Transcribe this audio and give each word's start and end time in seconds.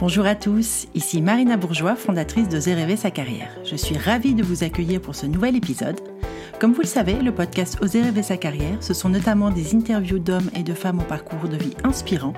Bonjour 0.00 0.26
à 0.26 0.36
tous, 0.36 0.86
ici 0.94 1.20
Marina 1.20 1.56
Bourgeois, 1.56 1.96
fondatrice 1.96 2.48
de 2.48 2.58
Rêver 2.58 2.94
sa 2.94 3.10
carrière. 3.10 3.50
Je 3.64 3.74
suis 3.74 3.98
ravie 3.98 4.34
de 4.34 4.44
vous 4.44 4.62
accueillir 4.62 5.00
pour 5.00 5.16
ce 5.16 5.26
nouvel 5.26 5.56
épisode. 5.56 6.00
Comme 6.60 6.72
vous 6.72 6.82
le 6.82 6.86
savez, 6.86 7.14
le 7.14 7.34
podcast 7.34 7.78
Oser 7.82 8.02
rêver 8.02 8.22
sa 8.22 8.36
carrière, 8.36 8.80
ce 8.80 8.94
sont 8.94 9.08
notamment 9.08 9.50
des 9.50 9.74
interviews 9.74 10.20
d'hommes 10.20 10.50
et 10.54 10.62
de 10.62 10.72
femmes 10.72 11.00
au 11.00 11.04
parcours 11.04 11.48
de 11.48 11.56
vie 11.56 11.74
inspirant 11.82 12.34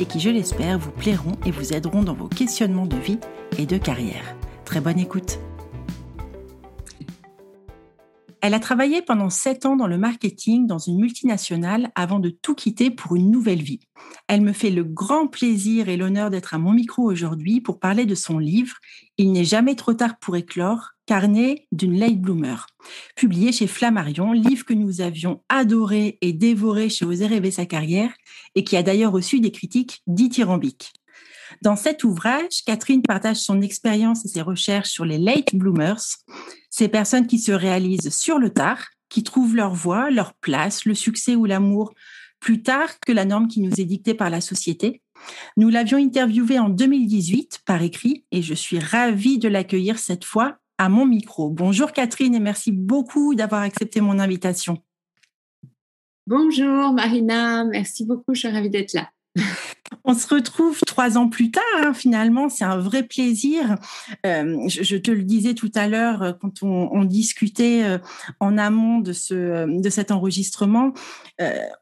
et 0.00 0.06
qui, 0.06 0.18
je 0.18 0.30
l'espère, 0.30 0.76
vous 0.76 0.90
plairont 0.90 1.36
et 1.46 1.52
vous 1.52 1.72
aideront 1.72 2.02
dans 2.02 2.14
vos 2.14 2.26
questionnements 2.26 2.86
de 2.86 2.96
vie 2.96 3.20
et 3.58 3.66
de 3.66 3.78
carrière. 3.78 4.34
Très 4.64 4.80
bonne 4.80 4.98
écoute. 4.98 5.38
Elle 8.46 8.52
a 8.52 8.60
travaillé 8.60 9.00
pendant 9.00 9.30
sept 9.30 9.64
ans 9.64 9.74
dans 9.74 9.86
le 9.86 9.96
marketing 9.96 10.66
dans 10.66 10.76
une 10.76 11.00
multinationale 11.00 11.90
avant 11.94 12.18
de 12.18 12.28
tout 12.28 12.54
quitter 12.54 12.90
pour 12.90 13.16
une 13.16 13.30
nouvelle 13.30 13.62
vie. 13.62 13.80
Elle 14.28 14.42
me 14.42 14.52
fait 14.52 14.68
le 14.68 14.84
grand 14.84 15.28
plaisir 15.28 15.88
et 15.88 15.96
l'honneur 15.96 16.28
d'être 16.28 16.52
à 16.52 16.58
mon 16.58 16.72
micro 16.72 17.04
aujourd'hui 17.04 17.62
pour 17.62 17.80
parler 17.80 18.04
de 18.04 18.14
son 18.14 18.38
livre 18.38 18.76
Il 19.16 19.32
n'est 19.32 19.46
jamais 19.46 19.76
trop 19.76 19.94
tard 19.94 20.18
pour 20.18 20.36
éclore, 20.36 20.90
carnet 21.06 21.66
d'une 21.72 21.98
late 21.98 22.20
bloomer, 22.20 22.66
publié 23.16 23.50
chez 23.50 23.66
Flammarion, 23.66 24.32
livre 24.32 24.66
que 24.66 24.74
nous 24.74 25.00
avions 25.00 25.42
adoré 25.48 26.18
et 26.20 26.34
dévoré 26.34 26.90
chez 26.90 27.06
Oser 27.06 27.28
rêver 27.28 27.50
sa 27.50 27.64
carrière 27.64 28.12
et 28.54 28.62
qui 28.62 28.76
a 28.76 28.82
d'ailleurs 28.82 29.12
reçu 29.12 29.40
des 29.40 29.52
critiques 29.52 30.02
dithyrambiques. 30.06 30.92
Dans 31.62 31.76
cet 31.76 32.04
ouvrage, 32.04 32.62
Catherine 32.66 33.02
partage 33.02 33.36
son 33.36 33.60
expérience 33.60 34.24
et 34.24 34.28
ses 34.28 34.42
recherches 34.42 34.90
sur 34.90 35.04
les 35.04 35.18
late 35.18 35.54
bloomers, 35.54 36.00
ces 36.70 36.88
personnes 36.88 37.26
qui 37.26 37.38
se 37.38 37.52
réalisent 37.52 38.14
sur 38.14 38.38
le 38.38 38.50
tard, 38.50 38.86
qui 39.08 39.22
trouvent 39.22 39.54
leur 39.54 39.74
voie, 39.74 40.10
leur 40.10 40.34
place, 40.34 40.84
le 40.84 40.94
succès 40.94 41.36
ou 41.36 41.44
l'amour 41.44 41.92
plus 42.40 42.62
tard 42.62 42.88
que 43.00 43.12
la 43.12 43.24
norme 43.24 43.48
qui 43.48 43.60
nous 43.60 43.80
est 43.80 43.84
dictée 43.84 44.12
par 44.12 44.28
la 44.28 44.40
société. 44.40 45.00
Nous 45.56 45.70
l'avions 45.70 45.98
interviewée 45.98 46.58
en 46.58 46.68
2018 46.68 47.60
par 47.64 47.80
écrit 47.82 48.24
et 48.32 48.42
je 48.42 48.54
suis 48.54 48.78
ravie 48.78 49.38
de 49.38 49.48
l'accueillir 49.48 49.98
cette 49.98 50.24
fois 50.24 50.58
à 50.76 50.88
mon 50.88 51.06
micro. 51.06 51.50
Bonjour 51.50 51.92
Catherine 51.92 52.34
et 52.34 52.40
merci 52.40 52.72
beaucoup 52.72 53.34
d'avoir 53.34 53.62
accepté 53.62 54.00
mon 54.00 54.18
invitation. 54.18 54.82
Bonjour 56.26 56.92
Marina, 56.92 57.64
merci 57.64 58.04
beaucoup, 58.04 58.34
je 58.34 58.40
suis 58.40 58.48
ravie 58.48 58.70
d'être 58.70 58.92
là. 58.94 59.10
On 60.04 60.14
se 60.14 60.32
retrouve 60.32 60.80
trois 60.86 61.16
ans 61.18 61.28
plus 61.28 61.50
tard, 61.50 61.62
hein, 61.76 61.94
finalement, 61.94 62.48
c'est 62.48 62.64
un 62.64 62.78
vrai 62.78 63.02
plaisir. 63.02 63.76
Euh, 64.26 64.68
je, 64.68 64.96
te 64.96 65.10
le 65.10 65.22
disais 65.22 65.54
tout 65.54 65.70
à 65.74 65.88
l'heure 65.88 66.22
euh, 66.22 66.32
quand 66.32 66.62
on, 66.62 67.04
discutait 67.04 67.82
euh, 67.84 67.98
en 68.40 68.56
amont 68.58 68.98
de, 69.00 69.12
ce, 69.12 69.66
de 69.66 69.90
cet 69.90 70.10
enregistrement, 70.10 70.92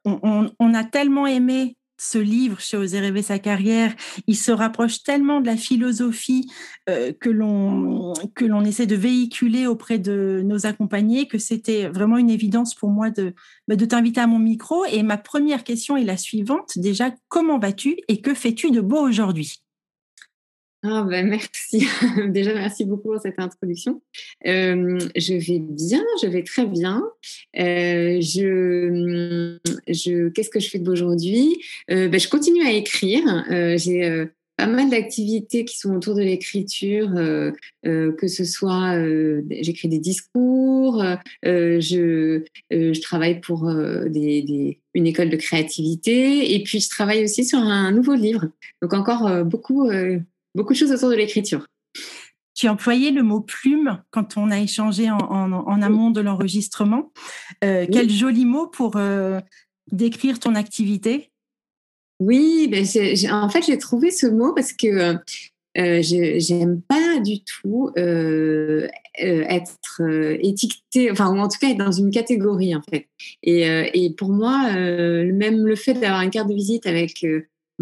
on, 0.05 0.50
on, 0.58 0.75
a 0.75 0.84
tellement 0.84 1.27
aimé 1.27 1.77
ce 2.03 2.19
livre 2.19 2.61
chez 2.61 2.77
Oser 2.77 3.00
rêver 3.00 3.22
sa 3.22 3.39
carrière, 3.39 3.95
il 4.27 4.36
se 4.36 4.50
rapproche 4.50 5.03
tellement 5.05 5.41
de 5.41 5.47
la 5.47 5.56
philosophie 5.56 6.50
euh, 6.89 7.12
que 7.12 7.31
l'on 7.31 8.64
essaie 8.64 8.86
de 8.86 8.97
véhiculer 8.97 9.67
auprès 9.67 9.98
de 9.98 10.42
nos 10.45 10.67
accompagnés 10.67 11.28
que 11.28 11.39
c'était 11.39 11.89
vraiment 11.89 12.19
une 12.19 12.30
évidence 12.30 12.75
pour 12.75 12.91
moi 12.91 13.11
de 13.11 13.34
bah, 13.69 13.77
de 13.77 13.84
t'inviter 13.84 14.20
à 14.20 14.27
mon 14.27 14.41
micro. 14.41 14.84
Et 14.86 15.03
ma 15.03 15.17
première 15.17 15.62
question 15.62 15.97
est 15.97 16.05
la 16.05 16.17
suivante. 16.17 16.73
Déjà, 16.77 17.12
comment 17.28 17.58
vas-tu 17.58 17.97
et 18.08 18.20
que 18.20 18.34
fais-tu 18.34 18.70
de 18.70 18.80
beau 18.80 19.00
aujourd'hui? 19.00 19.61
Ah 20.84 21.05
ben 21.08 21.28
merci. 21.28 21.86
Déjà, 22.30 22.55
merci 22.55 22.84
beaucoup 22.84 23.11
pour 23.11 23.20
cette 23.20 23.38
introduction. 23.38 24.02
Euh, 24.47 24.98
je 25.14 25.34
vais 25.34 25.61
bien, 25.61 26.02
je 26.20 26.27
vais 26.27 26.42
très 26.42 26.66
bien. 26.66 27.05
Euh, 27.56 28.20
je, 28.20 29.58
je, 29.86 30.28
Qu'est-ce 30.30 30.50
que 30.50 30.58
je 30.58 30.69
fais 30.69 30.80
d'aujourd'hui 30.80 31.56
euh, 31.91 32.08
ben, 32.08 32.19
Je 32.19 32.28
continue 32.28 32.66
à 32.66 32.72
écrire. 32.72 33.22
Euh, 33.52 33.78
j'ai 33.78 34.05
euh, 34.05 34.27
pas 34.56 34.66
mal 34.66 34.91
d'activités 34.91 35.64
qui 35.64 35.78
sont 35.78 35.94
autour 35.94 36.16
de 36.16 36.22
l'écriture, 36.22 37.11
que 37.83 38.29
ce 38.29 38.45
soit 38.45 39.02
j'écris 39.51 39.89
des 39.89 39.98
discours, 39.98 41.02
je, 41.42 42.42
je 42.70 43.01
travaille 43.01 43.40
pour 43.40 43.73
des, 43.73 44.42
des, 44.42 44.79
une 44.95 45.06
école 45.06 45.30
de 45.30 45.36
créativité 45.36 46.55
et 46.55 46.62
puis 46.62 46.80
je 46.80 46.90
travaille 46.90 47.24
aussi 47.24 47.45
sur 47.45 47.58
un 47.58 47.90
nouveau 47.92 48.14
livre. 48.14 48.51
Donc 48.83 48.92
encore 48.92 49.45
beaucoup 49.45 49.89
beaucoup 50.55 50.73
de 50.73 50.79
choses 50.79 50.92
autour 50.92 51.11
de 51.11 51.17
l'écriture. 51.17 51.67
Tu 52.55 52.68
employé 52.68 53.11
le 53.11 53.23
mot 53.23 53.40
plume 53.40 54.02
quand 54.11 54.36
on 54.36 54.51
a 54.51 54.61
échangé 54.61 55.11
en, 55.11 55.83
amont 55.83 56.11
de 56.11 56.20
l'enregistrement. 56.20 57.11
Euh, 57.64 57.86
quel 57.90 58.11
joli 58.11 58.45
mot 58.45 58.67
pour 58.67 58.96
euh, 58.96 59.41
décrire 59.91 60.39
ton 60.39 60.55
activité? 60.55 61.30
Oui, 62.20 62.68
ben 62.70 62.85
en 63.33 63.48
fait, 63.48 63.62
j'ai 63.67 63.79
trouvé 63.79 64.11
ce 64.11 64.27
mot 64.27 64.52
parce 64.52 64.74
que 64.74 65.17
euh, 65.79 66.02
j'aime 66.02 66.83
pas 66.83 67.18
du 67.20 67.42
tout 67.42 67.91
euh, 67.96 68.86
être 69.18 70.02
étiquetée, 70.41 71.11
enfin, 71.11 71.35
ou 71.35 71.39
en 71.39 71.48
tout 71.48 71.58
cas 71.58 71.70
être 71.70 71.79
dans 71.79 71.91
une 71.91 72.11
catégorie, 72.11 72.77
en 72.77 72.83
fait. 72.83 73.08
Et, 73.42 73.62
et 73.95 74.11
pour 74.11 74.29
moi, 74.29 74.73
même 74.74 75.67
le 75.67 75.74
fait 75.74 75.95
d'avoir 75.95 76.20
une 76.20 76.30
carte 76.30 76.48
de 76.48 76.55
visite 76.55 76.86
avec 76.86 77.24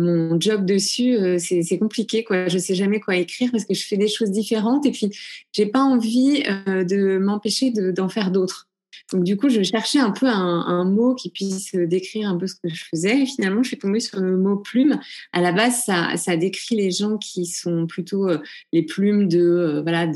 mon 0.00 0.40
job 0.40 0.64
dessus, 0.64 1.14
euh, 1.16 1.38
c'est 1.38 1.78
compliqué. 1.78 2.24
Quoi. 2.24 2.48
Je 2.48 2.58
sais 2.58 2.74
jamais 2.74 3.00
quoi 3.00 3.16
écrire 3.16 3.50
parce 3.52 3.64
que 3.64 3.74
je 3.74 3.86
fais 3.86 3.96
des 3.96 4.08
choses 4.08 4.30
différentes 4.30 4.86
et 4.86 4.90
puis 4.90 5.10
j'ai 5.52 5.66
pas 5.66 5.82
envie 5.82 6.42
euh, 6.68 6.84
de 6.84 7.18
m'empêcher 7.18 7.70
d'en 7.70 8.08
faire 8.08 8.30
d'autres. 8.30 8.68
Donc 9.12 9.24
du 9.24 9.36
coup, 9.36 9.48
je 9.48 9.62
cherchais 9.62 9.98
un 9.98 10.12
peu 10.12 10.26
un, 10.26 10.84
mot 10.84 11.14
qui 11.14 11.30
puisse 11.30 11.74
décrire 11.74 12.28
un 12.28 12.36
peu 12.36 12.46
ce 12.46 12.54
que 12.54 12.68
je 12.68 12.84
faisais. 12.90 13.22
Et 13.22 13.26
finalement, 13.26 13.62
je 13.62 13.68
suis 13.68 13.78
tombée 13.78 14.00
sur 14.00 14.20
le 14.20 14.36
mot 14.36 14.56
plume. 14.56 15.00
À 15.32 15.40
la 15.40 15.52
base, 15.52 15.84
ça, 15.84 16.16
ça 16.16 16.36
décrit 16.36 16.76
les 16.76 16.92
gens 16.92 17.18
qui 17.18 17.46
sont 17.46 17.86
plutôt 17.86 18.28
euh, 18.28 18.38
les 18.72 18.82
plumes 18.82 19.28
de 19.28 19.80
voilà 19.82 20.06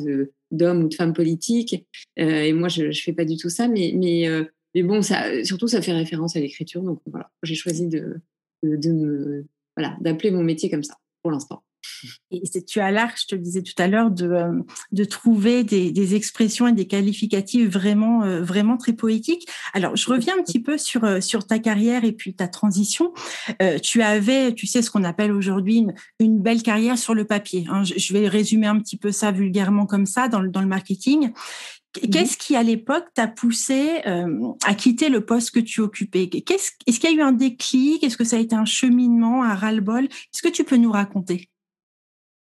d'hommes 0.52 0.84
ou 0.84 0.88
de 0.88 0.94
femmes 0.94 1.12
politiques. 1.12 1.84
et 2.16 2.52
moi, 2.52 2.68
je, 2.68 2.92
je 2.92 3.02
fais 3.02 3.12
pas 3.12 3.24
du 3.24 3.36
tout 3.36 3.50
ça, 3.50 3.66
mais 3.66 3.92
mais 3.96 4.28
mais 4.74 4.82
bon, 4.82 5.02
ça 5.02 5.44
surtout 5.44 5.66
ça 5.66 5.82
fait 5.82 5.92
référence 5.92 6.36
à 6.36 6.40
l'écriture. 6.40 6.82
Donc 6.82 7.00
voilà, 7.06 7.30
j'ai 7.42 7.56
choisi 7.56 7.88
de, 7.88 8.20
de 8.62 8.92
me 8.92 9.44
voilà, 9.76 9.96
d'appeler 10.00 10.30
mon 10.30 10.42
métier 10.42 10.70
comme 10.70 10.84
ça 10.84 10.94
pour 11.22 11.30
l'instant. 11.30 11.64
Et 12.30 12.42
tu 12.66 12.80
as 12.80 12.90
l'art, 12.90 13.14
je 13.16 13.26
te 13.26 13.34
le 13.34 13.40
disais 13.40 13.62
tout 13.62 13.74
à 13.78 13.88
l'heure, 13.88 14.10
de, 14.10 14.28
euh, 14.28 14.62
de 14.92 15.04
trouver 15.04 15.64
des, 15.64 15.90
des, 15.90 16.14
expressions 16.14 16.66
et 16.66 16.72
des 16.72 16.86
qualificatifs 16.86 17.68
vraiment, 17.68 18.22
euh, 18.22 18.42
vraiment 18.42 18.76
très 18.76 18.92
poétiques. 18.92 19.46
Alors, 19.72 19.96
je 19.96 20.08
reviens 20.10 20.34
un 20.38 20.42
petit 20.42 20.60
peu 20.60 20.78
sur, 20.78 21.04
euh, 21.04 21.20
sur 21.20 21.46
ta 21.46 21.58
carrière 21.58 22.04
et 22.04 22.12
puis 22.12 22.34
ta 22.34 22.48
transition. 22.48 23.12
tu 23.82 24.02
avais, 24.02 24.52
tu 24.54 24.66
sais, 24.66 24.82
ce 24.82 24.90
qu'on 24.90 25.04
appelle 25.04 25.32
aujourd'hui 25.32 25.76
une, 25.76 25.94
une, 26.18 26.40
belle 26.40 26.62
carrière 26.62 26.98
sur 26.98 27.14
le 27.14 27.24
papier. 27.24 27.66
Hein. 27.70 27.82
Je, 27.84 28.12
vais 28.12 28.28
résumer 28.28 28.66
un 28.66 28.78
petit 28.78 28.96
peu 28.96 29.12
ça 29.12 29.30
vulgairement 29.30 29.86
comme 29.86 30.06
ça 30.06 30.28
dans, 30.28 30.42
dans 30.42 30.60
le 30.60 30.66
marketing. 30.66 31.32
Qu'est-ce 31.94 32.36
qui, 32.36 32.56
à 32.56 32.62
l'époque, 32.62 33.06
t'a 33.14 33.28
poussé 33.28 34.00
euh, 34.06 34.52
à 34.64 34.74
quitter 34.74 35.08
le 35.08 35.24
poste 35.24 35.52
que 35.52 35.60
tu 35.60 35.80
occupais? 35.80 36.24
Est-ce 36.24 36.98
qu'il 37.00 37.10
y 37.10 37.12
a 37.12 37.16
eu 37.16 37.20
un 37.20 37.32
déclic? 37.32 38.02
Est-ce 38.02 38.16
que 38.16 38.24
ça 38.24 38.36
a 38.36 38.40
été 38.40 38.56
un 38.56 38.64
cheminement, 38.64 39.44
un 39.44 39.54
ras-le-bol? 39.54 40.04
Est-ce 40.04 40.42
que 40.42 40.48
tu 40.48 40.64
peux 40.64 40.76
nous 40.76 40.90
raconter? 40.90 41.48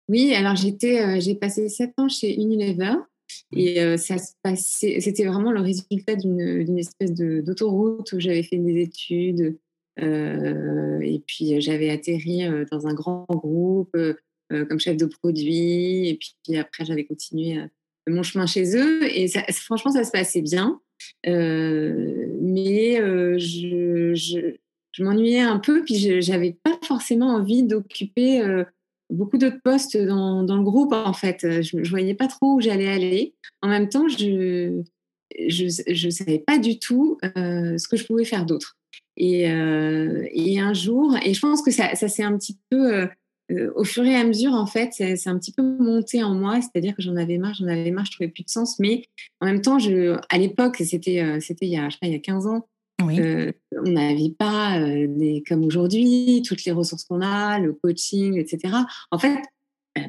Oui, 0.07 0.33
alors 0.33 0.55
j'étais, 0.55 1.01
euh, 1.01 1.19
j'ai 1.19 1.35
passé 1.35 1.67
sept 1.69 1.93
ans 1.97 2.09
chez 2.09 2.35
Unilever 2.35 2.95
et 3.55 3.81
euh, 3.81 3.97
ça 3.97 4.17
se 4.17 4.33
passait, 4.41 4.99
c'était 5.01 5.25
vraiment 5.25 5.51
le 5.51 5.61
résultat 5.61 6.15
d'une, 6.15 6.77
espèce 6.79 7.13
d'autoroute 7.13 8.11
où 8.13 8.19
j'avais 8.19 8.41
fait 8.43 8.57
des 8.57 8.81
études 8.81 9.57
et 10.01 11.21
puis 11.27 11.59
j'avais 11.59 11.89
atterri 11.89 12.43
dans 12.71 12.87
un 12.87 12.93
grand 12.93 13.25
groupe 13.29 13.97
comme 14.49 14.79
chef 14.79 14.95
de 14.95 15.05
produit 15.05 16.07
et 16.07 16.17
puis 16.17 16.57
après 16.57 16.85
j'avais 16.85 17.03
continué 17.03 17.59
mon 18.09 18.23
chemin 18.23 18.45
chez 18.45 18.75
eux 18.75 19.03
et 19.05 19.27
franchement, 19.51 19.91
ça 19.91 20.03
se 20.03 20.11
passait 20.11 20.41
bien. 20.41 20.79
Euh, 21.27 22.27
mais 22.41 22.99
euh, 22.99 23.37
je, 23.37 24.13
je, 24.15 25.03
m'ennuyais 25.03 25.41
un 25.41 25.59
peu, 25.59 25.83
puis 25.83 25.95
je 25.95 26.31
n'avais 26.31 26.57
pas 26.63 26.77
forcément 26.83 27.35
envie 27.35 27.63
d'occuper 27.63 28.41
euh, 28.41 28.63
beaucoup 29.09 29.37
d'autres 29.37 29.61
postes 29.63 29.97
dans, 29.97 30.43
dans, 30.43 30.57
le 30.57 30.63
groupe, 30.63 30.93
en 30.93 31.13
fait. 31.13 31.61
Je 31.61 31.77
ne 31.77 31.87
voyais 31.87 32.15
pas 32.15 32.27
trop 32.27 32.55
où 32.55 32.61
j'allais 32.61 32.89
aller. 32.89 33.35
En 33.61 33.69
même 33.69 33.89
temps, 33.89 34.07
je 34.07 34.81
je 35.47 36.05
ne 36.05 36.09
savais 36.09 36.39
pas 36.39 36.57
du 36.57 36.79
tout 36.79 37.17
ce 37.23 37.87
que 37.87 37.97
je 37.97 38.05
pouvais 38.05 38.25
faire 38.25 38.45
d'autre. 38.45 38.77
Et, 39.15 39.43
et, 39.43 40.59
un 40.59 40.73
jour, 40.73 41.15
et 41.23 41.33
je 41.33 41.39
pense 41.39 41.61
que 41.61 41.69
ça, 41.69 41.93
ça 41.93 42.07
s'est 42.07 42.23
un 42.23 42.35
petit 42.35 42.57
peu 42.71 43.07
euh, 43.51 43.71
au 43.75 43.83
fur 43.83 44.05
et 44.05 44.15
à 44.15 44.23
mesure, 44.23 44.53
en 44.53 44.65
fait, 44.65 44.89
c'est 44.93 45.27
un 45.27 45.37
petit 45.37 45.51
peu 45.51 45.63
monté 45.63 46.23
en 46.23 46.33
moi, 46.35 46.59
c'est-à-dire 46.61 46.95
que 46.95 47.01
j'en 47.01 47.15
avais 47.15 47.37
marre, 47.37 47.55
j'en 47.55 47.67
avais 47.67 47.91
marre, 47.91 48.05
je 48.05 48.11
trouvais 48.11 48.29
plus 48.29 48.43
de 48.43 48.49
sens. 48.49 48.79
Mais 48.79 49.03
en 49.41 49.47
même 49.47 49.61
temps, 49.61 49.79
je, 49.79 50.19
à 50.29 50.37
l'époque, 50.37 50.77
c'était 50.77 51.21
euh, 51.21 51.39
c'était 51.39 51.65
il 51.65 51.71
y 51.71 51.77
a 51.77 51.89
je 51.89 51.93
sais 51.93 51.99
pas, 51.99 52.07
il 52.07 52.13
y 52.13 52.15
a 52.15 52.19
15 52.19 52.47
ans. 52.47 52.67
Euh, 53.01 53.53
on 53.71 53.89
n'avait 53.89 54.33
pas 54.37 54.77
des, 54.81 55.41
comme 55.47 55.63
aujourd'hui 55.63 56.43
toutes 56.45 56.65
les 56.65 56.73
ressources 56.73 57.05
qu'on 57.05 57.21
a, 57.21 57.57
le 57.57 57.71
coaching, 57.71 58.37
etc. 58.37 58.75
En 59.09 59.17
fait, 59.17 59.37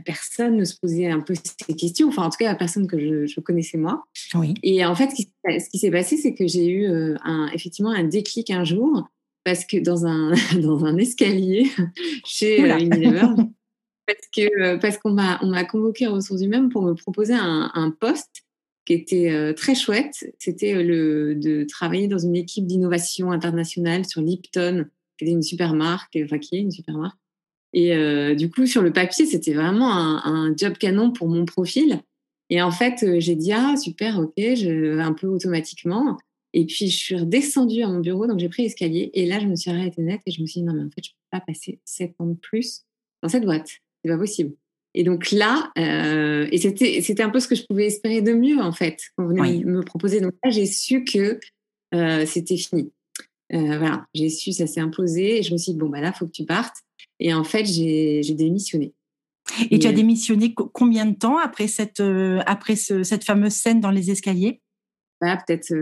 personne 0.05 0.57
ne 0.57 0.65
se 0.65 0.75
posait 0.77 1.07
un 1.07 1.21
peu 1.21 1.35
ces 1.35 1.75
questions. 1.75 2.09
Enfin, 2.09 2.25
en 2.25 2.31
tout 2.31 2.39
cas, 2.39 2.47
la 2.47 2.57
personne 2.57 2.89
que 2.89 2.99
je, 2.99 3.41
connaissais 3.41 3.79
moi. 3.79 4.03
Oui. 4.35 4.55
Et 4.65 4.85
en 4.85 4.97
fait, 4.97 5.11
ce 5.11 5.69
qui, 5.71 5.79
s'est 5.79 5.93
passé, 5.93 6.17
c'est 6.17 6.35
que 6.35 6.49
j'ai 6.49 6.67
eu 6.67 6.89
un, 7.23 7.49
effectivement 7.55 7.93
un 7.93 8.03
déclic 8.03 8.51
un 8.51 8.65
jour 8.65 9.09
parce 9.45 9.65
que 9.65 9.79
dans 9.79 10.07
un, 10.07 10.33
dans 10.61 10.85
un 10.85 10.97
escalier 10.97 11.71
chez 12.25 12.63
euh, 12.63 12.79
Unilever, 12.79 13.27
parce 14.07 14.29
que 14.35 14.77
parce 14.77 14.99
qu'on 14.99 15.13
m'a 15.13 15.39
on 15.43 15.49
m'a 15.49 15.65
convoqué 15.65 16.07
aux 16.07 16.15
ressources 16.15 16.43
humaines 16.43 16.69
pour 16.69 16.83
me 16.83 16.95
proposer 16.95 17.35
un, 17.35 17.71
un 17.75 17.91
poste 17.91 18.45
qui 18.87 18.95
était 18.95 19.55
très 19.55 19.75
chouette. 19.77 20.35
C'était 20.39 20.83
le 20.83 21.37
de 21.37 21.65
travailler 21.65 22.09
dans 22.09 22.19
une 22.19 22.35
équipe 22.35 22.67
d'innovation 22.67 23.31
internationale 23.31 24.05
sur 24.05 24.21
Lipton, 24.21 24.87
qui 25.17 25.25
était 25.25 25.33
une 25.33 25.43
super 25.43 25.75
marque, 25.75 26.19
enfin 26.25 26.39
qui 26.39 26.57
est 26.57 26.61
une 26.61 26.73
super 26.73 26.97
marque. 26.97 27.19
Et 27.73 27.95
du 28.35 28.51
coup, 28.51 28.67
sur 28.67 28.83
le 28.83 28.93
papier, 28.93 29.27
c'était 29.27 29.53
vraiment 29.53 29.93
un, 29.93 30.23
un, 30.25 30.57
job 30.57 30.77
canon 30.77 31.13
pour 31.13 31.29
mon 31.29 31.45
profil. 31.45 32.01
Et 32.49 32.63
en 32.63 32.73
fait, 32.73 33.21
j'ai 33.21 33.37
dit 33.37 33.53
ah 33.53 33.77
super, 33.77 34.19
ok, 34.19 34.33
je, 34.37 34.99
un 34.99 35.13
peu 35.13 35.29
automatiquement. 35.29 36.19
Et 36.53 36.67
puis, 36.67 36.89
je 36.89 36.97
suis 36.97 37.17
redescendue 37.17 37.83
à 37.83 37.89
mon 37.89 38.01
bureau, 38.01 38.27
donc 38.27 38.39
j'ai 38.39 38.49
pris 38.49 38.63
l'escalier. 38.65 39.11
Et 39.15 39.27
là, 39.27 39.39
je 39.39 39.47
me 39.47 39.57
suis 39.57 39.71
arrêtée 39.71 40.03
net 40.03 40.21
et 40.27 40.31
je 40.31 40.41
me 40.41 40.47
suis 40.47 40.61
dit, 40.61 40.67
non, 40.67 40.75
mais 40.75 40.83
en 40.83 40.91
fait, 40.91 41.05
je 41.05 41.11
ne 41.11 41.13
peux 41.13 41.39
pas 41.39 41.41
passer 41.41 41.81
sept 41.85 42.15
ans 42.19 42.27
de 42.27 42.35
plus 42.35 42.85
dans 43.23 43.29
cette 43.29 43.45
boîte. 43.45 43.69
C'est 44.03 44.11
pas 44.11 44.19
possible. 44.19 44.55
Et 44.95 45.05
donc 45.05 45.31
là, 45.31 45.71
euh, 45.79 46.49
et 46.51 46.59
c'était, 46.59 47.01
c'était 47.03 47.23
un 47.23 47.31
peu 47.31 47.39
ce 47.39 47.47
que 47.47 47.55
je 47.55 47.65
pouvais 47.65 47.87
espérer 47.87 48.23
de 48.23 48.33
mieux, 48.33 48.61
en 48.61 48.73
fait, 48.73 49.01
vous 49.17 49.29
venez 49.29 49.65
me 49.65 49.83
proposer. 49.83 50.21
Donc 50.21 50.33
là, 50.43 50.51
j'ai 50.51 50.67
su 50.67 51.05
que 51.05 51.39
euh, 51.95 52.27
c'était 52.27 52.57
fini. 52.57 52.91
Euh, 53.53 53.79
voilà, 53.79 54.07
j'ai 54.15 54.31
su, 54.31 54.53
ça 54.53 54.67
s'est 54.67 54.81
imposé. 54.81 55.39
Et 55.39 55.43
je 55.43 55.53
me 55.53 55.59
suis 55.59 55.73
dit, 55.73 55.79
bon, 55.79 55.89
bah 55.89 56.01
là, 56.01 56.13
il 56.15 56.19
faut 56.19 56.27
que 56.27 56.33
tu 56.33 56.45
partes. 56.45 56.77
Et 57.21 57.33
en 57.33 57.45
fait, 57.45 57.65
j'ai, 57.65 58.23
j'ai 58.23 58.35
démissionné. 58.35 58.93
Et, 59.71 59.79
tu 59.79 59.87
as 59.87 59.93
démissionné 59.93 60.55
combien 60.55 61.07
de 61.07 61.17
temps 61.17 61.39
après 61.39 61.67
cette, 61.67 62.03
après 62.47 62.77
cette 62.77 63.25
fameuse 63.25 63.53
scène 63.53 63.81
dans 63.81 63.91
les 63.91 64.11
escaliers? 64.11 64.61
Bah, 65.21 65.37
Peut-être 65.45 65.75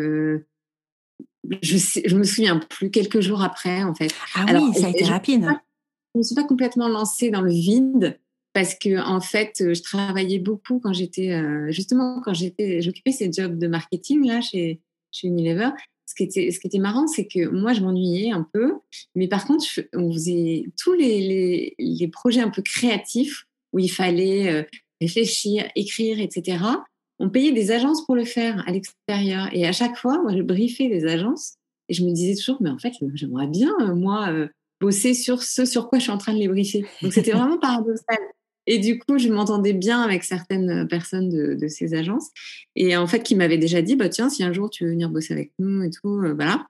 je, 1.62 1.76
sais, 1.76 2.02
je 2.06 2.16
me 2.16 2.24
souviens 2.24 2.58
plus, 2.58 2.90
quelques 2.90 3.20
jours 3.20 3.42
après, 3.42 3.82
en 3.82 3.94
fait. 3.94 4.12
Ah 4.34 4.46
oui, 4.52 4.72
ça 4.74 4.86
a 4.86 4.90
été 4.90 5.04
rapide. 5.04 5.42
je 5.42 5.48
ne 5.48 6.18
me 6.18 6.22
suis 6.22 6.34
pas 6.34 6.44
complètement 6.44 6.88
lancée 6.88 7.30
dans 7.30 7.42
le 7.42 7.52
vide 7.52 8.18
parce 8.52 8.74
que, 8.74 8.98
en 9.00 9.20
fait, 9.20 9.52
je 9.58 9.82
travaillais 9.82 10.38
beaucoup 10.38 10.80
quand 10.80 10.92
j'étais, 10.92 11.32
euh, 11.32 11.70
justement, 11.70 12.20
quand 12.24 12.34
j'étais, 12.34 12.82
j'occupais 12.82 13.12
ces 13.12 13.30
jobs 13.32 13.58
de 13.58 13.66
marketing, 13.68 14.26
là, 14.26 14.40
chez, 14.40 14.80
chez 15.12 15.28
Unilever. 15.28 15.70
Ce 16.06 16.14
qui 16.14 16.22
était, 16.24 16.50
ce 16.50 16.58
qui 16.58 16.66
était 16.66 16.78
marrant, 16.78 17.06
c'est 17.06 17.26
que 17.26 17.48
moi, 17.48 17.74
je 17.74 17.82
m'ennuyais 17.82 18.32
un 18.32 18.48
peu, 18.52 18.72
mais 19.14 19.28
par 19.28 19.46
contre, 19.46 19.64
on 19.92 20.10
faisait 20.10 20.64
tous 20.82 20.94
les, 20.94 21.20
les, 21.20 21.74
les, 21.78 22.08
projets 22.08 22.40
un 22.40 22.48
peu 22.48 22.62
créatifs 22.62 23.44
où 23.74 23.78
il 23.78 23.90
fallait 23.90 24.50
euh, 24.50 24.62
réfléchir, 25.00 25.68
écrire, 25.76 26.18
etc 26.18 26.56
on 27.18 27.30
payait 27.30 27.52
des 27.52 27.70
agences 27.70 28.04
pour 28.04 28.14
le 28.14 28.24
faire 28.24 28.62
à 28.66 28.72
l'extérieur. 28.72 29.48
Et 29.52 29.66
à 29.66 29.72
chaque 29.72 29.96
fois, 29.96 30.20
moi, 30.22 30.36
je 30.36 30.42
briefais 30.42 30.88
les 30.88 31.06
agences 31.06 31.54
et 31.88 31.94
je 31.94 32.04
me 32.04 32.12
disais 32.12 32.34
toujours, 32.34 32.58
mais 32.60 32.70
en 32.70 32.78
fait, 32.78 32.92
j'aimerais 33.14 33.46
bien, 33.46 33.74
euh, 33.80 33.94
moi, 33.94 34.30
euh, 34.30 34.48
bosser 34.80 35.14
sur 35.14 35.42
ce 35.42 35.64
sur 35.64 35.88
quoi 35.88 35.98
je 35.98 36.04
suis 36.04 36.12
en 36.12 36.18
train 36.18 36.34
de 36.34 36.38
les 36.38 36.48
briefer. 36.48 36.84
Donc, 37.02 37.12
c'était 37.12 37.32
vraiment 37.32 37.58
paradoxal. 37.60 38.18
Et 38.66 38.78
du 38.78 38.98
coup, 38.98 39.18
je 39.18 39.30
m'entendais 39.30 39.72
bien 39.72 40.02
avec 40.02 40.24
certaines 40.24 40.86
personnes 40.88 41.30
de, 41.30 41.68
ces 41.68 41.94
agences 41.94 42.28
et 42.76 42.98
en 42.98 43.06
fait, 43.06 43.22
qui 43.22 43.34
m'avaient 43.34 43.56
déjà 43.56 43.80
dit, 43.80 43.96
bah, 43.96 44.10
tiens, 44.10 44.28
si 44.28 44.44
un 44.44 44.52
jour 44.52 44.68
tu 44.68 44.84
veux 44.84 44.90
venir 44.90 45.08
bosser 45.08 45.32
avec 45.32 45.52
nous 45.58 45.82
et 45.82 45.90
tout, 45.90 46.20
euh, 46.20 46.34
voilà. 46.34 46.66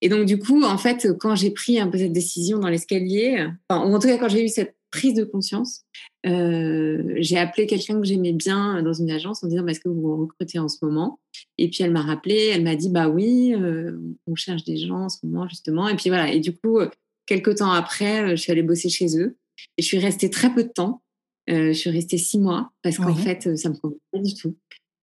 Et 0.00 0.08
donc, 0.08 0.24
du 0.24 0.38
coup, 0.38 0.62
en 0.62 0.78
fait, 0.78 1.08
quand 1.18 1.34
j'ai 1.34 1.50
pris 1.50 1.80
un 1.80 1.88
peu 1.88 1.98
cette 1.98 2.12
décision 2.12 2.58
dans 2.58 2.68
l'escalier, 2.68 3.48
enfin, 3.68 3.82
en 3.82 3.98
tout 3.98 4.06
cas, 4.06 4.18
quand 4.18 4.28
j'ai 4.28 4.44
eu 4.44 4.48
cette 4.48 4.76
prise 4.90 5.14
de 5.14 5.24
conscience, 5.24 5.84
euh, 6.24 7.14
j'ai 7.16 7.36
appelé 7.36 7.66
quelqu'un 7.66 8.00
que 8.00 8.06
j'aimais 8.06 8.32
bien 8.32 8.82
dans 8.82 8.92
une 8.92 9.10
agence 9.10 9.42
en 9.42 9.48
disant 9.48 9.62
bah, 9.62 9.72
est-ce 9.72 9.80
que 9.80 9.88
vous 9.88 10.16
recrutez 10.16 10.58
en 10.58 10.68
ce 10.68 10.78
moment? 10.82 11.18
Et 11.58 11.68
puis 11.68 11.82
elle 11.82 11.90
m'a 11.90 12.02
rappelé, 12.02 12.50
elle 12.54 12.62
m'a 12.62 12.76
dit 12.76 12.90
bah 12.90 13.08
oui, 13.08 13.54
euh, 13.54 13.98
on 14.26 14.34
cherche 14.34 14.64
des 14.64 14.76
gens 14.76 15.04
en 15.04 15.08
ce 15.08 15.18
moment 15.24 15.48
justement. 15.48 15.88
Et 15.88 15.96
puis 15.96 16.10
voilà. 16.10 16.32
Et 16.32 16.40
du 16.40 16.56
coup, 16.56 16.78
quelques 17.26 17.56
temps 17.56 17.72
après, 17.72 18.36
je 18.36 18.40
suis 18.40 18.52
allée 18.52 18.62
bosser 18.62 18.88
chez 18.88 19.18
eux 19.18 19.36
et 19.76 19.82
je 19.82 19.86
suis 19.86 19.98
restée 19.98 20.30
très 20.30 20.52
peu 20.54 20.62
de 20.62 20.68
temps. 20.68 21.02
je 21.48 21.72
suis 21.72 21.90
restée 21.90 22.18
six 22.18 22.38
mois 22.38 22.70
parce 22.82 22.98
qu'en 22.98 23.14
fait, 23.14 23.56
ça 23.56 23.68
me 23.68 23.74
convenait 23.74 23.98
pas 24.12 24.20
du 24.20 24.34
tout. 24.34 24.56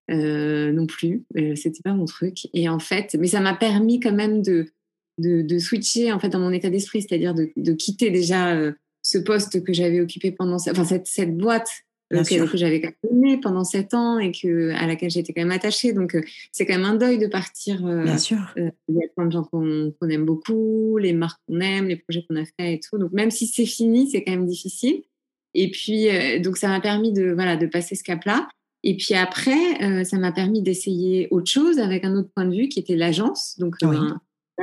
non 0.10 0.86
plus, 0.86 1.25
c'était 1.56 1.81
pas 1.83 1.94
mon 1.94 2.06
truc. 2.06 2.48
Et 2.54 2.69
en 2.69 2.80
fait, 2.80 3.15
mais 3.19 3.27
ça 3.27 3.42
m'a 3.42 3.56
permis 3.56 4.00
quand 4.00 4.13
même 4.13 4.42
de, 4.42 4.68
de, 5.18 5.42
de, 5.42 5.60
switcher 5.60 6.13
en 6.13 6.19
fait 6.19 6.30
dans 6.30 6.39
mon 6.39 6.51
état 6.51 6.69
d'esprit, 6.69 7.01
c'est-à-dire 7.01 7.36
de, 7.36 7.51
de, 7.57 7.74
quitter 7.74 8.10
déjà 8.10 8.56
ce 9.10 9.18
poste 9.18 9.64
que 9.64 9.74
j'avais 9.74 10.02
occupé 10.02 10.32
pendant, 10.32 10.58
enfin 10.58 10.86
cette, 10.86 11.08
cette 11.08 11.36
boîte 11.36 11.70
euh, 12.14 12.24
que, 12.24 12.58
j'avais 12.58 12.82
connue 13.04 13.40
pendant 13.40 13.64
sept 13.64 13.94
ans 13.96 14.20
et 14.20 14.32
que 14.32 14.72
à 14.72 14.86
laquelle 14.86 15.10
j'étais 15.10 15.34
quand 15.34 15.42
même 15.42 15.52
attachée. 15.52 15.94
Donc 15.94 16.14
euh, 16.14 16.22
c'est 16.52 16.68
quand 16.68 16.76
même 16.76 16.86
un 16.86 16.96
deuil 16.96 17.18
de 17.18 17.26
partir. 17.26 17.84
Euh, 17.86 18.04
Bien 18.04 18.20
sûr. 18.20 18.38
il 18.56 18.72
y 18.90 19.04
a 19.04 19.08
plein 19.16 19.26
de 19.26 19.32
gens 19.32 19.44
qu'on 19.44 19.92
aime 20.10 20.26
beaucoup, 20.26 20.98
les 20.98 21.14
marques 21.14 21.42
qu'on 21.48 21.60
aime, 21.60 21.88
les 21.88 21.96
projets 21.96 22.24
qu'on 22.30 22.36
a 22.36 22.46
fait 22.46 22.76
et 22.76 22.80
tout. 22.80 23.00
Donc 23.00 23.12
même 23.14 23.32
si 23.32 23.48
c'est 23.48 23.66
fini, 23.66 24.10
c'est 24.12 24.24
quand 24.24 24.32
même 24.32 24.46
difficile. 24.46 25.02
Et 25.56 25.72
puis 25.72 26.08
donc 26.42 26.58
ça 26.58 26.68
m'a 26.68 26.80
permis 26.80 27.12
de 27.12 27.32
voilà 27.32 27.58
de 27.58 27.66
passer 27.66 27.96
ce 27.96 28.04
cap-là. 28.04 28.48
Et 28.84 28.96
puis 28.96 29.16
après, 29.16 30.06
ça 30.06 30.18
m'a 30.18 30.32
permis 30.32 30.62
d'essayer 30.62 31.28
autre 31.32 31.50
chose 31.50 31.80
avec 31.80 32.06
un 32.06 32.16
autre 32.16 32.30
point 32.36 32.46
de 32.46 32.56
vue 32.56 32.70
qui 32.70 32.80
était 32.80 32.96
l'agence. 32.96 33.58
Donc 33.58 33.76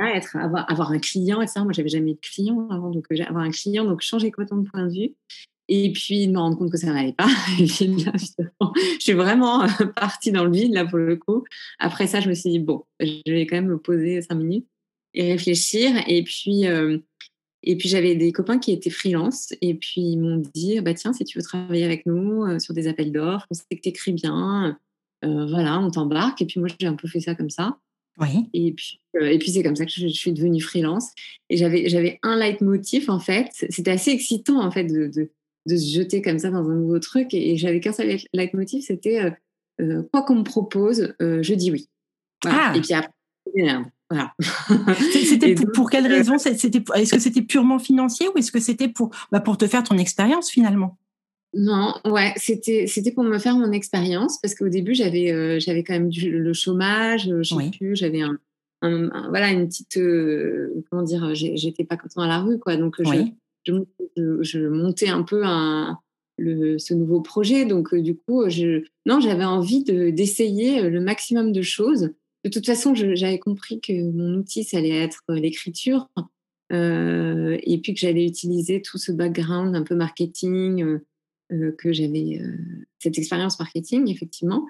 être, 0.05 0.35
avoir, 0.35 0.69
avoir 0.69 0.91
un 0.91 0.99
client, 0.99 1.41
etc. 1.41 1.61
Moi, 1.63 1.73
j'avais 1.73 1.89
jamais 1.89 2.13
de 2.13 2.19
client 2.19 2.67
avant, 2.69 2.89
donc 2.91 3.05
euh, 3.11 3.23
avoir 3.27 3.43
un 3.43 3.51
client, 3.51 3.85
donc 3.85 4.01
changer 4.01 4.31
complètement 4.31 4.59
de 4.59 4.69
point 4.69 4.85
de 4.85 4.93
vue. 4.93 5.15
Et 5.69 5.91
puis, 5.91 6.27
me 6.27 6.39
rendre 6.39 6.57
compte 6.57 6.71
que 6.71 6.77
ça 6.77 6.87
n'allait 6.93 7.13
pas. 7.13 7.27
Je 7.59 8.97
suis 8.99 9.13
vraiment 9.13 9.63
euh, 9.63 9.85
partie 9.95 10.31
dans 10.31 10.45
le 10.45 10.51
vide, 10.51 10.73
là, 10.73 10.85
pour 10.85 10.97
le 10.97 11.17
coup. 11.17 11.43
Après 11.79 12.07
ça, 12.07 12.21
je 12.21 12.29
me 12.29 12.33
suis 12.33 12.51
dit, 12.51 12.59
bon, 12.59 12.85
je 13.01 13.21
vais 13.27 13.45
quand 13.45 13.57
même 13.57 13.67
me 13.67 13.77
poser 13.77 14.21
cinq 14.21 14.35
minutes 14.35 14.67
et 15.13 15.31
réfléchir. 15.31 15.91
Et 16.07 16.23
puis, 16.23 16.67
euh, 16.67 16.97
puis 17.61 17.89
j'avais 17.89 18.15
des 18.15 18.31
copains 18.31 18.59
qui 18.59 18.71
étaient 18.71 18.89
freelance. 18.89 19.53
Et 19.61 19.73
puis, 19.73 20.01
ils 20.01 20.17
m'ont 20.17 20.41
dit, 20.53 20.79
bah, 20.79 20.93
tiens, 20.93 21.11
si 21.11 21.25
tu 21.25 21.37
veux 21.37 21.43
travailler 21.43 21.83
avec 21.83 22.05
nous 22.05 22.59
sur 22.59 22.73
des 22.73 22.87
appels 22.87 23.11
d'offres, 23.11 23.45
on 23.51 23.53
sait 23.53 23.63
que 23.71 23.81
tu 23.81 23.89
écris 23.89 24.13
bien. 24.13 24.77
voilà, 25.21 25.79
on 25.79 25.91
t'embarque. 25.91 26.41
Et 26.41 26.45
puis, 26.45 26.61
moi, 26.61 26.69
j'ai 26.79 26.87
un 26.87 26.95
peu 26.95 27.09
fait 27.09 27.19
ça 27.19 27.35
comme 27.35 27.49
ça. 27.49 27.77
Oui. 28.19 28.49
Et 28.53 28.73
puis, 28.73 28.99
euh, 29.15 29.27
et 29.27 29.37
puis 29.37 29.51
c'est 29.51 29.63
comme 29.63 29.75
ça 29.75 29.85
que 29.85 29.91
je, 29.91 30.07
suis 30.07 30.33
devenue 30.33 30.61
freelance. 30.61 31.11
Et 31.49 31.57
j'avais, 31.57 31.87
j'avais 31.89 32.19
un 32.23 32.37
leitmotiv, 32.37 33.09
en 33.09 33.19
fait. 33.19 33.49
C'était 33.69 33.91
assez 33.91 34.11
excitant, 34.11 34.59
en 34.59 34.71
fait, 34.71 34.85
de, 34.85 35.07
de, 35.07 35.29
de, 35.67 35.77
se 35.77 35.93
jeter 35.93 36.21
comme 36.21 36.39
ça 36.39 36.49
dans 36.49 36.69
un 36.69 36.75
nouveau 36.75 36.99
truc. 36.99 37.33
Et, 37.33 37.57
j'avais 37.57 37.79
qu'un 37.79 37.93
seul 37.93 38.17
leitmotiv, 38.33 38.83
c'était 38.83 39.23
euh, 39.23 39.31
euh, 39.81 40.03
quoi 40.11 40.23
qu'on 40.23 40.35
me 40.35 40.43
propose, 40.43 41.13
je 41.19 41.53
dis 41.53 41.71
oui. 41.71 41.89
Ah. 42.45 42.73
Et 42.75 42.81
puis 42.81 42.93
après, 42.93 43.11
voilà. 44.09 44.33
C'était 45.11 45.55
pour, 45.55 45.71
pour, 45.73 45.89
quelle 45.89 46.07
raison? 46.07 46.35
Est-ce 46.35 47.11
que 47.11 47.19
c'était 47.19 47.41
purement 47.41 47.79
financier 47.79 48.27
ou 48.29 48.37
est-ce 48.37 48.51
que 48.51 48.59
c'était 48.59 48.87
pour, 48.87 49.09
bah, 49.31 49.41
pour 49.41 49.57
te 49.57 49.67
faire 49.67 49.83
ton 49.83 49.97
expérience 49.97 50.49
finalement? 50.49 50.97
Non, 51.53 51.93
ouais, 52.05 52.33
c'était 52.35 52.87
c'était 52.87 53.11
pour 53.11 53.23
me 53.23 53.39
faire 53.39 53.57
mon 53.57 53.71
expérience 53.71 54.37
parce 54.41 54.53
qu'au 54.53 54.67
début 54.67 54.93
j'avais 54.93 55.31
euh, 55.31 55.59
j'avais 55.59 55.83
quand 55.83 55.93
même 55.93 56.09
du, 56.09 56.29
le 56.29 56.53
chômage, 56.53 57.29
euh, 57.29 57.41
plus, 57.77 57.95
j'avais 57.95 58.21
un, 58.21 58.37
voilà 59.29 59.51
une 59.51 59.67
petite 59.67 59.97
euh, 59.97 60.83
comment 60.89 61.03
dire, 61.03 61.33
j'étais 61.33 61.85
pas 61.85 61.95
content 61.95 62.21
à 62.21 62.27
la 62.27 62.39
rue 62.39 62.59
quoi, 62.59 62.75
donc 62.75 62.95
je, 62.99 63.81
je, 64.41 64.59
montais 64.67 65.07
un 65.07 65.23
peu 65.23 65.43
un, 65.45 65.97
le, 66.37 66.77
ce 66.77 66.93
nouveau 66.93 67.21
projet, 67.21 67.65
donc 67.65 67.95
du 67.95 68.15
coup 68.15 68.49
je 68.49 68.83
non 69.05 69.21
j'avais 69.21 69.45
envie 69.45 69.83
de 69.83 70.09
d'essayer 70.09 70.89
le 70.89 70.99
maximum 70.99 71.53
de 71.53 71.61
choses. 71.61 72.11
De 72.43 72.49
toute 72.51 72.65
façon, 72.65 72.93
j'avais 72.93 73.39
compris 73.39 73.81
que 73.81 73.93
mon 74.11 74.35
outil 74.35 74.63
ça 74.63 74.77
allait 74.77 75.03
être 75.03 75.23
l'écriture. 75.29 76.07
et 76.71 77.79
puis 77.81 77.93
que 77.93 77.99
j'allais 77.99 78.25
utiliser 78.25 78.81
tout 78.81 78.97
ce 78.97 79.11
background 79.11 79.75
un 79.75 79.83
peu 79.83 79.95
marketing, 79.95 80.99
que 81.49 81.93
j'avais 81.93 82.39
euh, 82.41 82.57
cette 82.99 83.17
expérience 83.17 83.59
marketing, 83.59 84.09
effectivement. 84.09 84.67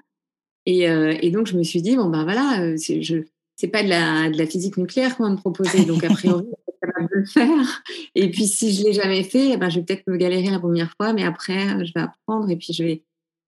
Et, 0.66 0.88
euh, 0.88 1.16
et, 1.20 1.30
donc, 1.30 1.46
je 1.46 1.56
me 1.56 1.62
suis 1.62 1.82
dit, 1.82 1.96
bon, 1.96 2.08
ben 2.08 2.24
voilà, 2.24 2.76
je 2.76 3.24
c'est 3.56 3.68
pas 3.68 3.82
de 3.82 3.88
la, 3.88 4.30
de 4.30 4.38
la, 4.38 4.46
physique 4.46 4.76
nucléaire 4.76 5.16
qu'on 5.16 5.24
va 5.24 5.30
me 5.30 5.36
proposer, 5.36 5.84
donc 5.84 6.04
a 6.04 6.10
priori, 6.10 6.44
je 6.68 6.70
suis 6.70 6.80
capable 6.80 7.08
de 7.08 7.18
le 7.18 7.26
faire. 7.26 7.82
Et 8.14 8.30
puis, 8.30 8.46
si 8.46 8.72
je 8.72 8.84
l'ai 8.84 8.92
jamais 8.92 9.24
fait, 9.24 9.50
eh 9.54 9.56
ben, 9.56 9.68
je 9.68 9.80
vais 9.80 9.84
peut-être 9.84 10.06
me 10.06 10.16
galérer 10.16 10.50
la 10.50 10.60
première 10.60 10.94
fois, 10.96 11.12
mais 11.12 11.24
après, 11.24 11.84
je 11.84 11.92
vais 11.92 12.02
apprendre 12.02 12.48
et 12.50 12.56
puis 12.56 12.72
je 12.72 12.84
vais, 12.84 13.02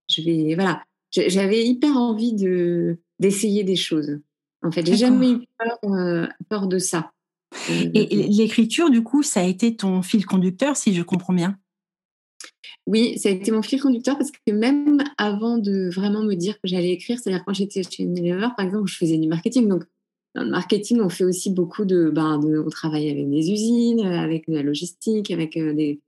je 0.09 0.23
vais, 0.23 0.55
voilà. 0.57 0.83
J'avais 1.13 1.65
hyper 1.65 1.97
envie 1.97 2.33
de 2.35 2.99
d'essayer 3.19 3.65
des 3.65 3.77
choses. 3.77 4.19
En 4.63 4.71
fait, 4.71 4.87
j'ai 4.87 4.97
jamais 4.97 5.33
eu 5.33 5.39
peur, 5.59 6.29
peur 6.49 6.67
de 6.67 6.79
ça. 6.79 7.13
Et 7.69 8.29
l'écriture, 8.29 8.91
du 8.91 9.03
coup, 9.03 9.23
ça 9.23 9.41
a 9.41 9.45
été 9.45 9.77
ton 9.77 10.03
fil 10.03 10.25
conducteur, 10.25 10.77
si 10.77 10.95
je 10.95 11.03
comprends 11.03 11.35
bien? 11.35 11.59
Oui, 12.87 13.19
ça 13.19 13.29
a 13.29 13.33
été 13.33 13.51
mon 13.51 13.63
fil 13.63 13.81
conducteur 13.81 14.17
parce 14.17 14.31
que 14.31 14.53
même 14.53 15.03
avant 15.19 15.59
de 15.59 15.91
vraiment 15.91 16.23
me 16.23 16.35
dire 16.35 16.55
que 16.55 16.69
j'allais 16.69 16.91
écrire, 16.91 17.19
c'est-à-dire 17.19 17.45
quand 17.45 17.55
j'étais 17.55 17.83
chez 17.83 18.03
Unilever, 18.03 18.49
par 18.57 18.67
exemple, 18.67 18.89
je 18.89 18.97
faisais 18.97 19.19
du 19.19 19.29
marketing. 19.29 19.69
Donc, 19.69 19.85
dans 20.35 20.45
le 20.45 20.51
marketing, 20.51 21.01
on 21.01 21.09
fait 21.09 21.25
aussi 21.25 21.51
beaucoup 21.51 21.85
de, 21.85 22.11
ben, 22.11 22.39
de 22.39 22.59
on 22.59 22.69
travaille 22.69 23.11
avec 23.11 23.29
des 23.29 23.51
usines, 23.51 24.01
avec 24.01 24.49
de 24.49 24.55
la 24.55 24.63
logistique, 24.63 25.31
avec 25.31 25.57
euh, 25.57 25.75
des, 25.75 26.01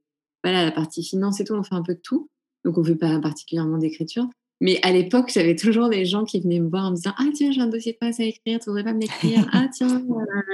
voilà, 0.43 0.65
la 0.65 0.71
partie 0.71 1.03
finance 1.03 1.39
et 1.39 1.43
tout, 1.43 1.53
on 1.53 1.63
fait 1.63 1.75
un 1.75 1.83
peu 1.83 1.95
de 1.95 2.01
tout. 2.01 2.29
Donc, 2.63 2.77
on 2.77 2.81
ne 2.81 2.87
fait 2.87 2.95
pas 2.95 3.19
particulièrement 3.19 3.77
d'écriture. 3.77 4.27
Mais 4.61 4.79
à 4.81 4.91
l'époque, 4.91 5.29
j'avais 5.33 5.55
toujours 5.57 5.89
des 5.89 6.05
gens 6.05 6.23
qui 6.23 6.39
venaient 6.39 6.59
me 6.59 6.69
voir 6.69 6.85
en 6.85 6.91
me 6.91 6.95
disant 6.95 7.13
Ah, 7.17 7.25
tiens, 7.33 7.51
j'ai 7.51 7.61
un 7.61 7.67
dossier 7.67 7.93
de 7.93 7.97
presse 7.97 8.19
à 8.19 8.23
écrire, 8.23 8.59
tu 8.59 8.69
voudrais 8.69 8.83
pas 8.83 8.93
me 8.93 9.01
l'écrire 9.01 9.47
Ah, 9.53 9.67
tiens, 9.71 10.01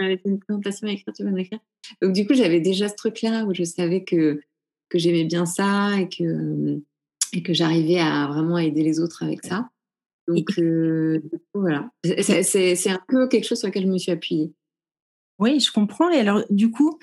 euh, 0.01 0.17
une 0.25 0.39
présentation 0.39 0.87
à 0.87 0.91
écrire, 0.91 1.13
tu 1.13 1.23
veux 1.23 1.31
me 1.31 1.37
l'écrire 1.37 1.59
Donc, 2.01 2.13
du 2.13 2.25
coup, 2.25 2.33
j'avais 2.33 2.59
déjà 2.59 2.89
ce 2.89 2.95
truc-là 2.95 3.45
où 3.45 3.53
je 3.53 3.63
savais 3.63 4.03
que 4.03 4.41
que 4.89 4.97
j'aimais 4.97 5.25
bien 5.25 5.45
ça 5.45 5.99
et 5.99 6.09
que, 6.09 6.81
et 7.33 7.43
que 7.43 7.53
j'arrivais 7.53 7.99
à 7.99 8.27
vraiment 8.27 8.57
aider 8.57 8.83
les 8.83 8.99
autres 8.99 9.23
avec 9.23 9.45
ça. 9.45 9.69
Donc, 10.27 10.49
voilà. 11.53 11.89
C'est 12.03 12.89
un 12.89 13.01
peu 13.07 13.27
quelque 13.27 13.47
chose 13.47 13.59
sur 13.59 13.67
lequel 13.67 13.83
je 13.83 13.87
me 13.87 13.97
suis 13.97 14.11
appuyée. 14.11 14.51
Oui, 15.39 15.59
je 15.59 15.71
comprends. 15.71 16.09
Et 16.09 16.19
alors, 16.19 16.43
du 16.49 16.69
coup, 16.69 16.99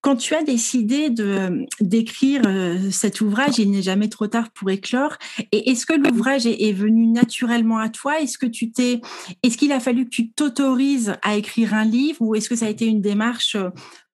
quand 0.00 0.16
tu 0.16 0.34
as 0.34 0.42
décidé 0.42 1.10
de 1.10 1.66
d'écrire 1.80 2.42
cet 2.90 3.20
ouvrage, 3.20 3.58
il 3.58 3.70
n'est 3.70 3.82
jamais 3.82 4.08
trop 4.08 4.26
tard 4.26 4.50
pour 4.52 4.70
éclore. 4.70 5.16
Et 5.52 5.70
est-ce 5.70 5.86
que 5.86 5.94
l'ouvrage 5.94 6.46
est, 6.46 6.72
venu 6.72 7.06
naturellement 7.06 7.78
à 7.78 7.88
toi? 7.88 8.20
Est-ce 8.20 8.38
que 8.38 8.46
tu 8.46 8.70
t'es, 8.70 9.00
est-ce 9.42 9.56
qu'il 9.56 9.72
a 9.72 9.80
fallu 9.80 10.04
que 10.04 10.10
tu 10.10 10.30
t'autorises 10.30 11.14
à 11.22 11.36
écrire 11.36 11.74
un 11.74 11.84
livre, 11.84 12.20
ou 12.20 12.34
est-ce 12.34 12.48
que 12.48 12.56
ça 12.56 12.66
a 12.66 12.70
été 12.70 12.86
une 12.86 13.00
démarche 13.00 13.56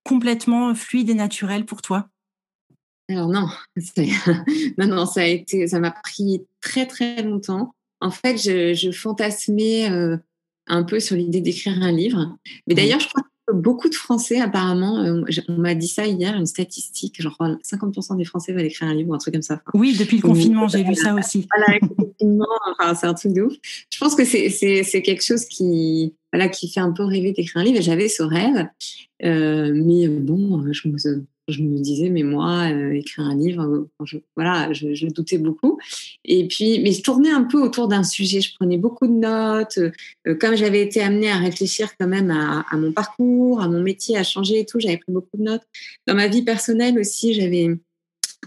complètement 0.03 0.73
fluide 0.75 1.09
et 1.09 1.15
naturelle 1.15 1.65
pour 1.65 1.81
toi? 1.81 2.09
Alors 3.09 3.29
non, 3.29 3.47
non, 4.77 4.87
non, 4.87 5.05
ça 5.05 5.21
a 5.21 5.25
été, 5.25 5.67
ça 5.67 5.79
m'a 5.79 5.91
pris 5.91 6.45
très 6.61 6.87
très 6.87 7.21
longtemps. 7.21 7.73
En 8.01 8.11
fait, 8.11 8.37
je, 8.37 8.91
fantasmais 8.91 9.87
un 10.67 10.83
peu 10.83 10.99
sur 10.99 11.15
l'idée 11.15 11.41
d'écrire 11.41 11.81
un 11.81 11.91
livre. 11.91 12.37
Mais 12.67 12.75
d'ailleurs, 12.75 12.99
je 12.99 13.07
crois 13.07 13.23
beaucoup 13.53 13.89
de 13.89 13.95
Français, 13.95 14.39
apparemment, 14.39 14.99
euh, 14.99 15.21
on 15.47 15.57
m'a 15.57 15.75
dit 15.75 15.87
ça 15.87 16.05
hier, 16.07 16.35
une 16.35 16.45
statistique, 16.45 17.21
genre 17.21 17.37
50% 17.39 18.17
des 18.17 18.25
Français 18.25 18.53
veulent 18.53 18.65
écrire 18.65 18.87
un 18.87 18.95
livre, 18.95 19.13
un 19.13 19.17
truc 19.17 19.33
comme 19.33 19.43
ça. 19.43 19.61
oui, 19.73 19.95
depuis 19.97 20.17
le 20.17 20.23
confinement, 20.23 20.67
j'ai 20.67 20.83
vu 20.83 20.95
ça 20.95 21.13
aussi. 21.13 21.47
Voilà, 21.55 21.79
le 21.79 21.87
confinement, 21.87 22.45
c'est 22.95 23.05
un 23.05 23.13
truc 23.13 23.33
de 23.33 23.43
ouf. 23.43 23.53
Je 23.89 23.99
pense 23.99 24.15
que 24.15 24.25
c'est 24.25 25.01
quelque 25.03 25.23
chose 25.23 25.45
qui, 25.45 26.15
voilà, 26.33 26.49
qui 26.49 26.69
fait 26.69 26.79
un 26.79 26.91
peu 26.91 27.03
rêver 27.03 27.33
d'écrire 27.33 27.61
un 27.61 27.63
livre, 27.63 27.77
et 27.77 27.83
j'avais 27.83 28.09
ce 28.09 28.23
rêve. 28.23 28.67
Euh, 29.23 29.71
mais 29.75 30.07
bon, 30.07 30.65
je 30.71 30.87
me, 30.87 30.97
je 31.47 31.61
me 31.61 31.77
disais, 31.79 32.09
mais 32.09 32.23
moi, 32.23 32.71
euh, 32.71 32.93
écrire 32.93 33.25
un 33.25 33.35
livre, 33.35 33.63
euh, 33.63 33.89
je, 34.03 34.17
voilà, 34.35 34.73
je, 34.73 35.07
doutais 35.07 35.37
beaucoup. 35.37 35.79
Et 36.23 36.47
puis, 36.47 36.79
mais 36.79 36.91
je 36.91 37.03
tournais 37.03 37.29
un 37.29 37.43
peu 37.43 37.61
autour 37.61 37.87
d'un 37.87 38.03
sujet. 38.03 38.41
Je 38.41 38.53
prenais 38.55 38.77
beaucoup 38.77 39.07
de 39.07 39.13
notes. 39.13 39.77
Euh, 39.77 40.35
comme 40.35 40.55
j'avais 40.55 40.81
été 40.81 41.01
amenée 41.01 41.29
à 41.29 41.37
réfléchir 41.37 41.89
quand 41.99 42.07
même 42.07 42.31
à, 42.31 42.65
mon 42.77 42.91
parcours, 42.91 43.61
à 43.61 43.67
mon 43.67 43.81
métier, 43.81 44.17
à 44.17 44.23
changer 44.23 44.59
et 44.59 44.65
tout, 44.65 44.79
j'avais 44.79 44.97
pris 44.97 45.11
beaucoup 45.11 45.37
de 45.37 45.43
notes. 45.43 45.63
Dans 46.07 46.15
ma 46.15 46.27
vie 46.27 46.41
personnelle 46.41 46.97
aussi, 46.97 47.33
j'avais 47.33 47.69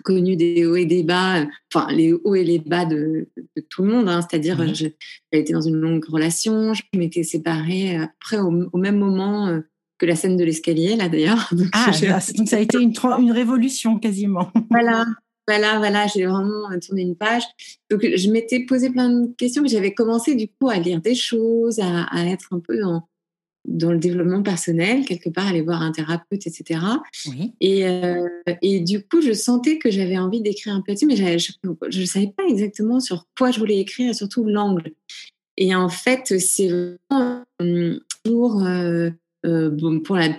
connu 0.04 0.36
des 0.36 0.64
hauts 0.64 0.76
et 0.76 0.86
des 0.86 1.02
bas, 1.02 1.44
enfin 1.72 1.92
les 1.92 2.12
hauts 2.12 2.34
et 2.34 2.44
les 2.44 2.58
bas 2.58 2.84
de, 2.84 3.28
tout 3.68 3.82
le 3.82 3.90
monde. 3.90 4.08
Hein. 4.08 4.20
C'est-à-dire, 4.22 4.58
mmh 4.58 4.74
j'avais 4.74 4.94
été 5.32 5.52
dans 5.52 5.60
une 5.60 5.76
longue 5.76 6.04
relation, 6.04 6.74
je 6.74 6.82
m'étais 6.94 7.22
séparée 7.22 7.96
après 7.96 8.38
au, 8.38 8.68
au 8.72 8.78
même 8.78 8.98
moment 8.98 9.60
que 9.98 10.06
la 10.06 10.16
scène 10.16 10.36
de 10.36 10.44
l'escalier, 10.44 10.96
là 10.96 11.08
d'ailleurs. 11.08 11.50
Ah, 11.72 11.90
donc 12.36 12.48
ça 12.48 12.56
a 12.56 12.60
été 12.60 12.78
une, 12.78 12.92
une 13.18 13.32
révolution 13.32 13.98
quasiment. 13.98 14.50
Voilà, 14.70 15.04
voilà, 15.46 15.78
voilà, 15.78 16.06
j'ai 16.06 16.26
vraiment 16.26 16.68
tourné 16.80 17.02
une 17.02 17.16
page. 17.16 17.42
Donc 17.90 18.02
je 18.02 18.30
m'étais 18.30 18.66
posé 18.66 18.90
plein 18.90 19.08
de 19.08 19.34
questions, 19.36 19.62
mais 19.62 19.68
j'avais 19.68 19.94
commencé 19.94 20.34
du 20.34 20.48
coup 20.48 20.68
à 20.68 20.78
lire 20.78 21.00
des 21.00 21.14
choses, 21.14 21.80
à, 21.80 22.26
être 22.26 22.48
un 22.52 22.60
peu 22.60 22.78
dans, 22.78 23.08
dans 23.64 23.92
le 23.92 23.98
développement 23.98 24.42
personnel, 24.42 25.06
quelque 25.06 25.30
part 25.30 25.46
aller 25.46 25.62
voir 25.62 25.80
un 25.82 25.90
thérapeute, 25.90 26.46
etc. 26.46 26.80
Et, 27.60 27.86
euh, 27.86 28.28
et 28.60 28.80
du 28.80 29.02
coup, 29.02 29.22
je 29.22 29.32
sentais 29.32 29.78
que 29.78 29.90
j'avais 29.90 30.18
envie 30.18 30.42
d'écrire 30.42 30.74
un 30.74 30.82
peu 30.82 30.92
dessus, 30.92 31.06
mais 31.06 31.16
je 31.16 32.00
ne 32.00 32.06
savais 32.06 32.32
pas 32.36 32.44
exactement 32.46 33.00
sur 33.00 33.26
quoi 33.36 33.50
je 33.50 33.58
voulais 33.58 33.78
écrire 33.78 34.10
et 34.10 34.14
surtout 34.14 34.44
l'angle. 34.44 34.92
Et 35.56 35.74
en 35.74 35.88
fait, 35.88 36.38
c'est 36.38 36.68
vraiment 37.10 37.44
toujours 38.22 38.62
euh, 38.62 38.68
euh, 38.68 39.10
bon, 39.44 40.00
pour 40.00 40.16
la 40.16 40.36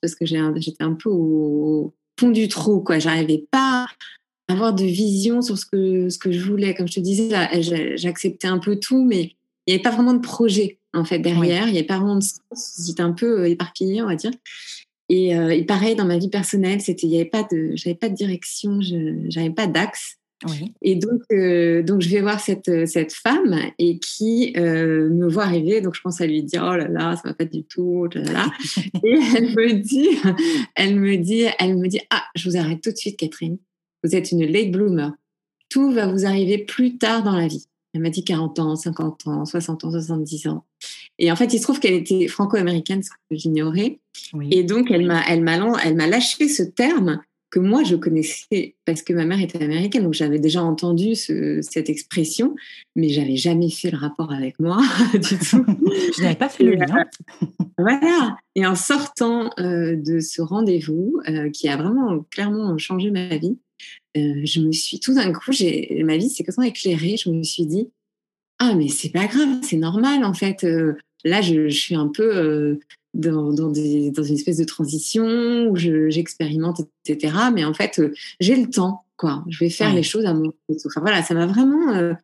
parce 0.00 0.14
que 0.14 0.24
j'étais 0.24 0.82
un 0.82 0.94
peu 0.94 1.10
au 1.10 1.94
fond 2.18 2.30
du 2.30 2.48
trou, 2.48 2.80
quoi. 2.80 2.98
J'arrivais 2.98 3.44
pas 3.50 3.86
à 4.48 4.52
avoir 4.52 4.74
de 4.74 4.84
vision 4.84 5.42
sur 5.42 5.58
ce 5.58 5.66
que, 5.66 6.08
ce 6.08 6.18
que 6.18 6.32
je 6.32 6.40
voulais. 6.40 6.74
Comme 6.74 6.88
je 6.88 6.94
te 6.94 7.00
disais, 7.00 7.28
j'acceptais 7.96 8.48
un 8.48 8.58
peu 8.58 8.76
tout, 8.76 9.04
mais 9.04 9.34
il 9.66 9.68
n'y 9.68 9.74
avait 9.74 9.82
pas 9.82 9.90
vraiment 9.90 10.14
de 10.14 10.20
projet, 10.20 10.78
en 10.94 11.04
fait, 11.04 11.18
derrière. 11.18 11.66
Il 11.68 11.72
n'y 11.72 11.78
avait 11.78 11.86
pas 11.86 11.98
vraiment 11.98 12.16
de 12.16 12.22
sens. 12.22 12.84
J'étais 12.86 13.02
un 13.02 13.12
peu 13.12 13.40
euh, 13.40 13.48
éparpillée, 13.48 14.02
on 14.02 14.06
va 14.06 14.16
dire. 14.16 14.32
Et, 15.08 15.36
euh, 15.36 15.50
et, 15.50 15.64
pareil, 15.64 15.96
dans 15.96 16.04
ma 16.04 16.18
vie 16.18 16.28
personnelle, 16.28 16.80
c'était, 16.80 17.06
il 17.06 17.12
y 17.12 17.16
avait 17.16 17.24
pas 17.28 17.42
de, 17.42 17.72
j'avais 17.74 17.96
pas 17.96 18.08
de 18.08 18.14
direction, 18.14 18.80
je 18.80 19.28
n'avais 19.36 19.50
pas 19.50 19.66
d'axe. 19.66 20.16
Et 20.80 20.94
donc, 20.96 21.22
euh, 21.32 21.82
donc, 21.82 22.00
je 22.00 22.08
vais 22.08 22.20
voir 22.20 22.40
cette, 22.40 22.68
euh, 22.68 22.86
cette 22.86 23.12
femme 23.12 23.58
et 23.78 23.98
qui 23.98 24.54
euh, 24.56 25.10
me 25.10 25.28
voit 25.28 25.44
arriver. 25.44 25.80
Donc, 25.80 25.94
je 25.94 26.00
pense 26.00 26.20
à 26.20 26.26
lui 26.26 26.42
dire 26.42 26.66
Oh 26.66 26.76
là 26.76 26.88
là, 26.88 27.16
ça 27.16 27.28
va 27.28 27.34
pas 27.34 27.44
du 27.44 27.64
tout. 27.64 28.08
Là, 28.14 28.50
et 29.04 29.18
elle 29.36 29.54
me 29.54 29.72
dit, 29.74 30.08
elle 30.74 30.98
me 30.98 31.16
dit, 31.16 31.44
elle 31.58 31.76
me 31.76 31.88
dit 31.88 32.00
Ah, 32.10 32.24
je 32.34 32.48
vous 32.48 32.56
arrête 32.56 32.80
tout 32.80 32.90
de 32.90 32.96
suite, 32.96 33.18
Catherine. 33.18 33.58
Vous 34.02 34.16
êtes 34.16 34.32
une 34.32 34.44
late 34.46 34.70
bloomer. 34.70 35.12
Tout 35.68 35.92
va 35.92 36.06
vous 36.06 36.24
arriver 36.24 36.58
plus 36.58 36.96
tard 36.96 37.22
dans 37.22 37.36
la 37.36 37.46
vie. 37.46 37.66
Elle 37.92 38.02
m'a 38.02 38.10
dit 38.10 38.24
40 38.24 38.58
ans, 38.60 38.76
50 38.76 39.26
ans, 39.26 39.44
60 39.44 39.84
ans, 39.84 39.90
70 39.90 40.46
ans. 40.46 40.64
Et 41.18 41.30
en 41.30 41.36
fait, 41.36 41.52
il 41.52 41.58
se 41.58 41.64
trouve 41.64 41.80
qu'elle 41.80 41.94
était 41.94 42.28
franco-américaine, 42.28 43.02
ce 43.02 43.10
que 43.10 43.36
j'ignorais. 43.36 43.98
Et 44.50 44.62
donc, 44.62 44.90
elle 44.90 45.06
m'a, 45.06 45.22
elle 45.28 45.42
m'a, 45.42 45.58
elle 45.84 45.96
m'a 45.96 46.06
lâché 46.06 46.48
ce 46.48 46.62
terme 46.62 47.20
que 47.50 47.58
moi 47.58 47.82
je 47.82 47.96
connaissais 47.96 48.76
parce 48.84 49.02
que 49.02 49.12
ma 49.12 49.24
mère 49.24 49.40
était 49.40 49.62
américaine, 49.62 50.04
donc 50.04 50.14
j'avais 50.14 50.38
déjà 50.38 50.62
entendu 50.62 51.14
cette 51.14 51.90
expression, 51.90 52.54
mais 52.94 53.08
j'avais 53.08 53.36
jamais 53.36 53.70
fait 53.70 53.90
le 53.90 53.98
rapport 53.98 54.32
avec 54.32 54.58
moi 54.60 54.80
du 55.14 55.38
tout. 55.38 55.64
je 56.16 56.22
n'avais 56.22 56.36
pas 56.36 56.48
fait 56.48 56.64
le 56.64 56.74
lien. 56.74 57.04
voilà. 57.76 58.36
Et 58.54 58.66
en 58.66 58.76
sortant 58.76 59.50
euh, 59.58 59.96
de 59.96 60.20
ce 60.20 60.40
rendez-vous 60.40 61.20
euh, 61.28 61.50
qui 61.50 61.68
a 61.68 61.76
vraiment 61.76 62.20
clairement 62.30 62.78
changé 62.78 63.10
ma 63.10 63.36
vie, 63.36 63.58
euh, 64.16 64.40
je 64.44 64.60
me 64.60 64.72
suis 64.72 65.00
tout 65.00 65.14
d'un 65.14 65.32
coup, 65.32 65.50
ma 66.04 66.16
vie 66.16 66.30
s'est 66.30 66.44
complètement 66.44 66.64
éclairée. 66.64 67.16
Je 67.16 67.30
me 67.30 67.42
suis 67.42 67.66
dit 67.66 67.88
ah 68.60 68.74
mais 68.76 68.88
c'est 68.88 69.10
pas 69.10 69.26
grave, 69.26 69.60
c'est 69.62 69.76
normal 69.76 70.24
en 70.24 70.34
fait. 70.34 70.64
là, 71.24 71.40
je, 71.40 71.68
je, 71.68 71.76
suis 71.76 71.94
un 71.94 72.08
peu 72.08 72.78
dans, 73.14 73.52
dans, 73.52 73.70
des, 73.70 74.10
dans, 74.10 74.22
une 74.22 74.34
espèce 74.34 74.58
de 74.58 74.64
transition 74.64 75.68
où 75.68 75.76
j'expérimente, 75.76 76.80
etc. 77.04 77.34
Mais 77.52 77.64
en 77.64 77.74
fait, 77.74 77.98
euh, 77.98 78.12
j'ai 78.38 78.56
le 78.56 78.68
temps, 78.70 79.04
quoi. 79.16 79.44
Je 79.48 79.64
vais 79.64 79.70
faire 79.70 79.94
les 79.94 80.02
choses 80.02 80.26
à 80.26 80.34
mon 80.34 80.52
Enfin, 80.86 81.00
voilà, 81.00 81.22
ça 81.22 81.34
m'a 81.34 81.46
vraiment. 81.46 81.94
Euh, 81.94 82.14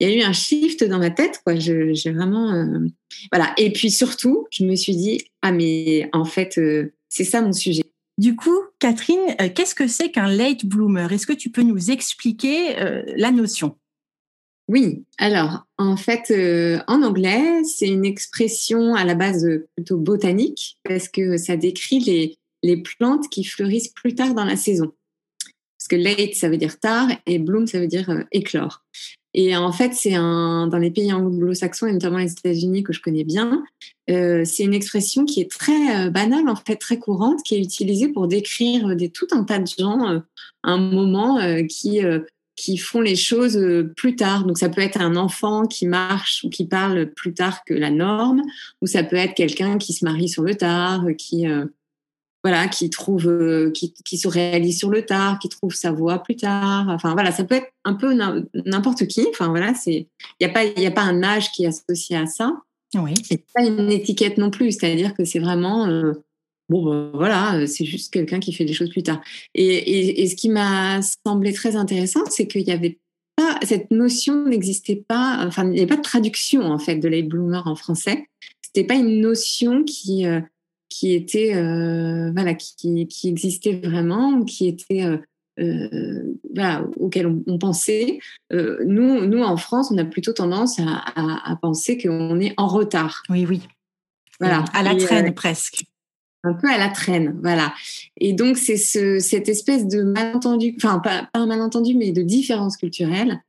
il 0.00 0.08
y 0.08 0.12
a 0.12 0.16
eu 0.16 0.22
un 0.22 0.32
shift 0.32 0.84
dans 0.84 0.98
ma 0.98 1.10
tête, 1.10 1.40
quoi. 1.44 1.56
J'ai 1.56 2.10
vraiment. 2.10 2.52
Euh, 2.52 2.86
voilà. 3.32 3.52
Et 3.56 3.72
puis 3.72 3.90
surtout, 3.90 4.46
je 4.50 4.64
me 4.64 4.74
suis 4.74 4.96
dit, 4.96 5.22
ah, 5.42 5.52
mais 5.52 6.08
en 6.12 6.24
fait, 6.24 6.60
c'est 7.08 7.24
ça 7.24 7.40
mon 7.40 7.52
sujet. 7.52 7.84
Du 8.16 8.36
coup, 8.36 8.58
Catherine, 8.78 9.36
qu'est-ce 9.54 9.74
que 9.74 9.88
c'est 9.88 10.10
qu'un 10.10 10.28
late 10.28 10.66
bloomer? 10.66 11.12
Est-ce 11.12 11.26
que 11.26 11.32
tu 11.32 11.50
peux 11.50 11.62
nous 11.62 11.90
expliquer 11.90 12.76
la 13.16 13.30
notion? 13.30 13.76
Oui, 14.68 15.04
alors 15.18 15.66
en 15.76 15.96
fait, 15.96 16.30
euh, 16.30 16.80
en 16.88 17.02
anglais, 17.02 17.62
c'est 17.64 17.88
une 17.88 18.06
expression 18.06 18.94
à 18.94 19.04
la 19.04 19.14
base 19.14 19.44
euh, 19.44 19.68
plutôt 19.76 19.98
botanique 19.98 20.78
parce 20.84 21.08
que 21.08 21.36
ça 21.36 21.56
décrit 21.56 22.00
les, 22.00 22.38
les 22.62 22.78
plantes 22.78 23.28
qui 23.28 23.44
fleurissent 23.44 23.88
plus 23.88 24.14
tard 24.14 24.34
dans 24.34 24.44
la 24.44 24.56
saison. 24.56 24.92
Parce 25.78 25.88
que 25.88 25.96
late, 25.96 26.34
ça 26.34 26.48
veut 26.48 26.56
dire 26.56 26.80
tard 26.80 27.08
et 27.26 27.38
bloom, 27.38 27.66
ça 27.66 27.78
veut 27.78 27.86
dire 27.86 28.08
euh, 28.08 28.22
éclore. 28.32 28.82
Et 29.34 29.54
en 29.54 29.72
fait, 29.72 29.92
c'est 29.92 30.14
un, 30.14 30.68
dans 30.68 30.78
les 30.78 30.92
pays 30.92 31.12
anglo-saxons 31.12 31.88
et 31.88 31.92
notamment 31.92 32.18
les 32.18 32.32
États-Unis 32.32 32.84
que 32.84 32.92
je 32.92 33.02
connais 33.02 33.24
bien, 33.24 33.64
c'est 34.06 34.62
une 34.62 34.74
expression 34.74 35.24
qui 35.24 35.40
est 35.40 35.50
très 35.50 36.08
banale, 36.08 36.48
en 36.48 36.54
fait, 36.54 36.76
très 36.76 37.00
courante, 37.00 37.42
qui 37.42 37.56
est 37.56 37.60
utilisée 37.60 38.06
pour 38.06 38.28
décrire 38.28 38.94
des, 38.94 39.08
tout 39.08 39.26
un 39.32 39.42
tas 39.42 39.58
de 39.58 39.66
gens, 39.66 40.22
un 40.62 40.76
moment 40.76 41.40
qui 41.68 42.00
qui 42.56 42.76
font 42.76 43.00
les 43.00 43.16
choses 43.16 43.56
euh, 43.56 43.92
plus 43.96 44.16
tard. 44.16 44.44
Donc 44.44 44.58
ça 44.58 44.68
peut 44.68 44.80
être 44.80 45.00
un 45.00 45.16
enfant 45.16 45.66
qui 45.66 45.86
marche 45.86 46.42
ou 46.44 46.50
qui 46.50 46.66
parle 46.66 47.10
plus 47.12 47.34
tard 47.34 47.64
que 47.64 47.74
la 47.74 47.90
norme, 47.90 48.42
ou 48.80 48.86
ça 48.86 49.02
peut 49.02 49.16
être 49.16 49.34
quelqu'un 49.34 49.78
qui 49.78 49.92
se 49.92 50.04
marie 50.04 50.28
sur 50.28 50.42
le 50.42 50.54
tard, 50.54 51.04
qui 51.18 51.48
euh, 51.48 51.64
voilà, 52.44 52.68
qui 52.68 52.90
trouve, 52.90 53.26
euh, 53.26 53.70
qui, 53.70 53.94
qui, 54.04 54.18
se 54.18 54.28
réalise 54.28 54.78
sur 54.78 54.90
le 54.90 55.06
tard, 55.06 55.38
qui 55.38 55.48
trouve 55.48 55.74
sa 55.74 55.92
voix 55.92 56.22
plus 56.22 56.36
tard. 56.36 56.88
Enfin 56.90 57.14
voilà, 57.14 57.32
ça 57.32 57.44
peut 57.44 57.54
être 57.54 57.72
un 57.84 57.94
peu 57.94 58.14
n'importe 58.66 59.06
qui. 59.06 59.26
Enfin 59.30 59.48
voilà, 59.48 59.74
c'est 59.74 60.08
il 60.40 60.42
y 60.42 60.44
a 60.44 60.50
pas 60.50 60.64
il 60.64 60.86
a 60.86 60.90
pas 60.90 61.02
un 61.02 61.22
âge 61.22 61.50
qui 61.52 61.64
est 61.64 61.68
associé 61.68 62.16
à 62.16 62.26
ça. 62.26 62.52
Oui. 62.94 63.14
C'est 63.24 63.44
pas 63.52 63.64
une 63.64 63.90
étiquette 63.90 64.38
non 64.38 64.50
plus, 64.50 64.72
c'est-à-dire 64.72 65.14
que 65.14 65.24
c'est 65.24 65.40
vraiment 65.40 65.88
bon, 66.68 66.84
ben, 66.84 67.10
voilà, 67.14 67.56
euh, 67.56 67.66
c'est 67.66 67.84
juste 67.84 68.12
quelqu'un 68.12 68.40
qui 68.40 68.52
fait 68.52 68.64
des 68.64 68.72
choses 68.72 68.90
plus 68.90 69.02
tard. 69.02 69.20
Et, 69.54 70.26
ce 70.26 70.34
qui 70.34 70.48
m'a 70.48 71.00
semblé 71.26 71.52
très 71.52 71.76
intéressant, 71.76 72.20
c'est 72.28 72.46
qu'il 72.46 72.62
y 72.62 72.72
avait 72.72 72.98
pas, 73.36 73.58
cette 73.62 73.90
notion 73.90 74.46
n'existait 74.46 75.04
pas, 75.08 75.44
enfin, 75.46 75.64
il 75.64 75.70
n'y 75.70 75.78
avait 75.78 75.86
pas 75.86 75.96
de 75.96 76.02
traduction, 76.02 76.62
en 76.62 76.78
fait, 76.78 76.96
de 76.96 77.08
late 77.08 77.28
bloomer 77.28 77.66
en 77.66 77.74
français. 77.74 78.26
C'était 78.62 78.84
pas 78.84 78.94
une 78.94 79.20
notion 79.20 79.84
qui, 79.84 80.26
euh, 80.26 80.40
qui 80.88 81.12
était, 81.12 81.54
euh, 81.54 82.30
voilà, 82.32 82.54
qui, 82.54 83.06
qui, 83.08 83.28
existait 83.28 83.80
vraiment, 83.84 84.44
qui 84.44 84.68
était, 84.68 85.04
voilà, 85.56 86.86
auquel 86.96 87.26
on, 87.46 87.58
pensait. 87.58 88.18
nous, 88.50 89.26
nous, 89.26 89.42
en 89.42 89.56
France, 89.56 89.90
on 89.90 89.98
a 89.98 90.04
plutôt 90.04 90.32
tendance 90.32 90.78
à, 90.80 91.50
à 91.50 91.56
penser 91.56 91.98
qu'on 91.98 92.40
est 92.40 92.54
en 92.56 92.66
retard. 92.66 93.22
Oui, 93.28 93.46
oui. 93.48 93.60
Voilà. 94.40 94.64
À 94.72 94.82
la 94.82 94.96
traîne, 94.96 95.32
presque. 95.34 95.84
Un 96.44 96.54
peu 96.54 96.68
à 96.68 96.78
la 96.78 96.88
traîne, 96.88 97.38
voilà. 97.42 97.74
Et 98.18 98.32
donc 98.32 98.56
c'est 98.58 98.76
ce, 98.76 99.18
cette 99.18 99.48
espèce 99.48 99.86
de 99.86 100.02
malentendu, 100.02 100.74
enfin 100.76 100.98
pas, 100.98 101.28
pas, 101.32 101.40
un 101.40 101.46
malentendu, 101.46 101.94
mais 101.94 102.12
de 102.12 102.22
différence 102.22 102.76
culturelle 102.76 103.40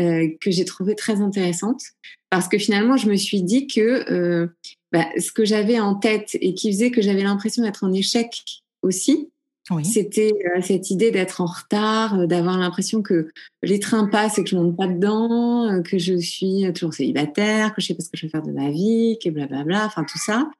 euh, 0.00 0.28
que 0.40 0.50
j'ai 0.50 0.64
trouvé 0.64 0.96
très 0.96 1.20
intéressante 1.20 1.80
parce 2.28 2.48
que 2.48 2.58
finalement 2.58 2.96
je 2.96 3.08
me 3.08 3.14
suis 3.14 3.42
dit 3.42 3.68
que 3.68 4.10
euh, 4.12 4.48
bah, 4.90 5.06
ce 5.20 5.30
que 5.30 5.44
j'avais 5.44 5.78
en 5.78 5.94
tête 5.94 6.30
et 6.40 6.54
qui 6.54 6.72
faisait 6.72 6.90
que 6.90 7.00
j'avais 7.00 7.22
l'impression 7.22 7.62
d'être 7.62 7.84
en 7.84 7.92
échec 7.92 8.42
aussi, 8.82 9.30
oui. 9.70 9.84
c'était 9.84 10.32
euh, 10.56 10.60
cette 10.62 10.90
idée 10.90 11.12
d'être 11.12 11.40
en 11.40 11.46
retard, 11.46 12.26
d'avoir 12.26 12.58
l'impression 12.58 13.02
que 13.02 13.30
les 13.62 13.78
trains 13.78 14.08
passent 14.08 14.36
et 14.36 14.42
que 14.42 14.50
je 14.50 14.56
monte 14.56 14.76
pas 14.76 14.88
dedans, 14.88 15.80
que 15.84 15.96
je 15.96 16.16
suis 16.16 16.64
toujours 16.74 16.92
célibataire, 16.92 17.72
que 17.72 17.80
je 17.80 17.86
sais 17.86 17.94
pas 17.94 18.02
ce 18.02 18.10
que 18.10 18.16
je 18.16 18.26
vais 18.26 18.30
faire 18.30 18.42
de 18.42 18.50
ma 18.50 18.70
vie, 18.70 19.16
que 19.22 19.30
blablabla, 19.30 19.86
enfin 19.86 20.02
tout 20.02 20.18
ça. 20.18 20.50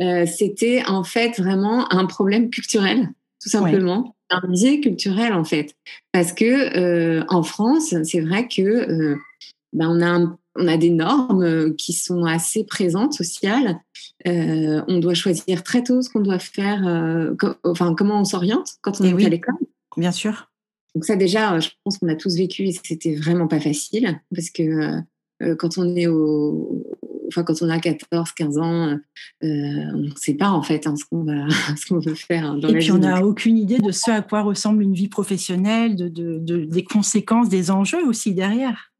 Euh, 0.00 0.26
c'était 0.26 0.82
en 0.86 1.04
fait 1.04 1.38
vraiment 1.38 1.92
un 1.92 2.06
problème 2.06 2.50
culturel, 2.50 3.08
tout 3.42 3.48
simplement. 3.48 4.14
Un 4.30 4.46
biais 4.48 4.80
culturel 4.80 5.32
en 5.32 5.44
fait, 5.44 5.74
parce 6.12 6.32
que 6.32 6.44
euh, 6.44 7.24
en 7.28 7.42
France, 7.42 7.94
c'est 8.02 8.20
vrai 8.20 8.48
que 8.48 8.62
euh, 8.62 9.16
ben, 9.72 9.88
on 9.88 10.00
a 10.02 10.06
un, 10.06 10.38
on 10.56 10.66
a 10.68 10.76
des 10.76 10.90
normes 10.90 11.74
qui 11.76 11.92
sont 11.92 12.24
assez 12.24 12.64
présentes 12.64 13.14
sociales. 13.14 13.78
On 14.24 14.98
doit 14.98 15.14
choisir 15.14 15.62
très 15.62 15.82
tôt 15.82 16.02
ce 16.02 16.10
qu'on 16.10 16.20
doit 16.20 16.40
faire, 16.40 16.80
co 17.38 17.48
enfin 17.62 17.94
comment 17.94 18.20
on 18.20 18.24
s'oriente 18.24 18.72
quand 18.80 19.00
on 19.00 19.04
Et 19.04 19.10
est 19.10 19.14
oui, 19.14 19.26
à 19.26 19.28
l'école. 19.28 19.54
Bien 19.96 20.12
sûr. 20.12 20.50
Donc 20.94 21.04
ça 21.04 21.14
déjà, 21.14 21.60
je 21.60 21.68
pense 21.84 21.98
qu'on 21.98 22.08
a 22.08 22.16
tous 22.16 22.36
vécu 22.36 22.64
et 22.64 22.72
c'était 22.72 23.14
vraiment 23.14 23.46
pas 23.46 23.60
facile 23.60 24.18
parce 24.34 24.50
que 24.50 25.02
euh, 25.42 25.54
quand 25.54 25.78
on 25.78 25.94
est 25.96 26.06
au, 26.06 26.84
enfin 27.28 27.42
quand 27.42 27.62
on 27.62 27.68
a 27.68 27.78
14, 27.78 28.32
15 28.32 28.58
ans, 28.58 28.88
euh, 28.88 28.98
on 29.42 29.98
ne 29.98 30.10
sait 30.16 30.34
pas 30.34 30.50
en 30.50 30.62
fait 30.62 30.86
hein, 30.86 30.94
ce 30.96 31.04
qu'on 31.04 31.24
va, 31.24 31.46
ce 31.76 31.86
qu'on 31.86 32.00
veut 32.00 32.14
faire 32.14 32.54
dans 32.56 32.68
Et 32.68 32.72
la 32.72 32.78
puis 32.78 32.86
vie. 32.86 32.92
on 32.92 32.98
n'a 32.98 33.24
aucune 33.24 33.58
idée 33.58 33.78
de 33.78 33.92
ce 33.92 34.10
à 34.10 34.22
quoi 34.22 34.42
ressemble 34.42 34.82
une 34.82 34.94
vie 34.94 35.08
professionnelle, 35.08 35.96
de, 35.96 36.08
de, 36.08 36.38
de, 36.38 36.64
des 36.64 36.84
conséquences, 36.84 37.48
des 37.48 37.70
enjeux 37.70 38.06
aussi 38.06 38.34
derrière. 38.34 38.92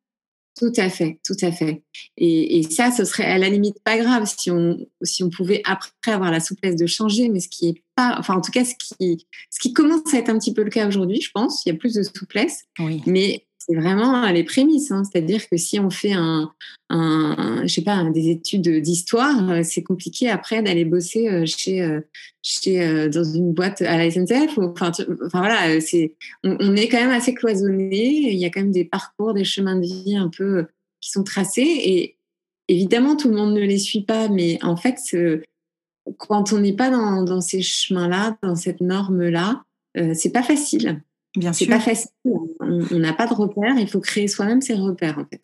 Tout 0.59 0.73
à 0.79 0.89
fait, 0.89 1.21
tout 1.23 1.37
à 1.43 1.53
fait. 1.53 1.83
Et, 2.17 2.59
et, 2.59 2.63
ça, 2.63 2.91
ce 2.91 3.05
serait 3.05 3.27
à 3.27 3.37
la 3.37 3.51
limite 3.51 3.77
pas 3.85 3.99
grave 3.99 4.25
si 4.25 4.51
on, 4.51 4.79
si 5.03 5.23
on 5.23 5.29
pouvait 5.29 5.61
après 5.67 6.13
avoir 6.13 6.31
la 6.31 6.41
souplesse 6.41 6.77
de 6.77 6.87
changer, 6.87 7.29
mais 7.29 7.41
ce 7.41 7.49
qui 7.49 7.69
est 7.69 7.83
pas, 7.95 8.17
enfin 8.19 8.37
en 8.37 8.41
tout 8.41 8.53
cas 8.53 8.65
ce 8.65 8.73
qui, 8.75 9.27
ce 9.51 9.61
qui 9.61 9.75
commence 9.75 10.15
à 10.15 10.19
être 10.19 10.31
un 10.31 10.39
petit 10.39 10.55
peu 10.55 10.63
le 10.63 10.71
cas 10.71 10.89
aujourd'hui, 10.89 11.21
je 11.21 11.31
pense, 11.35 11.65
il 11.67 11.69
y 11.69 11.73
a 11.73 11.79
plus 11.79 11.93
de 11.93 12.03
souplesse. 12.03 12.65
Oui. 12.79 13.03
Mais 13.05 13.45
c'est 13.69 13.75
vraiment 13.75 14.31
les 14.31 14.45
prémices, 14.45 14.91
hein. 14.91 15.03
c'est-à-dire 15.05 15.49
que 15.49 15.57
si 15.57 15.81
on 15.81 15.91
fait 15.91 16.13
un, 16.13 16.53
un, 16.89 17.63
je 17.63 17.73
sais 17.73 17.83
pas, 17.83 18.05
des 18.11 18.29
études 18.31 18.81
d'histoire, 18.81 19.65
c'est 19.65 19.83
compliqué 19.83 20.29
après 20.29 20.63
d'aller 20.63 20.85
bosser 20.85 21.29
euh, 21.29 21.45
chez, 21.47 22.01
chez 22.43 23.09
dans 23.09 23.25
une 23.25 23.53
boîte 23.53 23.83
à 23.83 23.97
la 23.97 24.11
SNCF. 24.11 24.59
Enfin, 24.59 24.93
tu, 24.93 25.03
enfin 25.25 25.41
voilà, 25.41 25.81
c'est, 25.81 26.15
on, 26.45 26.57
on, 26.61 26.77
est 26.77 26.89
quand 26.89 27.01
même 27.01 27.11
assez 27.11 27.35
cloisonné. 27.35 28.33
Il 28.33 28.39
y 28.39 28.45
a 28.45 28.51
quand 28.51 28.61
même 28.61 28.71
des 28.71 28.85
parcours, 28.85 29.35
des 29.35 29.45
chemins 29.45 29.77
de 29.77 29.87
vie 29.87 30.17
un 30.17 30.29
peu 30.29 30.67
qui 31.01 31.11
sont 31.11 31.25
tracés 31.25 31.63
et 31.63 32.17
évidemment 32.69 33.17
tout 33.17 33.29
le 33.29 33.37
monde 33.37 33.55
ne 33.55 33.61
les 33.61 33.79
suit 33.79 34.03
pas, 34.03 34.29
mais 34.29 34.59
en 34.63 34.77
fait, 34.77 34.99
quand 36.19 36.53
on 36.53 36.61
n'est 36.61 36.73
pas 36.73 36.91
dans, 36.91 37.23
dans 37.23 37.41
ces 37.41 37.63
chemins-là, 37.63 38.37
dans 38.43 38.55
cette 38.55 38.81
norme-là, 38.81 39.65
euh, 39.97 40.13
c'est 40.15 40.33
pas 40.33 40.43
facile. 40.43 41.03
Bien 41.37 41.53
sûr. 41.53 41.67
C'est 41.67 41.73
pas 41.73 41.81
facile. 41.81 42.11
On 42.69 42.99
n'a 42.99 43.13
pas 43.13 43.27
de 43.27 43.35
repères. 43.35 43.79
Il 43.79 43.89
faut 43.89 44.01
créer 44.01 44.29
soi-même 44.29 44.61
ses 44.61 44.75
repères, 44.75 45.19
en 45.19 45.25
fait. 45.25 45.41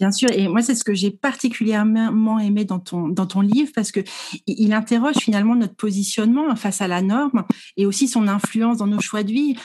Bien 0.00 0.10
sûr, 0.10 0.28
et 0.32 0.48
moi 0.48 0.60
c'est 0.60 0.74
ce 0.74 0.82
que 0.82 0.92
j'ai 0.92 1.12
particulièrement 1.12 2.40
aimé 2.40 2.64
dans 2.64 2.80
ton 2.80 3.06
dans 3.06 3.26
ton 3.26 3.42
livre 3.42 3.70
parce 3.72 3.92
que 3.92 4.00
il 4.48 4.72
interroge 4.72 5.14
finalement 5.14 5.54
notre 5.54 5.76
positionnement 5.76 6.56
face 6.56 6.80
à 6.80 6.88
la 6.88 7.00
norme 7.00 7.44
et 7.76 7.86
aussi 7.86 8.08
son 8.08 8.26
influence 8.26 8.78
dans 8.78 8.88
nos 8.88 9.00
choix 9.00 9.22
de 9.22 9.30
vie. 9.30 9.56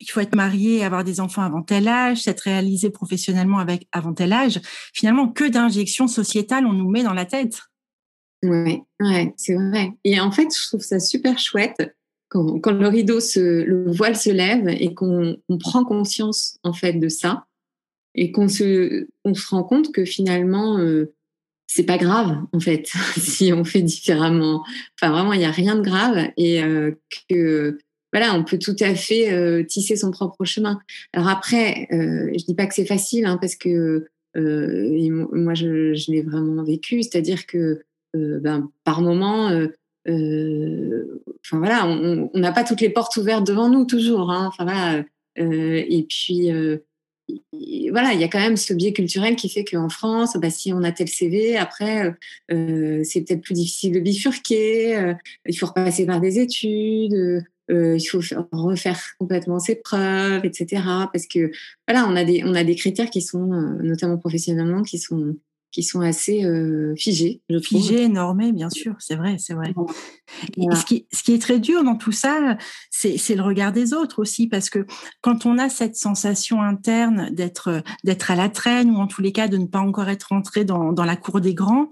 Il 0.00 0.10
faut 0.10 0.20
être 0.20 0.36
marié, 0.36 0.84
avoir 0.84 1.04
des 1.04 1.20
enfants 1.20 1.40
avant 1.40 1.62
tel 1.62 1.88
âge, 1.88 2.24
s'être 2.24 2.42
réalisé 2.42 2.90
professionnellement 2.90 3.60
avec 3.60 3.88
avant 3.90 4.12
tel 4.12 4.34
âge. 4.34 4.60
Finalement, 4.92 5.28
que 5.28 5.48
d'injections 5.48 6.06
sociétales 6.06 6.66
on 6.66 6.74
nous 6.74 6.90
met 6.90 7.02
dans 7.02 7.14
la 7.14 7.24
tête. 7.24 7.62
Ouais, 8.42 8.82
ouais, 9.00 9.32
c'est 9.38 9.54
vrai. 9.54 9.94
Et 10.04 10.20
en 10.20 10.30
fait, 10.30 10.48
je 10.54 10.68
trouve 10.68 10.82
ça 10.82 11.00
super 11.00 11.38
chouette 11.38 11.96
quand, 12.28 12.72
le 12.72 12.88
rideau 12.88 13.18
le 13.36 13.90
voile 13.90 14.16
se 14.16 14.30
lève 14.30 14.68
et 14.68 14.94
qu'on 14.94 15.38
prend 15.60 15.84
conscience 15.84 16.58
en 16.62 16.72
fait 16.72 16.94
de 16.94 17.08
ça 17.08 17.46
et 18.14 18.32
qu'on 18.32 18.48
se, 18.48 19.06
on 19.24 19.34
se 19.34 19.48
rend 19.48 19.62
compte 19.62 19.92
que 19.92 20.04
finalement, 20.04 20.78
euh, 20.78 21.12
c'est 21.66 21.84
pas 21.84 21.98
grave, 21.98 22.36
en 22.52 22.60
fait, 22.60 22.90
si 23.16 23.52
on 23.52 23.64
fait 23.64 23.82
différemment. 23.82 24.64
Enfin, 25.00 25.12
vraiment, 25.12 25.32
il 25.32 25.38
n'y 25.38 25.44
a 25.44 25.50
rien 25.50 25.76
de 25.76 25.82
grave 25.82 26.30
et 26.36 26.62
euh, 26.62 26.92
que, 27.28 27.78
voilà, 28.12 28.34
on 28.34 28.42
peut 28.42 28.58
tout 28.58 28.76
à 28.80 28.94
fait 28.94 29.32
euh, 29.32 29.62
tisser 29.64 29.96
son 29.96 30.10
propre 30.10 30.44
chemin. 30.44 30.80
Alors 31.12 31.28
après, 31.28 31.86
euh, 31.92 32.30
je 32.36 32.44
dis 32.44 32.54
pas 32.54 32.66
que 32.66 32.74
c'est 32.74 32.86
facile, 32.86 33.26
hein, 33.26 33.38
parce 33.40 33.54
que 33.54 34.06
euh, 34.36 35.26
moi, 35.32 35.54
je, 35.54 35.94
je 35.94 36.10
l'ai 36.10 36.22
vraiment 36.22 36.64
vécu, 36.64 37.02
c'est-à-dire 37.02 37.46
que, 37.46 37.82
ben, 38.14 38.70
par 38.84 39.02
moment, 39.02 39.50
enfin 40.08 41.58
voilà, 41.58 41.86
on 41.86 42.30
n'a 42.34 42.52
pas 42.52 42.64
toutes 42.64 42.80
les 42.80 42.90
portes 42.90 43.16
ouvertes 43.16 43.46
devant 43.46 43.68
nous 43.68 43.84
toujours. 43.84 44.30
Hein, 44.30 44.50
voilà, 44.58 45.04
et 45.36 46.06
puis 46.08 46.50
voilà, 47.90 48.12
il 48.12 48.20
y 48.20 48.24
a 48.24 48.28
quand 48.28 48.38
même 48.38 48.56
ce 48.56 48.72
biais 48.72 48.92
culturel 48.92 49.36
qui 49.36 49.48
fait 49.48 49.64
qu'en 49.64 49.88
France, 49.88 50.36
bah, 50.36 50.50
si 50.50 50.72
on 50.72 50.82
a 50.82 50.92
tel 50.92 51.08
CV, 51.08 51.56
après, 51.56 52.14
euh, 52.50 53.02
c'est 53.04 53.22
peut-être 53.22 53.42
plus 53.42 53.54
difficile 53.54 53.92
de 53.92 54.00
bifurquer, 54.00 54.96
euh, 54.96 55.14
il 55.46 55.56
faut 55.56 55.66
repasser 55.66 56.06
par 56.06 56.20
des 56.20 56.38
études, 56.38 57.44
euh, 57.70 57.96
il 57.96 58.06
faut 58.06 58.22
faire, 58.22 58.46
refaire 58.52 59.00
complètement 59.18 59.58
ses 59.58 59.76
preuves, 59.76 60.44
etc. 60.44 60.82
Parce 61.12 61.26
que 61.26 61.50
voilà, 61.86 62.06
on 62.08 62.16
a 62.16 62.24
des, 62.24 62.42
on 62.44 62.54
a 62.54 62.64
des 62.64 62.74
critères 62.74 63.10
qui 63.10 63.20
sont, 63.20 63.46
notamment 63.82 64.16
professionnellement, 64.16 64.82
qui 64.82 64.98
sont 64.98 65.36
qui 65.70 65.82
sont 65.82 66.00
assez 66.00 66.44
euh, 66.44 66.94
figés. 66.96 67.42
Je 67.50 67.58
figés, 67.58 68.08
normés, 68.08 68.52
bien 68.52 68.70
sûr, 68.70 68.94
c'est 68.98 69.16
vrai, 69.16 69.36
c'est 69.38 69.54
vrai. 69.54 69.72
Voilà. 69.74 69.92
Et 70.56 70.76
ce 70.76 70.84
qui, 70.84 71.06
ce 71.12 71.22
qui 71.22 71.34
est 71.34 71.42
très 71.42 71.58
dur 71.58 71.84
dans 71.84 71.96
tout 71.96 72.12
ça, 72.12 72.56
c'est 72.90 73.34
le 73.34 73.42
regard 73.42 73.72
des 73.72 73.92
autres 73.92 74.20
aussi, 74.20 74.46
parce 74.46 74.70
que 74.70 74.86
quand 75.20 75.46
on 75.46 75.58
a 75.58 75.68
cette 75.68 75.96
sensation 75.96 76.62
interne 76.62 77.30
d'être 77.30 77.82
d'être 78.04 78.30
à 78.30 78.34
la 78.34 78.48
traîne 78.48 78.90
ou 78.90 78.96
en 78.96 79.06
tous 79.06 79.22
les 79.22 79.32
cas 79.32 79.48
de 79.48 79.56
ne 79.56 79.66
pas 79.66 79.80
encore 79.80 80.08
être 80.08 80.28
rentré 80.30 80.64
dans, 80.64 80.92
dans 80.92 81.04
la 81.04 81.16
cour 81.16 81.40
des 81.40 81.54
grands, 81.54 81.90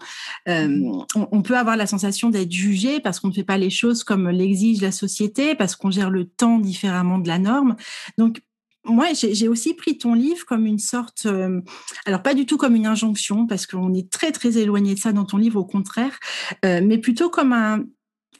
euh, 0.49 0.69
on, 1.15 1.29
on, 1.31 1.43
peut 1.43 1.57
avoir 1.57 1.77
la 1.77 1.87
sensation 1.87 2.31
d'être 2.31 2.53
jugé 2.53 3.01
parce 3.01 3.21
qu'on 3.21 3.29
ne 3.29 3.33
fait 3.33 3.45
pas 3.45 3.59
les 3.59 3.71
choses 3.71 4.05
comme 4.05 4.29
l'exige 4.31 4.81
la 4.81 4.93
société, 4.93 5.55
parce 5.55 5.77
qu'on 5.77 5.91
gère 5.91 6.11
le 6.11 6.27
temps 6.27 6.59
différemment 6.59 7.19
de 7.19 7.29
la 7.29 7.39
norme. 7.39 7.77
Donc 8.19 8.41
moi, 8.87 9.09
j'ai 9.13 9.49
aussi 9.49 9.75
pris 9.75 9.99
ton 9.99 10.15
livre 10.15 10.45
comme 10.47 10.67
une 10.67 10.79
sorte, 10.79 11.27
euh, 11.27 11.61
alors 12.05 12.23
pas 12.23 12.35
du 12.35 12.47
tout 12.47 12.57
comme 12.57 12.77
une 12.77 12.87
injonction, 12.87 13.47
parce 13.47 13.67
qu'on 13.67 13.95
est 13.95 14.11
très 14.11 14.33
très 14.33 14.59
éloigné 14.59 14.95
de 14.95 14.99
ça 14.99 15.13
dans 15.13 15.25
ton 15.25 15.37
livre, 15.37 15.61
au 15.61 15.65
contraire, 15.65 16.19
euh, 16.65 16.81
mais 16.83 16.99
plutôt 16.99 17.31
comme 17.31 17.53
un, 17.53 17.85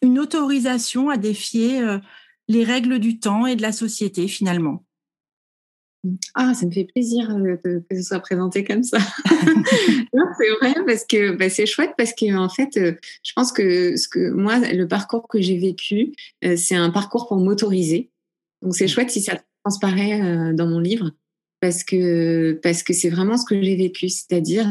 une 0.03 0.19
autorisation 0.19 1.11
à 1.11 1.17
défier 1.17 1.81
euh, 1.81 1.99
les 2.49 2.65
règles 2.65 2.99
du 2.99 3.19
temps 3.19 3.47
et 3.47 3.57
de 3.57 3.63
la 3.63 3.73
société 3.73 4.29
finalement. 4.29 4.85
Ah, 6.35 6.55
ça 6.55 6.67
me 6.67 6.71
fait 6.71 6.85
plaisir 6.85 7.27
que, 7.65 7.81
que 7.81 7.97
ce 7.97 8.03
soit 8.03 8.21
présenté 8.21 8.63
comme 8.63 8.85
ça. 8.85 8.99
c'est 10.39 10.51
vrai 10.61 10.75
parce 10.87 11.05
que 11.05 11.33
bah, 11.33 11.51
c'est 11.51 11.67
chouette 11.67 11.95
parce 11.99 12.13
que 12.13 12.33
en 12.37 12.49
fait, 12.49 12.71
je 12.75 13.33
pense 13.35 13.51
que 13.51 13.97
ce 13.97 14.07
que 14.07 14.31
moi, 14.31 14.61
le 14.61 14.87
parcours 14.87 15.27
que 15.27 15.41
j'ai 15.41 15.59
vécu, 15.59 16.13
c'est 16.57 16.77
un 16.77 16.91
parcours 16.91 17.27
pour 17.27 17.39
m'autoriser. 17.39 18.13
Donc 18.63 18.77
c'est 18.77 18.87
chouette 18.87 19.11
si 19.11 19.21
ça 19.21 19.37
transparaît 19.67 20.21
euh, 20.23 20.53
dans 20.53 20.67
mon 20.67 20.79
livre 20.79 21.11
parce 21.61 21.85
que 21.85 22.59
parce 22.63 22.83
que 22.83 22.93
c'est 22.93 23.11
vraiment 23.11 23.37
ce 23.37 23.45
que 23.45 23.61
j'ai 23.61 23.77
vécu, 23.77 24.09
c'est-à-dire 24.09 24.67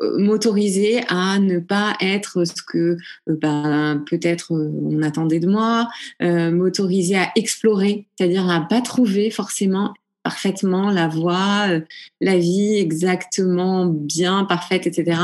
euh, 0.00 0.18
m'autoriser 0.18 1.02
à 1.08 1.38
ne 1.38 1.58
pas 1.58 1.96
être 2.00 2.44
ce 2.44 2.62
que 2.62 2.96
euh, 3.28 3.36
bah, 3.40 3.96
peut-être 4.08 4.52
on 4.52 5.02
attendait 5.02 5.40
de 5.40 5.48
moi, 5.48 5.88
euh, 6.22 6.50
m'autoriser 6.50 7.16
à 7.16 7.30
explorer, 7.36 8.06
c'est-à-dire 8.18 8.48
à 8.50 8.60
pas 8.60 8.80
trouver 8.80 9.30
forcément 9.30 9.94
parfaitement 10.22 10.90
la 10.90 11.06
voie, 11.06 11.68
la 12.20 12.36
vie 12.36 12.78
exactement 12.78 13.86
bien, 13.86 14.44
parfaite, 14.44 14.84
etc. 14.88 15.20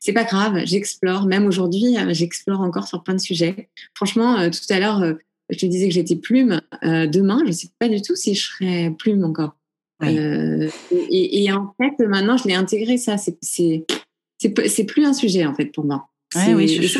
C'est 0.00 0.14
pas 0.14 0.24
grave, 0.24 0.62
j'explore. 0.64 1.26
Même 1.26 1.44
aujourd'hui, 1.44 1.96
j'explore 2.12 2.62
encore 2.62 2.88
sur 2.88 3.02
plein 3.02 3.12
de 3.12 3.20
sujets. 3.20 3.68
Franchement, 3.92 4.48
tout 4.48 4.72
à 4.72 4.80
l'heure, 4.80 5.14
je 5.50 5.58
te 5.58 5.66
disais 5.66 5.88
que 5.88 5.94
j'étais 5.94 6.16
plume. 6.16 6.60
Euh, 6.84 7.06
demain, 7.06 7.40
je 7.44 7.48
ne 7.48 7.52
sais 7.52 7.68
pas 7.78 7.88
du 7.88 8.02
tout 8.02 8.16
si 8.16 8.34
je 8.34 8.46
serai 8.46 8.90
plume 8.98 9.24
encore. 9.24 9.56
Oui. 10.00 10.18
Euh, 10.18 10.68
et, 10.90 11.44
et, 11.44 11.52
en 11.52 11.74
fait, 11.78 12.04
maintenant, 12.06 12.36
je 12.36 12.48
l'ai 12.48 12.54
intégré, 12.54 12.98
ça. 12.98 13.16
C'est 13.18 14.84
plus 14.86 15.04
un 15.04 15.14
sujet, 15.14 15.46
en 15.46 15.54
fait, 15.54 15.66
pour 15.66 15.84
moi. 15.84 16.08
Ouais, 16.34 16.54
oui, 16.54 16.68
je, 16.68 16.82
je... 16.82 16.98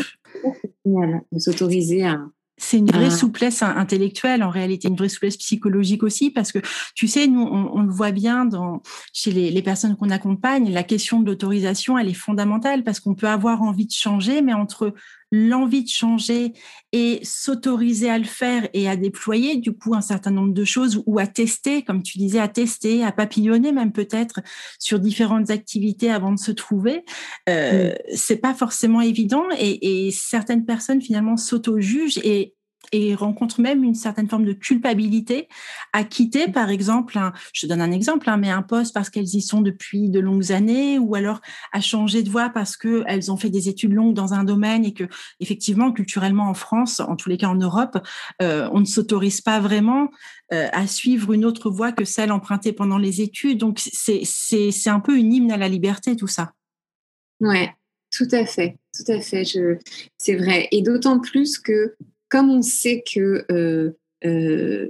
génial 0.85 1.21
de 1.31 1.39
s'autoriser 1.39 2.05
à, 2.05 2.21
c'est 2.59 2.77
une 2.79 2.89
vraie 2.89 3.11
souplesse 3.11 3.61
intellectuelle, 3.61 4.41
en 4.41 4.49
réalité, 4.49 4.87
une 4.87 4.95
vraie 4.95 5.09
souplesse 5.09 5.37
psychologique 5.37 6.01
aussi, 6.01 6.31
parce 6.31 6.51
que 6.51 6.57
tu 6.95 7.07
sais, 7.07 7.27
nous, 7.27 7.41
on, 7.41 7.71
on 7.71 7.83
le 7.83 7.91
voit 7.91 8.11
bien 8.11 8.45
dans, 8.45 8.81
chez 9.13 9.31
les, 9.31 9.51
les 9.51 9.61
personnes 9.61 9.95
qu'on 9.95 10.09
accompagne, 10.09 10.71
la 10.71 10.83
question 10.83 11.19
de 11.19 11.27
l'autorisation, 11.27 11.99
elle 11.99 12.09
est 12.09 12.15
fondamentale 12.15 12.83
parce 12.83 12.99
qu'on 12.99 13.13
peut 13.13 13.27
avoir 13.27 13.61
envie 13.61 13.85
de 13.85 13.91
changer, 13.91 14.41
mais 14.41 14.53
entre 14.53 14.95
l'envie 15.31 15.83
de 15.83 15.89
changer 15.89 16.53
et 16.93 17.19
s'autoriser 17.23 18.09
à 18.09 18.17
le 18.17 18.23
faire 18.23 18.67
et 18.73 18.87
à 18.87 18.95
déployer 18.95 19.57
du 19.57 19.73
coup 19.73 19.93
un 19.93 20.01
certain 20.01 20.31
nombre 20.31 20.53
de 20.53 20.63
choses 20.63 21.03
ou 21.05 21.19
à 21.19 21.27
tester, 21.27 21.83
comme 21.83 22.01
tu 22.01 22.17
disais, 22.17 22.39
à 22.39 22.47
tester, 22.47 23.03
à 23.03 23.11
papillonner 23.11 23.71
même 23.71 23.91
peut-être 23.91 24.39
sur 24.79 24.99
différentes 24.99 25.49
activités 25.49 26.09
avant 26.09 26.31
de 26.31 26.39
se 26.39 26.51
trouver, 26.51 27.03
euh, 27.49 27.93
c'est 28.15 28.37
pas 28.37 28.53
forcément 28.53 29.01
évident 29.01 29.43
et, 29.57 30.07
et 30.07 30.11
certaines 30.11 30.65
personnes 30.65 31.01
finalement 31.01 31.37
s'auto-jugent 31.37 32.19
et 32.23 32.53
et 32.91 33.15
rencontrent 33.15 33.61
même 33.61 33.83
une 33.83 33.95
certaine 33.95 34.29
forme 34.29 34.45
de 34.45 34.53
culpabilité 34.53 35.47
à 35.93 36.03
quitter, 36.03 36.47
par 36.47 36.69
exemple, 36.69 37.19
je 37.53 37.61
te 37.61 37.67
donne 37.67 37.81
un 37.81 37.91
exemple, 37.91 38.29
hein, 38.29 38.37
mais 38.37 38.49
un 38.49 38.61
poste 38.61 38.93
parce 38.93 39.09
qu'elles 39.09 39.35
y 39.35 39.41
sont 39.41 39.61
depuis 39.61 40.09
de 40.09 40.19
longues 40.19 40.51
années, 40.51 40.99
ou 40.99 41.15
alors 41.15 41.41
à 41.71 41.81
changer 41.81 42.23
de 42.23 42.29
voie 42.29 42.49
parce 42.49 42.77
qu'elles 42.77 43.31
ont 43.31 43.37
fait 43.37 43.49
des 43.49 43.69
études 43.69 43.93
longues 43.93 44.13
dans 44.13 44.33
un 44.33 44.43
domaine 44.43 44.85
et 44.85 44.93
que, 44.93 45.05
effectivement, 45.39 45.91
culturellement 45.91 46.49
en 46.49 46.53
France, 46.53 46.99
en 46.99 47.15
tous 47.15 47.29
les 47.29 47.37
cas 47.37 47.47
en 47.47 47.55
Europe, 47.55 47.97
euh, 48.41 48.69
on 48.71 48.79
ne 48.79 48.85
s'autorise 48.85 49.41
pas 49.41 49.59
vraiment 49.59 50.09
euh, 50.53 50.67
à 50.71 50.87
suivre 50.87 51.33
une 51.33 51.45
autre 51.45 51.69
voie 51.69 51.91
que 51.91 52.05
celle 52.05 52.31
empruntée 52.31 52.73
pendant 52.73 52.97
les 52.97 53.21
études. 53.21 53.59
Donc, 53.59 53.79
c'est 53.79 54.89
un 54.89 54.99
peu 54.99 55.17
une 55.17 55.33
hymne 55.33 55.51
à 55.51 55.57
la 55.57 55.67
liberté, 55.67 56.15
tout 56.15 56.27
ça. 56.27 56.53
Ouais, 57.39 57.73
tout 58.11 58.27
à 58.31 58.45
fait, 58.45 58.77
tout 58.95 59.11
à 59.11 59.21
fait. 59.21 59.43
C'est 60.17 60.35
vrai. 60.35 60.67
Et 60.71 60.81
d'autant 60.81 61.19
plus 61.19 61.59
que 61.59 61.95
comme 62.29 62.49
on 62.49 62.61
sait 62.61 63.03
que 63.03 63.45
euh, 63.51 63.91
euh, 64.25 64.87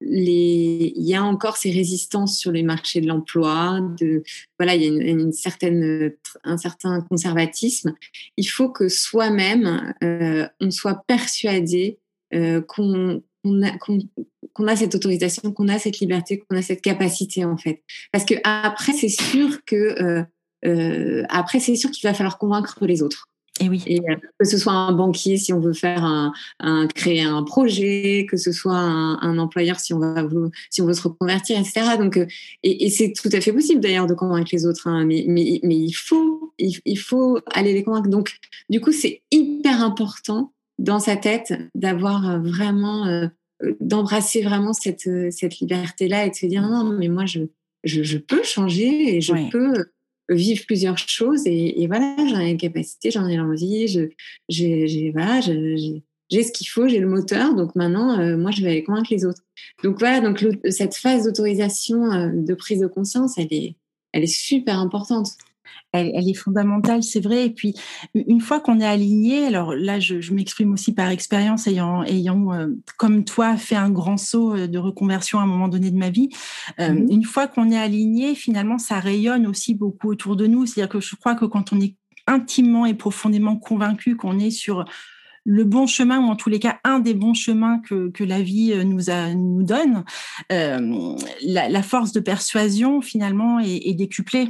il 0.00 0.92
y 0.96 1.14
a 1.14 1.22
encore 1.22 1.56
ces 1.56 1.70
résistances 1.70 2.38
sur 2.38 2.52
les 2.52 2.62
marchés 2.62 3.00
de 3.00 3.06
l'emploi, 3.06 3.80
de, 3.98 4.22
voilà, 4.58 4.74
il 4.74 4.82
y 4.82 4.86
a 4.86 5.10
une, 5.10 5.32
certaine, 5.32 6.12
un 6.44 6.56
certain 6.56 7.00
conservatisme. 7.02 7.94
Il 8.36 8.48
faut 8.48 8.70
que 8.70 8.88
soi-même, 8.88 9.94
euh, 10.02 10.46
on 10.60 10.70
soit 10.70 11.04
persuadé 11.06 11.98
qu'on 12.66 13.22
a, 13.44 13.78
qu'on 14.54 14.66
a, 14.66 14.76
cette 14.76 14.94
autorisation, 14.94 15.52
qu'on 15.52 15.68
a 15.68 15.78
cette 15.78 15.98
liberté, 16.00 16.38
qu'on 16.38 16.56
a 16.56 16.62
cette 16.62 16.80
capacité 16.80 17.44
en 17.44 17.58
fait. 17.58 17.82
Parce 18.10 18.24
que 18.24 18.34
après, 18.42 18.92
c'est 18.92 19.08
sûr 19.08 19.64
que 19.66 20.24
après, 21.28 21.60
c'est 21.60 21.76
sûr 21.76 21.90
qu'il 21.90 22.08
va 22.08 22.14
falloir 22.14 22.38
convaincre 22.38 22.86
les 22.86 23.02
autres. 23.02 23.28
Et 23.60 23.68
oui. 23.68 23.82
Et 23.86 24.00
euh, 24.00 24.16
que 24.38 24.46
ce 24.46 24.56
soit 24.56 24.72
un 24.72 24.92
banquier 24.92 25.36
si 25.36 25.52
on 25.52 25.60
veut 25.60 25.74
faire 25.74 26.04
un, 26.04 26.32
un 26.58 26.86
créer 26.86 27.22
un 27.22 27.42
projet, 27.42 28.26
que 28.28 28.36
ce 28.36 28.50
soit 28.50 28.76
un, 28.76 29.20
un, 29.20 29.38
employeur 29.38 29.78
si 29.78 29.92
on 29.92 29.98
va 29.98 30.26
si 30.70 30.80
on 30.80 30.86
veut 30.86 30.94
se 30.94 31.02
reconvertir, 31.02 31.58
etc. 31.58 31.96
Donc, 31.98 32.16
euh, 32.16 32.26
et, 32.62 32.86
et 32.86 32.90
c'est 32.90 33.12
tout 33.12 33.28
à 33.30 33.40
fait 33.40 33.52
possible 33.52 33.80
d'ailleurs 33.80 34.06
de 34.06 34.14
convaincre 34.14 34.50
les 34.52 34.64
autres, 34.64 34.88
hein, 34.88 35.04
mais, 35.04 35.26
mais, 35.28 35.60
mais 35.62 35.76
il 35.76 35.92
faut 35.92 36.54
il, 36.58 36.78
il, 36.86 36.98
faut 36.98 37.40
aller 37.52 37.74
les 37.74 37.82
convaincre. 37.82 38.08
Donc, 38.08 38.32
du 38.70 38.80
coup, 38.80 38.92
c'est 38.92 39.22
hyper 39.30 39.82
important 39.82 40.52
dans 40.78 40.98
sa 40.98 41.16
tête 41.16 41.52
d'avoir 41.74 42.28
euh, 42.30 42.38
vraiment 42.38 43.28
d'embrasser 43.80 44.42
vraiment 44.42 44.72
cette 44.72 45.08
cette 45.30 45.58
liberté 45.60 46.08
là 46.08 46.26
et 46.26 46.30
de 46.30 46.34
se 46.34 46.46
dire 46.46 46.62
non, 46.62 46.84
mais 46.84 47.08
moi 47.08 47.26
je 47.26 47.42
je, 47.84 48.02
je 48.02 48.18
peux 48.18 48.42
changer 48.42 49.16
et 49.16 49.20
je 49.20 49.50
peux 49.50 49.84
vivre 50.28 50.64
plusieurs 50.66 50.98
choses 50.98 51.46
et, 51.46 51.86
voilà, 51.86 52.16
j'en 52.18 52.40
ai 52.40 52.52
la 52.52 52.58
capacité, 52.58 53.10
j'en 53.10 53.26
ai 53.26 53.36
l'envie, 53.36 53.88
j'ai, 53.88 54.16
j'ai 54.48 56.42
ce 56.42 56.52
qu'il 56.52 56.68
faut, 56.68 56.88
j'ai 56.88 56.98
le 56.98 57.08
moteur, 57.08 57.54
donc 57.54 57.74
maintenant, 57.74 58.18
euh, 58.18 58.36
moi, 58.36 58.50
je 58.50 58.62
vais 58.62 58.70
aller 58.70 58.84
convaincre 58.84 59.12
les 59.12 59.24
autres. 59.24 59.42
Donc 59.84 59.98
voilà, 59.98 60.20
donc 60.20 60.44
cette 60.70 60.96
phase 60.96 61.24
d'autorisation, 61.24 62.10
euh, 62.10 62.30
de 62.32 62.54
prise 62.54 62.80
de 62.80 62.86
conscience, 62.86 63.36
elle 63.36 63.52
est, 63.52 63.76
elle 64.12 64.22
est 64.22 64.26
super 64.26 64.78
importante 64.78 65.32
elle, 65.92 66.28
est 66.28 66.34
fondamentale, 66.34 67.02
c'est 67.02 67.20
vrai. 67.20 67.46
Et 67.46 67.50
puis, 67.50 67.74
une 68.14 68.40
fois 68.40 68.60
qu'on 68.60 68.80
est 68.80 68.86
aligné, 68.86 69.46
alors 69.46 69.74
là, 69.74 70.00
je, 70.00 70.32
m'exprime 70.32 70.72
aussi 70.72 70.94
par 70.94 71.10
expérience, 71.10 71.66
ayant, 71.66 72.02
ayant 72.04 72.52
euh, 72.52 72.68
comme 72.96 73.24
toi, 73.24 73.56
fait 73.56 73.76
un 73.76 73.90
grand 73.90 74.16
saut 74.16 74.56
euh, 74.56 74.66
de 74.66 74.78
reconversion 74.78 75.38
à 75.38 75.42
un 75.42 75.46
moment 75.46 75.68
donné 75.68 75.90
de 75.90 75.98
ma 75.98 76.10
vie. 76.10 76.30
Euh, 76.80 76.92
mmh 76.92 77.02
une 77.12 77.24
fois 77.24 77.46
qu'on 77.46 77.70
est 77.70 77.78
aligné, 77.78 78.34
finalement, 78.34 78.78
ça 78.78 78.98
rayonne 78.98 79.46
aussi 79.46 79.74
beaucoup 79.74 80.08
autour 80.08 80.36
de 80.36 80.46
nous. 80.46 80.64
C'est-à-dire 80.64 80.88
que 80.88 81.00
je 81.00 81.14
crois 81.14 81.34
que 81.34 81.44
quand 81.44 81.72
on 81.72 81.80
est 81.80 81.94
intimement 82.26 82.86
et 82.86 82.94
profondément 82.94 83.56
convaincu 83.56 84.16
qu'on 84.16 84.38
est 84.38 84.50
sur 84.50 84.84
le 85.44 85.64
bon 85.64 85.86
chemin 85.86 86.20
ou 86.20 86.30
en 86.30 86.36
tous 86.36 86.48
les 86.48 86.58
cas 86.58 86.78
un 86.84 87.00
des 87.00 87.12
bons 87.12 87.34
chemins 87.34 87.80
que, 87.80 88.08
que 88.10 88.24
la 88.24 88.40
vie 88.40 88.72
nous, 88.84 89.10
a, 89.10 89.34
nous 89.34 89.62
donne, 89.62 90.04
la, 90.48 91.82
force 91.82 92.12
de 92.12 92.20
persuasion 92.20 93.02
finalement 93.02 93.58
est, 93.58 93.88
est 93.88 93.94
décuplée. 93.94 94.48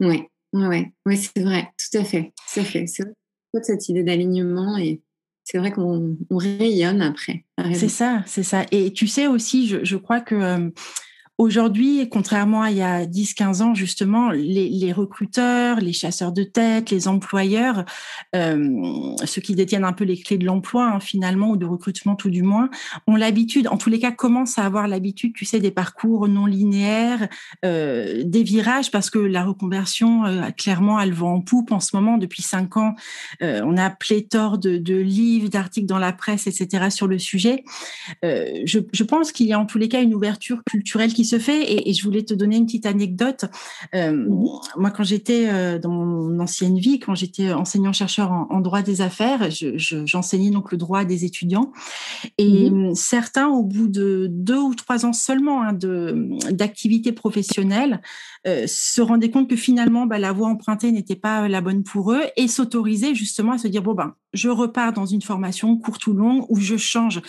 Oui, 0.00 0.22
ouais, 0.52 0.92
ouais, 1.06 1.16
c'est 1.16 1.42
vrai, 1.42 1.68
tout 1.78 1.98
à 1.98 2.04
fait, 2.04 2.32
tout 2.52 2.60
à 2.60 2.64
fait. 2.64 2.86
C'est 2.86 3.02
vrai 3.04 3.14
cette 3.62 3.88
idée 3.88 4.02
d'alignement 4.02 4.76
et 4.76 5.00
c'est 5.44 5.58
vrai 5.58 5.70
qu'on 5.70 6.16
rayonne 6.30 7.02
après. 7.02 7.44
C'est 7.74 7.88
ça, 7.88 8.22
c'est 8.26 8.42
ça. 8.42 8.64
Et 8.72 8.92
tu 8.92 9.06
sais 9.06 9.26
aussi, 9.26 9.68
je, 9.68 9.84
je 9.84 9.96
crois 9.96 10.20
que 10.20 10.72
Aujourd'hui, 11.36 12.08
contrairement 12.08 12.62
à 12.62 12.70
il 12.70 12.76
y 12.76 12.82
a 12.82 13.06
10-15 13.06 13.60
ans, 13.60 13.74
justement, 13.74 14.30
les, 14.30 14.92
recruteurs, 14.92 15.80
les 15.80 15.92
chasseurs 15.92 16.30
de 16.30 16.44
tête, 16.44 16.90
les 16.90 17.08
employeurs, 17.08 17.84
euh, 18.36 19.16
ceux 19.24 19.40
qui 19.40 19.56
détiennent 19.56 19.84
un 19.84 19.92
peu 19.92 20.04
les 20.04 20.16
clés 20.16 20.38
de 20.38 20.46
l'emploi, 20.46 20.86
hein, 20.86 21.00
finalement, 21.00 21.50
ou 21.50 21.56
de 21.56 21.66
recrutement 21.66 22.14
tout 22.14 22.30
du 22.30 22.44
moins, 22.44 22.70
ont 23.08 23.16
l'habitude, 23.16 23.66
en 23.66 23.76
tous 23.76 23.90
les 23.90 23.98
cas, 23.98 24.12
commencent 24.12 24.60
à 24.60 24.64
avoir 24.64 24.86
l'habitude, 24.86 25.34
tu 25.34 25.44
sais, 25.44 25.58
des 25.58 25.72
parcours 25.72 26.28
non 26.28 26.46
linéaires, 26.46 27.28
euh, 27.64 28.22
des 28.24 28.44
virages, 28.44 28.92
parce 28.92 29.10
que 29.10 29.18
la 29.18 29.44
reconversion, 29.44 30.26
euh, 30.26 30.50
clairement, 30.50 31.00
elle 31.00 31.12
va 31.12 31.26
en 31.26 31.40
poupe 31.40 31.72
en 31.72 31.80
ce 31.80 31.96
moment. 31.96 32.16
Depuis 32.16 32.42
cinq 32.42 32.76
ans, 32.76 32.94
on 33.40 33.76
a 33.76 33.90
pléthore 33.90 34.58
de, 34.58 34.94
livres, 34.94 35.48
d'articles 35.48 35.88
dans 35.88 35.98
la 35.98 36.12
presse, 36.12 36.46
etc., 36.46 36.90
sur 36.90 37.08
le 37.08 37.18
sujet. 37.18 37.64
Je, 38.22 38.78
je 38.92 39.02
pense 39.02 39.32
qu'il 39.32 39.46
y 39.46 39.52
a 39.52 39.58
en 39.58 39.66
tous 39.66 39.78
les 39.78 39.88
cas 39.88 40.00
une 40.00 40.14
ouverture 40.14 40.62
culturelle 40.64 41.12
qui 41.12 41.23
se 41.24 41.38
fait. 41.38 41.88
Et, 41.88 41.92
je 41.92 42.04
voulais 42.04 42.22
te 42.22 42.34
donner 42.34 42.56
une 42.56 42.66
petite 42.66 42.86
anecdote. 42.86 43.44
Euh, 43.94 44.26
moi, 44.76 44.90
quand 44.90 45.04
j'étais 45.04 45.48
euh, 45.48 45.78
dans 45.78 45.90
mon 45.90 46.40
ancienne 46.40 46.78
vie, 46.78 46.98
quand 46.98 47.14
j'étais 47.14 47.52
enseignant-chercheur 47.52 48.30
en, 48.30 48.60
droit 48.60 48.82
des 48.82 49.00
affaires, 49.00 49.48
j'enseignais 49.50 50.50
donc 50.50 50.72
le 50.72 50.78
droit 50.78 51.04
des 51.04 51.24
étudiants. 51.24 51.72
Et 52.38 52.70
mhm. 52.70 52.94
certains, 52.94 53.48
au 53.48 53.62
bout 53.62 53.88
de 53.88 54.28
deux 54.30 54.58
ou 54.58 54.74
trois 54.74 55.06
ans 55.06 55.12
seulement 55.12 55.62
hein, 55.62 55.72
d'activité 56.50 57.12
professionnelle, 57.12 58.00
euh, 58.46 58.66
se 58.66 59.00
rendaient 59.00 59.30
compte 59.30 59.48
que 59.48 59.56
finalement, 59.56 60.06
bah, 60.06 60.18
la 60.18 60.32
voie 60.32 60.48
empruntée 60.48 60.92
n'était 60.92 61.16
pas 61.16 61.48
la 61.48 61.60
bonne 61.60 61.82
pour 61.82 62.12
eux 62.12 62.22
et 62.36 62.48
s'autorisaient 62.48 63.14
justement 63.14 63.52
à 63.52 63.58
se 63.58 63.68
dire, 63.68 63.82
bon, 63.82 63.94
ben, 63.94 64.14
je 64.34 64.48
repars 64.48 64.92
dans 64.92 65.06
une 65.06 65.22
formation 65.22 65.76
courte 65.78 66.06
ou 66.06 66.12
longue 66.12 66.44
où 66.48 66.60
je 66.60 66.76
change. 66.76 67.22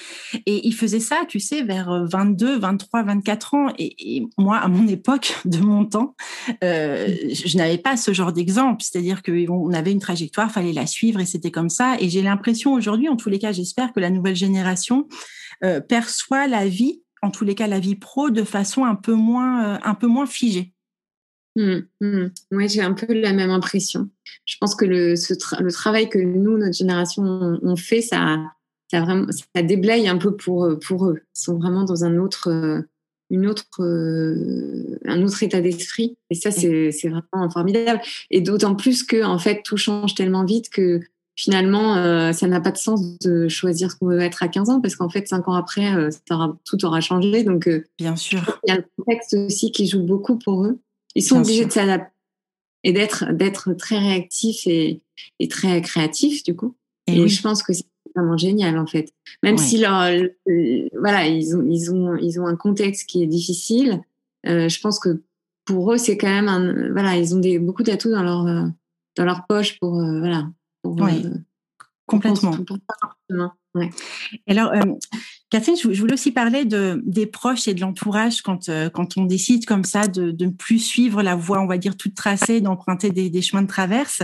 Et 0.46 0.68
ils 0.68 0.74
faisaient 0.74 1.00
ça, 1.00 1.22
tu 1.28 1.40
sais, 1.40 1.64
vers 1.64 2.06
22, 2.12 2.60
23, 2.60 3.04
24 3.04 3.54
ans. 3.54 3.74
Et, 3.78 4.26
moi, 4.38 4.58
à 4.58 4.68
mon 4.68 4.88
époque, 4.88 5.36
de 5.46 5.60
mon 5.60 5.86
temps, 5.86 6.16
euh, 6.64 7.08
je 7.32 7.58
n'avais 7.58 7.78
pas 7.78 7.96
ce 7.98 8.14
genre 8.14 8.34
d'exemple. 8.34 8.84
C'est-à-dire 8.84 9.24
qu'on 9.24 9.74
avait 9.74 9.92
une 9.92 10.00
trajectoire, 10.00 10.52
fallait 10.52 10.74
la 10.74 10.88
suivre 10.88 11.20
et 11.20 11.26
c'était 11.26 11.52
comme 11.52 11.70
ça. 11.70 11.96
Et 12.00 12.10
j'ai 12.10 12.22
l'impression 12.22 12.74
aujourd'hui, 12.74 13.08
en 13.08 13.16
tous 13.16 13.30
les 13.30 13.40
cas, 13.40 13.52
j'espère 13.52 13.94
que 13.94 14.00
la 14.00 14.10
nouvelle 14.10 14.36
génération 14.36 15.08
euh, 15.64 15.80
perçoit 15.80 16.48
la 16.48 16.68
vie, 16.68 17.02
en 17.22 17.32
tous 17.32 17.46
les 17.46 17.56
cas 17.56 17.68
la 17.68 17.80
vie 17.80 17.96
pro, 17.96 18.30
de 18.30 18.44
façon 18.44 18.84
un 18.84 18.96
peu 18.96 19.14
moins, 19.14 19.66
euh, 19.66 19.78
un 19.84 19.96
peu 19.96 20.08
moins 20.08 20.26
figée. 20.26 20.75
Mmh, 21.56 21.78
mmh. 22.02 22.26
Oui, 22.52 22.70
j'ai 22.70 22.82
un 22.82 22.94
peu 22.94 23.14
la 23.14 23.34
même 23.34 23.50
impression. 23.50 24.10
Je 24.46 24.58
pense 24.60 24.76
que 24.76 24.86
le, 24.86 25.14
le 25.14 25.72
travail 25.72 26.10
que 26.10 26.20
nous, 26.20 26.58
notre 26.58 26.76
génération, 26.76 27.24
on, 27.62 27.76
fait, 27.76 28.02
ça, 28.02 28.40
ça, 28.92 29.02
vraiment, 29.02 29.28
ça 29.32 29.62
déblaye 29.62 30.08
un 30.08 30.18
peu 30.18 30.36
pour, 30.36 30.68
pour 30.86 31.08
eux. 31.08 31.22
Ils 31.36 31.42
sont 31.42 31.58
vraiment 31.58 31.84
dans 31.84 32.04
un 32.04 32.18
autre, 32.18 32.84
une 33.30 33.48
autre, 33.48 33.82
un 35.06 35.24
autre 35.24 35.44
état 35.44 35.62
d'esprit. 35.62 36.18
Et 36.30 36.36
ça, 36.36 36.52
c'est 36.52 36.92
vraiment 37.04 37.50
formidable. 37.50 38.02
Et 38.32 38.42
d'autant 38.42 38.76
plus 38.76 39.04
que, 39.04 39.24
en 39.24 39.40
fait, 39.40 39.62
tout 39.64 39.78
change 39.78 40.14
tellement 40.14 40.44
vite 40.44 40.70
que 40.70 41.00
finalement, 41.36 41.98
euh, 41.98 42.32
ça 42.32 42.48
n'a 42.48 42.62
pas 42.62 42.72
de 42.72 42.78
sens 42.78 43.20
de 43.20 43.48
choisir 43.48 43.92
ce 43.92 43.98
qu'on 43.98 44.08
veut 44.08 44.22
être 44.22 44.42
à 44.42 44.48
15 44.48 44.70
ans 44.70 44.82
parce 44.82 44.96
qu'en 44.96 45.10
fait, 45.10 45.28
5 45.28 45.48
ans 45.48 45.54
après, 45.54 45.94
euh, 45.94 46.10
tout 46.66 46.86
aura 46.86 47.02
changé. 47.02 47.44
Donc, 47.44 47.68
euh, 47.68 47.84
bien 47.98 48.16
sûr. 48.16 48.60
Il 48.66 48.72
y 48.72 48.74
a 48.74 48.78
le 48.78 48.86
contexte 48.98 49.34
aussi 49.34 49.72
qui 49.72 49.88
joue 49.88 50.04
beaucoup 50.04 50.38
pour 50.38 50.66
eux. 50.66 50.80
Ils 51.16 51.24
sont 51.24 51.38
obligés 51.38 51.66
de 51.66 51.72
s'adapter 51.72 52.12
et 52.86 52.94
d'être 52.94 53.34
d'être 53.34 53.74
très 53.74 53.98
réactifs 53.98 54.68
et, 54.68 55.02
et, 55.40 55.48
très 55.48 55.82
créatifs 55.82 56.44
du 56.44 56.56
coup. 56.56 56.76
Et, 57.08 57.28
je 57.28 57.42
pense 57.42 57.64
que 57.64 57.74
c'est 57.74 57.86
vraiment 58.16 58.38
génial 58.38 58.78
en 58.78 58.86
fait. 58.86 59.12
Même 59.44 59.58
si 59.58 59.78
leur, 59.78 60.02
euh, 60.02 60.28
voilà 60.98 61.28
ils 61.28 61.56
ont 61.56 61.66
ils 61.68 61.92
ont 61.92 62.16
ils 62.16 62.40
ont 62.40 62.46
un 62.46 62.56
contexte 62.56 63.10
qui 63.10 63.24
est 63.24 63.28
difficile, 63.28 64.02
euh, 64.48 64.70
je 64.70 64.80
pense 64.80 65.00
que 65.00 65.24
pour 65.66 65.92
eux 65.92 65.98
c'est 65.98 66.18
quand 66.18 66.30
même 66.30 66.48
un 66.48 66.92
voilà 66.92 67.18
ils 67.18 67.36
ont 67.36 67.40
des 67.40 67.58
beaucoup 67.58 67.84
d'atouts 67.84 68.12
dans 68.12 68.24
leur 68.24 68.46
euh, 68.46 68.68
dans 69.18 69.26
leur 69.26 69.46
poche 69.48 69.80
pour 69.80 69.94
voilà. 69.94 70.50
Pour, 70.84 70.96
complètement. 72.06 72.56
ouais. 73.74 73.90
Alors 74.48 74.72
Catherine, 75.52 75.76
je 75.78 76.00
voulais 76.00 76.14
aussi 76.14 76.32
parler 76.32 76.66
de, 76.66 77.04
des 77.06 77.28
proches 77.28 77.68
et 77.68 77.76
de 77.76 77.82
l'entourage 77.82 78.42
quand, 78.42 78.68
euh, 78.68 78.90
quand 78.90 79.16
on 79.16 79.26
décide 79.26 79.66
comme 79.66 79.84
ça 79.84 80.08
de, 80.08 80.32
de 80.32 80.46
ne 80.46 80.50
plus 80.50 80.80
suivre 80.80 81.22
la 81.22 81.36
voie, 81.36 81.62
on 81.62 81.68
va 81.68 81.78
dire, 81.78 81.96
toute 81.96 82.16
tracée, 82.16 82.62
d'emprunter 82.62 83.12
des, 83.12 83.30
des, 83.30 83.42
chemins 83.44 83.62
de 83.62 83.68
traverse. 83.68 84.24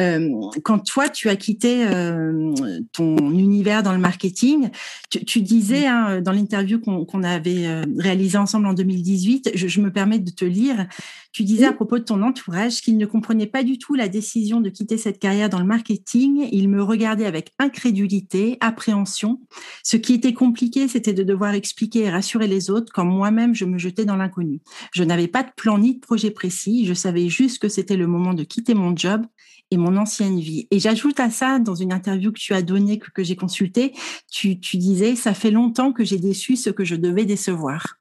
Euh, 0.00 0.30
quand 0.62 0.78
toi, 0.78 1.08
tu 1.08 1.28
as 1.28 1.34
quitté 1.34 1.84
euh, 1.88 2.54
ton 2.92 3.16
univers 3.32 3.82
dans 3.82 3.92
le 3.92 3.98
marketing, 3.98 4.70
tu, 5.10 5.24
tu 5.24 5.40
disais 5.40 5.88
hein, 5.88 6.20
dans 6.20 6.32
l'interview 6.32 6.78
qu'on 6.80 7.22
avait 7.24 7.66
euh, 7.66 7.82
réalisée 7.98 8.38
ensemble 8.38 8.68
en 8.68 8.72
2018, 8.72 9.50
je, 9.54 9.66
je, 9.66 9.80
me 9.80 9.90
permets 9.92 10.20
de 10.20 10.30
te 10.30 10.44
lire, 10.44 10.86
tu 11.32 11.42
disais 11.42 11.66
à 11.66 11.72
propos 11.72 11.98
de 11.98 12.04
ton 12.04 12.22
entourage 12.22 12.80
qu'il 12.80 12.96
ne 12.96 13.06
comprenait 13.06 13.46
pas 13.46 13.64
du 13.64 13.78
tout 13.78 13.94
la 13.94 14.08
décision 14.08 14.60
de 14.60 14.68
quitter 14.68 14.98
cette 14.98 15.18
carrière 15.18 15.48
dans 15.48 15.58
le 15.58 15.64
marketing. 15.64 16.48
Il 16.52 16.68
me 16.68 16.82
regardait 16.82 17.26
avec 17.26 17.52
incrédulité, 17.58 18.56
appréhension. 18.60 19.40
Ce 19.82 19.96
qui 19.96 20.14
était 20.14 20.32
compliqué, 20.32 20.69
c'était 20.88 21.12
de 21.12 21.22
devoir 21.22 21.54
expliquer 21.54 22.00
et 22.00 22.10
rassurer 22.10 22.46
les 22.46 22.70
autres 22.70 22.92
quand 22.92 23.04
moi-même 23.04 23.54
je 23.54 23.64
me 23.64 23.78
jetais 23.78 24.04
dans 24.04 24.16
l'inconnu. 24.16 24.60
Je 24.92 25.04
n'avais 25.04 25.28
pas 25.28 25.42
de 25.42 25.50
plan 25.56 25.78
ni 25.78 25.94
de 25.94 26.00
projet 26.00 26.30
précis. 26.30 26.86
Je 26.86 26.94
savais 26.94 27.28
juste 27.28 27.60
que 27.60 27.68
c'était 27.68 27.96
le 27.96 28.06
moment 28.06 28.34
de 28.34 28.44
quitter 28.44 28.74
mon 28.74 28.96
job 28.96 29.22
et 29.70 29.76
mon 29.76 29.96
ancienne 29.96 30.40
vie. 30.40 30.66
Et 30.70 30.80
j'ajoute 30.80 31.20
à 31.20 31.30
ça, 31.30 31.58
dans 31.58 31.74
une 31.74 31.92
interview 31.92 32.32
que 32.32 32.40
tu 32.40 32.54
as 32.54 32.62
donnée, 32.62 32.98
que, 32.98 33.22
j'ai 33.22 33.36
consultée, 33.36 33.94
tu, 34.30 34.56
disais, 34.56 35.14
ça 35.14 35.34
fait 35.34 35.50
longtemps 35.50 35.92
que 35.92 36.04
j'ai 36.04 36.18
déçu 36.18 36.56
ce 36.56 36.70
que 36.70 36.84
je 36.84 36.96
devais 36.96 37.24
décevoir. 37.24 37.96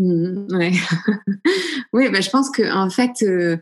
Mmh, 0.00 0.46
oui, 1.92 2.08
bah, 2.10 2.20
je 2.20 2.30
pense 2.30 2.50
que 2.50 2.62
en 2.72 2.90
fait, 2.90 3.22
euh, 3.22 3.56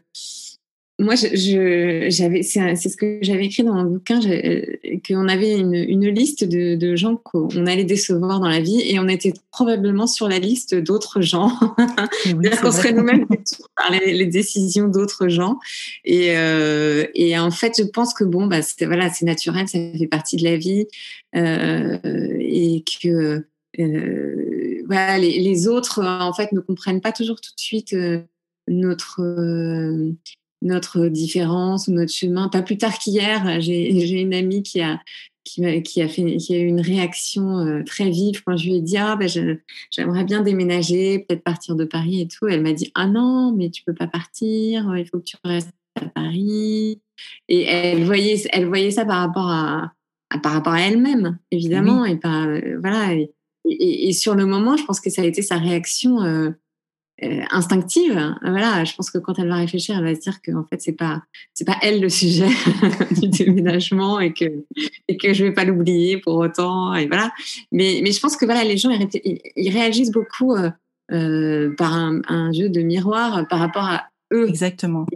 moi, 0.98 1.14
je, 1.14 2.06
j'avais, 2.09 2.42
c'est, 2.42 2.76
ce 2.76 2.96
que 2.96 3.18
j'avais 3.20 3.44
écrit 3.44 3.62
dans 3.62 3.74
mon 3.74 3.85
bouquin, 3.85 4.18
qu'on 5.06 5.28
avait 5.28 5.52
une, 5.52 5.74
une 5.74 6.09
liste 6.09 6.44
de, 6.44 6.74
de, 6.74 6.96
gens 6.96 7.16
qu'on 7.16 7.66
allait 7.66 7.85
décevoir 7.85 8.40
dans 8.40 8.48
la 8.48 8.61
vie, 8.61 8.80
et 8.80 8.98
on 8.98 9.06
était 9.06 9.35
probablement 9.50 10.06
sur 10.06 10.28
la 10.28 10.38
liste 10.38 10.74
d'autres 10.74 11.20
gens. 11.20 11.52
Oui, 12.26 12.48
qu'on 12.62 12.72
serait 12.72 12.92
nous-mêmes 12.92 13.26
par 13.76 13.90
les, 13.90 14.14
les, 14.14 14.26
décisions 14.26 14.88
d'autres 14.88 15.28
gens. 15.28 15.59
Et, 16.04 16.37
euh, 16.37 17.04
et 17.14 17.38
en 17.38 17.50
fait, 17.50 17.74
je 17.78 17.85
pense 17.85 18.14
que 18.14 18.24
bon, 18.24 18.46
bah, 18.46 18.62
c'est, 18.62 18.87
voilà, 18.87 19.11
c'est 19.11 19.26
naturel, 19.26 19.68
ça 19.68 19.78
fait 19.78 20.06
partie 20.06 20.37
de 20.37 20.44
la 20.44 20.56
vie, 20.56 20.87
euh, 21.35 21.98
et 22.40 22.82
que 23.02 23.44
euh, 23.78 24.82
voilà, 24.87 25.18
les, 25.18 25.38
les, 25.40 25.68
autres 25.68 26.02
en 26.02 26.32
fait 26.32 26.52
ne 26.52 26.61
comprennent 26.61 27.00
pas 27.00 27.12
toujours 27.12 27.40
tout 27.40 27.52
de 27.54 27.61
suite 27.61 27.92
euh, 27.92 28.20
notre 28.68 29.20
euh, 29.20 30.12
notre 30.66 31.09
différence 31.09 31.88
ou 31.88 31.92
notre 31.92 32.12
chemin. 32.12 32.48
Pas 32.48 32.62
plus 32.62 32.79
tard 32.79 32.98
qu'hier, 32.98 33.61
j'ai 33.61 34.20
une 34.20 34.35
amie 34.35 34.62
qui 34.62 34.81
a 34.81 35.00
qui, 35.44 35.83
qui, 35.83 36.02
a 36.02 36.09
fait 36.09 36.37
qui 36.38 36.55
a 36.57 36.59
eu 36.59 36.66
une 36.66 36.81
réaction 36.81 37.59
euh, 37.59 37.85
très 37.85 38.11
vive 38.11 38.42
quand 38.44 38.57
je 38.57 38.66
lui 38.66 38.76
ai 38.76 38.81
dit 38.81 38.96
ah 38.96 39.14
ben 39.14 39.29
j'aimerais 39.90 40.24
bien 40.24 40.42
déménager, 40.42 41.20
peut-être 41.20 41.44
partir 41.44 41.76
de 41.76 41.85
Paris 41.85 42.22
et 42.22 42.29
tout. 42.29 42.48
Elle 42.48 42.62
m'a 42.62 42.72
dit 42.72 42.90
ah 42.94 43.07
non 43.07 43.55
mais 43.57 43.70
tu 43.70 43.83
peux 43.85 43.94
pas 43.94 44.09
partir, 44.09 44.96
il 44.96 45.07
faut 45.07 45.18
que 45.18 45.24
tu 45.24 45.37
restes 45.44 45.70
à 46.00 46.07
Paris. 46.07 47.00
Et 47.48 47.62
elle 47.62 48.05
voyait 48.05 48.42
elle 48.52 48.66
voyait 48.66 48.90
ça 48.90 49.05
par 49.05 49.18
rapport 49.18 49.48
à, 49.48 49.92
à 50.31 50.38
par 50.38 50.52
rapport 50.52 50.72
à 50.72 50.81
elle-même 50.81 51.38
évidemment 51.52 52.02
oui. 52.02 52.12
et 52.12 52.16
pas 52.16 52.46
voilà. 52.81 53.14
Et, 53.14 53.31
et, 53.68 54.09
et, 54.09 54.12
sur 54.12 54.35
le 54.35 54.46
moment, 54.46 54.76
je 54.76 54.85
pense 54.85 55.00
que 55.00 55.11
ça 55.11 55.22
a 55.22 55.24
été 55.24 55.42
sa 55.42 55.59
réaction 55.59 56.22
euh, 56.22 56.50
euh, 57.22 57.42
instinctive. 57.50 58.35
Voilà, 58.42 58.85
je 58.85 58.94
pense 58.94 59.11
que 59.11 59.18
quand 59.18 59.38
elle 59.38 59.48
va 59.48 59.57
réfléchir, 59.57 59.96
elle 59.96 60.05
va 60.05 60.14
se 60.14 60.20
dire 60.20 60.42
que 60.42 60.52
en 60.52 60.64
fait 60.64 60.81
c'est 60.81 60.92
pas 60.92 61.22
c'est 61.55 61.64
pas 61.64 61.76
elle 61.83 62.00
le 62.00 62.09
sujet 62.09 62.48
du 63.11 63.29
déménagement 63.29 64.20
et 64.20 64.33
que 64.33 64.64
et 65.09 65.16
que 65.16 65.33
je 65.33 65.44
vais 65.44 65.52
pas 65.52 65.64
l'oublier 65.64 66.18
pour 66.18 66.37
autant. 66.37 66.94
Et 66.94 67.07
voilà. 67.07 67.33
Mais 67.72 68.00
mais 68.02 68.12
je 68.12 68.20
pense 68.20 68.37
que 68.37 68.44
voilà, 68.44 68.64
les 68.64 68.76
gens 68.76 68.90
ils, 68.90 69.40
ils 69.57 69.70
réagissent 69.70 70.11
beaucoup 70.11 70.55
euh, 70.55 70.70
euh, 71.12 71.74
par 71.76 71.94
un, 71.94 72.20
un, 72.29 72.52
jeu 72.52 72.68
de 72.68 72.83
miroir 72.83 73.46
par 73.48 73.61
rapport 73.61 73.85
à 73.85 74.09
eux. 74.33 74.48
Exactement. 74.48 75.07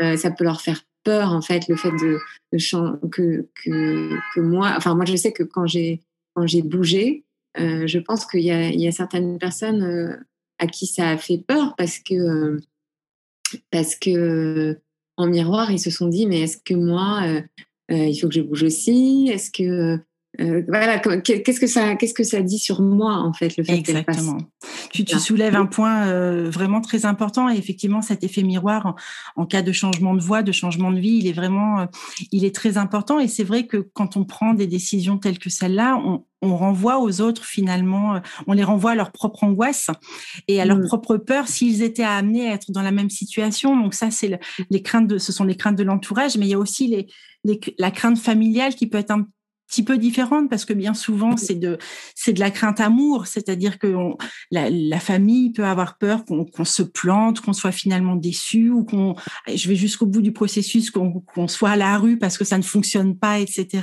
Euh, 0.00 0.16
ça 0.16 0.30
peut 0.30 0.44
leur 0.44 0.60
faire 0.60 0.82
peur 1.04 1.32
en 1.32 1.40
fait 1.40 1.68
le 1.68 1.76
fait 1.76 1.90
de, 1.90 2.18
de 2.52 3.08
que, 3.08 3.48
que 3.64 4.10
que 4.34 4.40
moi. 4.40 4.74
Enfin 4.76 4.94
moi 4.94 5.06
je 5.06 5.16
sais 5.16 5.32
que 5.32 5.42
quand 5.42 5.66
j'ai 5.66 6.02
quand 6.34 6.46
j'ai 6.46 6.62
bougé 6.62 7.24
euh, 7.58 7.86
je 7.86 7.98
pense 7.98 8.26
qu'il 8.26 8.40
y, 8.40 8.46
y, 8.46 8.86
a 8.88 8.92
certaines 8.92 9.38
personnes 9.38 9.82
euh, 9.82 10.16
à 10.58 10.66
qui 10.66 10.86
ça 10.86 11.10
a 11.10 11.18
fait 11.18 11.38
peur 11.38 11.74
parce 11.76 11.98
que, 11.98 12.14
euh, 12.14 12.60
parce 13.70 13.96
que 13.96 14.78
en 15.16 15.26
miroir, 15.26 15.70
ils 15.72 15.80
se 15.80 15.90
sont 15.90 16.08
dit, 16.08 16.26
mais 16.26 16.42
est-ce 16.42 16.58
que 16.58 16.74
moi, 16.74 17.22
il 17.88 18.20
faut 18.20 18.28
que 18.28 18.34
je 18.34 18.40
bouge 18.40 18.62
aussi? 18.62 19.28
Est-ce 19.32 19.50
que 19.50 19.98
euh, 20.40 20.62
voilà, 20.68 20.98
qu'est-ce 20.98 21.58
que 21.58 21.66
ça, 21.66 21.96
qu'est-ce 21.96 22.14
que 22.14 22.22
ça 22.22 22.42
dit 22.42 22.58
sur 22.58 22.80
moi 22.80 23.14
en 23.14 23.32
fait 23.32 23.56
le 23.56 23.64
fait 23.64 23.74
Exactement. 23.74 24.38
Tu, 24.92 25.04
tu 25.04 25.18
soulèves 25.18 25.56
un 25.56 25.66
point 25.66 26.06
euh, 26.06 26.48
vraiment 26.48 26.80
très 26.80 27.06
important 27.06 27.50
et 27.50 27.56
effectivement 27.56 28.02
cet 28.02 28.22
effet 28.22 28.42
miroir 28.42 28.86
en, 28.86 28.94
en, 29.34 29.46
cas 29.46 29.62
de 29.62 29.72
changement 29.72 30.14
de 30.14 30.20
voie, 30.20 30.42
de 30.42 30.52
changement 30.52 30.92
de 30.92 31.00
vie, 31.00 31.18
il 31.20 31.26
est 31.26 31.32
vraiment, 31.32 31.80
euh, 31.80 31.86
il 32.30 32.44
est 32.44 32.54
très 32.54 32.78
important 32.78 33.18
et 33.18 33.26
c'est 33.26 33.42
vrai 33.42 33.66
que 33.66 33.78
quand 33.78 34.16
on 34.16 34.24
prend 34.24 34.54
des 34.54 34.68
décisions 34.68 35.18
telles 35.18 35.38
que 35.40 35.50
celle-là, 35.50 36.00
on, 36.04 36.24
on 36.40 36.56
renvoie 36.56 37.00
aux 37.00 37.20
autres 37.20 37.44
finalement, 37.44 38.14
euh, 38.14 38.20
on 38.46 38.52
les 38.52 38.64
renvoie 38.64 38.92
à 38.92 38.94
leur 38.94 39.10
propre 39.10 39.42
angoisse 39.42 39.90
et 40.46 40.60
à 40.60 40.64
leur 40.64 40.78
mmh. 40.78 40.86
propre 40.86 41.16
peur 41.16 41.48
s'ils 41.48 41.82
étaient 41.82 42.04
amenés 42.04 42.48
à 42.48 42.54
être 42.54 42.70
dans 42.70 42.82
la 42.82 42.92
même 42.92 43.10
situation. 43.10 43.76
Donc 43.76 43.94
ça, 43.94 44.12
c'est 44.12 44.28
le, 44.28 44.38
les 44.70 44.82
craintes 44.82 45.08
de, 45.08 45.18
ce 45.18 45.32
sont 45.32 45.44
les 45.44 45.56
craintes 45.56 45.76
de 45.76 45.82
l'entourage, 45.82 46.36
mais 46.36 46.46
il 46.46 46.50
y 46.50 46.54
a 46.54 46.58
aussi 46.58 46.86
les, 46.86 47.08
les, 47.44 47.60
la 47.78 47.90
crainte 47.90 48.18
familiale 48.18 48.76
qui 48.76 48.86
peut 48.86 48.98
être 48.98 49.10
un 49.10 49.26
petit 49.68 49.84
peu 49.84 49.98
différente 49.98 50.48
parce 50.48 50.64
que 50.64 50.72
bien 50.72 50.94
souvent 50.94 51.36
c'est 51.36 51.54
de 51.54 51.78
c'est 52.14 52.32
de 52.32 52.40
la 52.40 52.50
crainte 52.50 52.80
amour, 52.80 53.26
c'est-à-dire 53.26 53.78
que 53.78 53.86
on, 53.86 54.16
la, 54.50 54.70
la, 54.70 54.98
famille 54.98 55.52
peut 55.52 55.64
avoir 55.64 55.98
peur 55.98 56.24
qu'on 56.24 56.44
qu 56.44 56.64
se 56.64 56.82
plante, 56.82 57.40
qu'on 57.40 57.52
soit 57.52 57.72
finalement 57.72 58.16
déçu 58.16 58.70
ou 58.70 58.84
qu'on 58.84 59.14
je 59.46 59.68
vais 59.68 59.76
jusqu'au 59.76 60.06
bout 60.06 60.22
du 60.22 60.32
processus 60.32 60.90
qu'on 60.90 61.20
qu 61.20 61.48
soit 61.48 61.70
à 61.70 61.76
la 61.76 61.98
rue 61.98 62.18
parce 62.18 62.38
que 62.38 62.44
ça 62.44 62.56
ne 62.56 62.62
fonctionne 62.62 63.16
pas, 63.16 63.38
etc. 63.38 63.82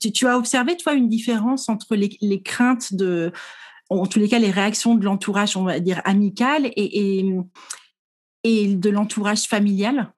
Tu, 0.00 0.12
tu 0.12 0.26
as 0.26 0.36
observé 0.36 0.76
toi 0.76 0.94
une 0.94 1.08
différence 1.08 1.68
entre 1.68 1.94
les, 1.94 2.16
les 2.20 2.42
craintes 2.42 2.94
de 2.94 3.32
en 3.90 4.06
tous 4.06 4.18
les 4.18 4.28
cas 4.28 4.38
les 4.38 4.50
réactions 4.50 4.94
de 4.94 5.04
l'entourage 5.04 5.56
on 5.56 5.64
va 5.64 5.78
dire 5.78 6.00
amical 6.04 6.66
et, 6.66 7.20
et, 7.20 7.36
et 8.42 8.74
de 8.74 8.90
l'entourage 8.90 9.44
familial? 9.44 10.12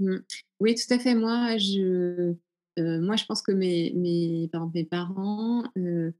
Mmh. 0.00 0.16
Oui, 0.60 0.74
tout 0.74 0.92
à 0.94 0.98
fait. 0.98 1.14
Moi, 1.14 1.56
je 1.58 2.34
euh, 2.78 3.00
moi, 3.00 3.16
je 3.16 3.24
pense 3.24 3.42
que 3.42 3.52
mes, 3.52 3.92
mes, 3.94 4.48
par 4.50 4.62
exemple, 4.62 4.78
mes 4.78 4.84
parents, 4.84 5.64
euh, 5.78 6.10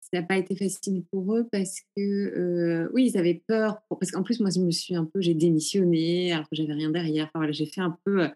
ça 0.00 0.20
n'a 0.20 0.22
pas 0.22 0.38
été 0.38 0.56
facile 0.56 1.04
pour 1.10 1.36
eux 1.36 1.46
parce 1.52 1.80
que, 1.96 2.00
euh, 2.02 2.88
oui, 2.92 3.06
ils 3.06 3.18
avaient 3.18 3.42
peur. 3.46 3.82
Pour, 3.88 3.98
parce 3.98 4.10
qu'en 4.10 4.22
plus, 4.22 4.40
moi, 4.40 4.50
je 4.50 4.60
me 4.60 4.70
suis 4.70 4.94
un 4.94 5.04
peu, 5.04 5.20
j'ai 5.20 5.34
démissionné 5.34 6.32
alors 6.32 6.48
que 6.48 6.56
j'avais 6.56 6.72
rien 6.72 6.90
derrière. 6.90 7.26
Enfin, 7.26 7.40
voilà, 7.40 7.52
j'ai 7.52 7.66
fait 7.66 7.80
un 7.80 7.96
peu, 8.04 8.28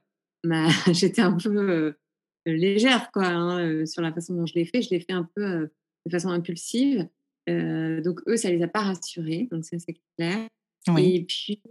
ma, 0.45 0.69
j'étais 0.93 1.23
un 1.23 1.33
peu 1.33 1.95
légère, 2.47 3.11
quoi, 3.13 3.27
hein, 3.27 3.87
sur 3.87 4.03
la 4.03 4.13
façon 4.13 4.35
dont 4.35 4.47
je 4.47 4.55
l'ai 4.55 4.67
fait. 4.67 4.83
Je 4.83 4.91
l'ai 4.91 5.01
fait 5.01 5.13
un 5.13 5.29
peu 5.35 5.71
de 6.07 6.11
façon 6.11 6.29
impulsive. 6.29 7.09
donc, 7.49 8.21
eux, 8.29 8.37
ça 8.37 8.51
les 8.51 8.63
a 8.63 8.69
pas 8.69 8.83
rassurés. 8.83 9.49
Donc, 9.51 9.65
ça, 9.65 9.79
c'est 9.79 9.97
clair. 10.17 10.47
Oui. 10.89 11.15
Et 11.15 11.25
puis, 11.25 11.63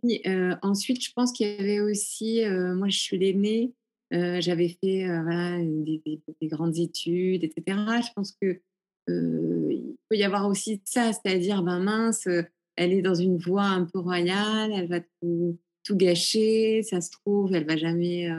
ensuite, 0.63 1.06
je 1.06 1.12
pense 1.15 1.32
qu'il 1.32 1.47
y 1.47 1.51
avait 1.51 1.79
aussi, 1.79 2.41
moi, 2.75 2.89
je 2.89 2.97
suis 2.97 3.19
l'aînée. 3.19 3.73
Euh, 4.13 4.39
j'avais 4.41 4.69
fait 4.69 5.10
euh, 5.10 5.58
des, 5.63 6.02
des, 6.06 6.21
des, 6.39 6.47
grandes 6.47 6.78
études, 6.78 7.43
etc. 7.43 7.78
Je 8.02 8.13
pense 8.15 8.32
que 8.39 8.62
euh, 9.10 9.95
peut 10.08 10.17
y 10.17 10.23
avoir 10.23 10.47
aussi 10.47 10.82
ça, 10.86 11.12
c'est-à-dire, 11.13 11.63
ben 11.63 11.80
mince, 11.80 12.28
elle 12.76 12.93
est 12.93 13.02
dans 13.02 13.15
une 13.15 13.38
voie 13.38 13.65
un 13.65 13.86
peu 13.86 13.99
royale, 13.99 14.71
elle 14.71 14.88
va 14.88 14.99
tout, 15.21 15.58
tout 15.84 15.95
gâcher, 15.95 16.84
ça 16.84 17.02
se 17.02 17.10
trouve, 17.12 17.56
elle 17.56 17.65
va 17.65 17.76
jamais, 17.76 18.30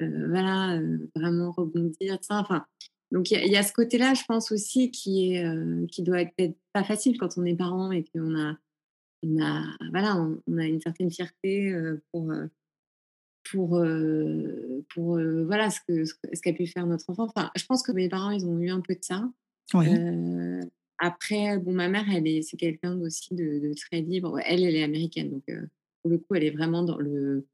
voilà, 0.00 0.80
vraiment 1.14 1.52
rebondir. 1.52 2.18
Enfin, 2.28 2.64
donc 3.12 3.30
il 3.30 3.46
y, 3.46 3.56
a 3.56 3.62
ce 3.62 3.72
côté-là, 3.72 4.14
je 4.14 4.24
pense 4.26 4.50
aussi, 4.50 4.90
qui 4.90 5.32
est, 5.32 5.46
qui 5.90 6.02
doit 6.02 6.22
être 6.36 6.56
pas 6.72 6.84
facile 6.84 7.16
quand 7.18 7.38
on 7.38 7.44
est 7.44 7.54
parent 7.54 7.92
et 7.92 8.04
qu'on 8.04 8.36
a, 8.36 8.56
on 9.22 9.42
a, 9.42 9.62
voilà, 9.92 10.16
on, 10.16 10.58
a 10.58 10.64
une 10.64 10.80
certaine 10.80 11.10
fierté 11.10 11.72
pour 12.12 12.30
pour, 13.50 13.76
euh, 13.78 14.84
pour 14.94 15.16
euh, 15.16 15.44
voilà 15.44 15.70
ce 15.70 15.80
que 15.86 16.04
ce 16.04 16.14
qu'a 16.42 16.52
pu 16.52 16.66
faire 16.66 16.86
notre 16.86 17.08
enfant. 17.10 17.24
Enfin, 17.24 17.50
je 17.56 17.64
pense 17.66 17.82
que 17.82 17.92
mes 17.92 18.08
parents, 18.08 18.30
ils 18.30 18.46
ont 18.46 18.58
eu 18.58 18.70
un 18.70 18.80
peu 18.80 18.94
de 18.94 19.02
ça. 19.02 19.30
Oui. 19.74 19.86
Euh, 19.88 20.60
après, 20.98 21.58
bon, 21.58 21.72
ma 21.72 21.88
mère, 21.88 22.06
elle 22.12 22.26
est, 22.26 22.42
c'est 22.42 22.56
quelqu'un 22.56 22.98
aussi 23.00 23.34
de, 23.34 23.58
de, 23.58 23.74
très 23.74 24.00
libre. 24.00 24.38
Elle, 24.44 24.64
elle 24.64 24.76
est 24.76 24.84
américaine, 24.84 25.30
donc 25.30 25.44
pour 26.02 26.10
le 26.10 26.18
coup, 26.18 26.34
elle 26.34 26.44
est 26.44 26.50
vraiment 26.50 26.82
dans 26.82 26.98
le 26.98 27.46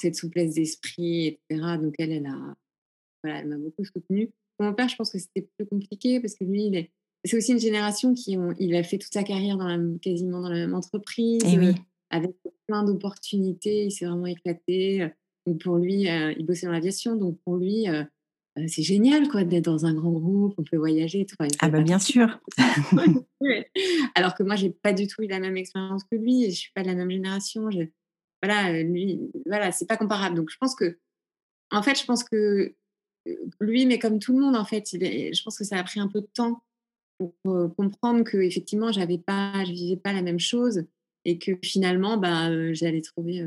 cette 0.00 0.16
souplesse 0.16 0.54
d'esprit, 0.54 1.26
etc. 1.26 1.76
Donc 1.80 1.94
elle, 1.98 2.12
elle 2.12 2.26
a, 2.26 2.56
voilà, 3.22 3.40
elle 3.40 3.48
m'a 3.48 3.58
beaucoup 3.58 3.84
soutenue. 3.84 4.30
Mon 4.58 4.74
père, 4.74 4.88
je 4.88 4.96
pense 4.96 5.10
que 5.10 5.18
c'était 5.18 5.48
plus 5.56 5.66
compliqué 5.66 6.20
parce 6.20 6.34
que 6.34 6.44
lui, 6.44 6.66
il 6.66 6.76
est, 6.76 6.90
c'est 7.24 7.36
aussi 7.36 7.52
une 7.52 7.60
génération 7.60 8.14
qui, 8.14 8.36
ont, 8.38 8.54
il 8.58 8.74
a 8.74 8.82
fait 8.82 8.98
toute 8.98 9.12
sa 9.12 9.22
carrière 9.22 9.56
dans 9.56 9.68
la, 9.68 9.78
quasiment 10.00 10.40
dans 10.40 10.48
la 10.48 10.56
même 10.56 10.74
entreprise, 10.74 11.42
Et 11.44 11.58
oui. 11.58 11.74
avec 12.08 12.34
plein 12.66 12.82
d'opportunités. 12.82 13.84
Il 13.84 13.90
s'est 13.90 14.06
vraiment 14.06 14.26
éclaté. 14.26 15.10
Donc 15.50 15.62
pour 15.62 15.78
lui, 15.78 16.08
euh, 16.08 16.32
il 16.38 16.46
bossait 16.46 16.66
dans 16.66 16.72
l'aviation, 16.72 17.16
donc 17.16 17.36
pour 17.44 17.56
lui, 17.56 17.88
euh, 17.88 18.04
c'est 18.68 18.84
génial 18.84 19.28
quoi 19.28 19.42
d'être 19.42 19.64
dans 19.64 19.84
un 19.84 19.94
grand 19.94 20.12
groupe, 20.12 20.54
on 20.58 20.62
peut 20.62 20.76
voyager. 20.76 21.26
Tout. 21.26 21.34
ah 21.58 21.68
bah 21.68 21.80
bien 21.80 21.98
sûr. 21.98 22.40
Alors 24.14 24.36
que 24.36 24.44
moi, 24.44 24.54
j'ai 24.54 24.70
pas 24.70 24.92
du 24.92 25.08
tout 25.08 25.22
eu 25.22 25.26
la 25.26 25.40
même 25.40 25.56
expérience 25.56 26.04
que 26.04 26.14
lui. 26.14 26.48
Je 26.50 26.56
suis 26.56 26.72
pas 26.72 26.82
de 26.82 26.86
la 26.86 26.94
même 26.94 27.10
génération. 27.10 27.68
Je... 27.72 27.80
Voilà, 28.44 28.80
lui, 28.84 29.18
voilà, 29.44 29.72
c'est 29.72 29.86
pas 29.86 29.96
comparable. 29.96 30.36
Donc 30.36 30.50
je 30.50 30.56
pense 30.56 30.76
que, 30.76 30.98
en 31.72 31.82
fait, 31.82 31.98
je 31.98 32.04
pense 32.04 32.22
que 32.22 32.76
lui, 33.58 33.86
mais 33.86 33.98
comme 33.98 34.20
tout 34.20 34.32
le 34.32 34.40
monde, 34.40 34.54
en 34.54 34.64
fait, 34.64 34.92
il 34.92 35.02
est... 35.02 35.34
je 35.34 35.42
pense 35.42 35.58
que 35.58 35.64
ça 35.64 35.78
a 35.78 35.82
pris 35.82 35.98
un 35.98 36.08
peu 36.08 36.20
de 36.20 36.28
temps 36.32 36.62
pour 37.18 37.74
comprendre 37.76 38.22
que 38.22 38.36
effectivement, 38.36 38.92
j'avais 38.92 39.18
pas, 39.18 39.64
je 39.64 39.72
vivais 39.72 39.96
pas 39.96 40.12
la 40.12 40.22
même 40.22 40.38
chose 40.38 40.84
et 41.24 41.38
que 41.38 41.52
finalement, 41.62 42.18
bah, 42.18 42.72
j'allais 42.72 43.02
trouver, 43.02 43.44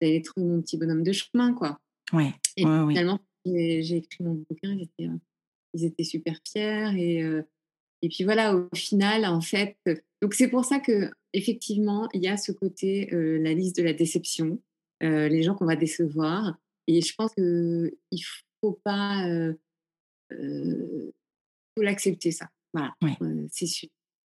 j'allais 0.00 0.22
trouver 0.22 0.46
mon 0.46 0.60
petit 0.60 0.76
bonhomme 0.76 1.02
de 1.02 1.12
chemin, 1.12 1.54
quoi. 1.54 1.80
Ouais. 2.12 2.32
Et 2.56 2.62
finalement, 2.62 3.18
j'ai 3.44 3.96
écrit 3.96 4.24
mon 4.24 4.34
bouquin, 4.34 4.72
ils 4.72 4.82
étaient, 4.82 5.10
ils 5.74 5.84
étaient 5.84 6.04
super 6.04 6.38
fiers 6.46 6.90
et 6.96 7.24
et 8.02 8.08
puis 8.08 8.24
voilà, 8.24 8.54
au 8.54 8.68
final, 8.74 9.24
en 9.24 9.40
fait, 9.40 9.78
donc 10.20 10.34
c'est 10.34 10.48
pour 10.48 10.66
ça 10.66 10.78
que 10.78 11.10
effectivement, 11.32 12.06
il 12.12 12.22
y 12.22 12.28
a 12.28 12.36
ce 12.36 12.52
côté, 12.52 13.08
la 13.10 13.54
liste 13.54 13.78
de 13.78 13.82
la 13.82 13.94
déception, 13.94 14.60
les 15.00 15.42
gens 15.42 15.54
qu'on 15.54 15.64
va 15.64 15.76
décevoir. 15.76 16.58
Et 16.86 17.00
je 17.00 17.14
pense 17.14 17.32
qu'il 17.32 17.44
ne 17.44 18.18
faut 18.60 18.78
pas, 18.84 19.26
faut 20.30 21.82
l'accepter 21.82 22.30
ça. 22.30 22.50
Voilà, 22.74 22.94
c'est 23.50 23.66
sûr. 23.66 23.88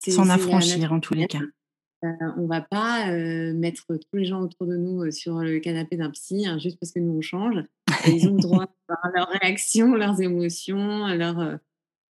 S'en 0.06 0.28
affranchir 0.28 0.92
en 0.92 1.00
tous 1.00 1.14
les 1.14 1.26
cas. 1.26 1.40
On 2.36 2.42
ne 2.42 2.48
va 2.48 2.60
pas 2.60 3.10
mettre 3.52 3.86
tous 3.88 4.16
les 4.16 4.24
gens 4.24 4.42
autour 4.42 4.66
de 4.66 4.76
nous 4.76 5.10
sur 5.10 5.38
le 5.38 5.58
canapé 5.60 5.96
d'un 5.96 6.10
psy 6.10 6.46
hein, 6.46 6.58
juste 6.58 6.78
parce 6.78 6.92
que 6.92 7.00
nous 7.00 7.18
on 7.18 7.20
change. 7.20 7.56
ils 8.06 8.28
ont 8.28 8.34
le 8.34 8.40
droit 8.40 8.66
à 8.88 9.10
leurs 9.14 9.28
réactions, 9.28 9.94
leurs 9.96 10.20
émotions, 10.20 11.06
leur 11.08 11.58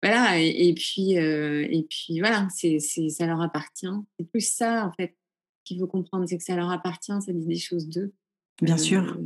voilà. 0.03 0.39
Et, 0.39 0.73
puis 0.73 1.13
et 1.13 1.87
puis 1.89 2.19
voilà, 2.19 2.47
c'est 2.49 2.79
ça 2.79 3.25
leur 3.25 3.41
appartient. 3.41 3.87
C'est 4.17 4.29
plus 4.29 4.47
ça 4.47 4.87
en 4.87 4.91
fait 4.93 5.15
qu'il 5.63 5.79
faut 5.79 5.87
comprendre, 5.87 6.25
c'est 6.27 6.37
que 6.37 6.43
ça 6.43 6.55
leur 6.55 6.71
appartient, 6.71 7.11
ça 7.21 7.33
dit 7.33 7.45
des 7.45 7.57
choses 7.57 7.87
d'eux. 7.87 8.13
Bien 8.61 8.77
sûr. 8.77 9.17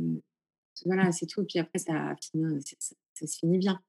Voilà, 0.84 1.12
c'est 1.12 1.26
tout. 1.26 1.44
Puis 1.44 1.58
après 1.58 1.78
ça, 1.78 2.14
ça 3.14 3.26
se 3.26 3.38
finit 3.38 3.58
bien. 3.58 3.80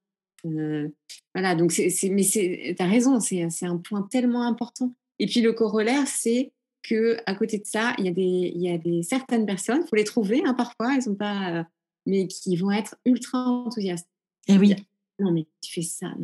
voilà, 1.34 1.54
donc 1.54 1.72
c'est, 1.72 1.90
mais 2.10 2.24
tu 2.24 2.74
as 2.78 2.86
raison, 2.86 3.20
c'est, 3.20 3.46
un 3.62 3.76
point 3.78 4.02
tellement 4.02 4.42
important. 4.42 4.94
Et 5.18 5.26
puis 5.26 5.40
le 5.40 5.52
corollaire, 5.52 6.06
c'est 6.06 6.52
que 6.88 7.18
à 7.26 7.34
côté 7.34 7.58
de 7.58 7.66
ça, 7.66 7.94
il 7.98 8.06
y 8.06 8.08
a 8.08 8.12
des, 8.12 8.52
il 8.54 8.60
y 8.60 8.70
a 8.70 8.78
des 8.78 9.02
certaines 9.02 9.46
personnes, 9.46 9.84
faut 9.86 9.96
les 9.96 10.04
trouver 10.04 10.42
hein, 10.44 10.54
parfois, 10.54 10.94
elles 10.94 11.02
sont 11.02 11.14
pas, 11.14 11.66
mais 12.06 12.26
qui 12.26 12.56
vont 12.56 12.70
être 12.70 12.96
ultra 13.04 13.38
enthousiastes. 13.38 14.08
Et 14.48 14.54
eh 14.54 14.58
oui. 14.58 14.74
Non 15.18 15.32
mais 15.32 15.46
tu 15.60 15.72
fais 15.72 15.82
ça, 15.82 16.14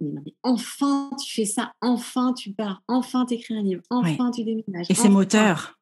non, 0.00 0.22
mais, 0.24 0.34
enfin 0.42 1.10
tu 1.22 1.32
fais 1.32 1.44
ça, 1.44 1.72
enfin 1.80 2.32
tu 2.32 2.52
pars, 2.52 2.82
enfin 2.88 3.24
tu 3.26 3.34
écris 3.34 3.54
un 3.54 3.62
livre, 3.62 3.82
enfin 3.90 4.30
tu 4.30 4.44
déménages. 4.44 4.86
Et 4.90 4.94
c'est 4.94 5.08
moteur. 5.08 5.78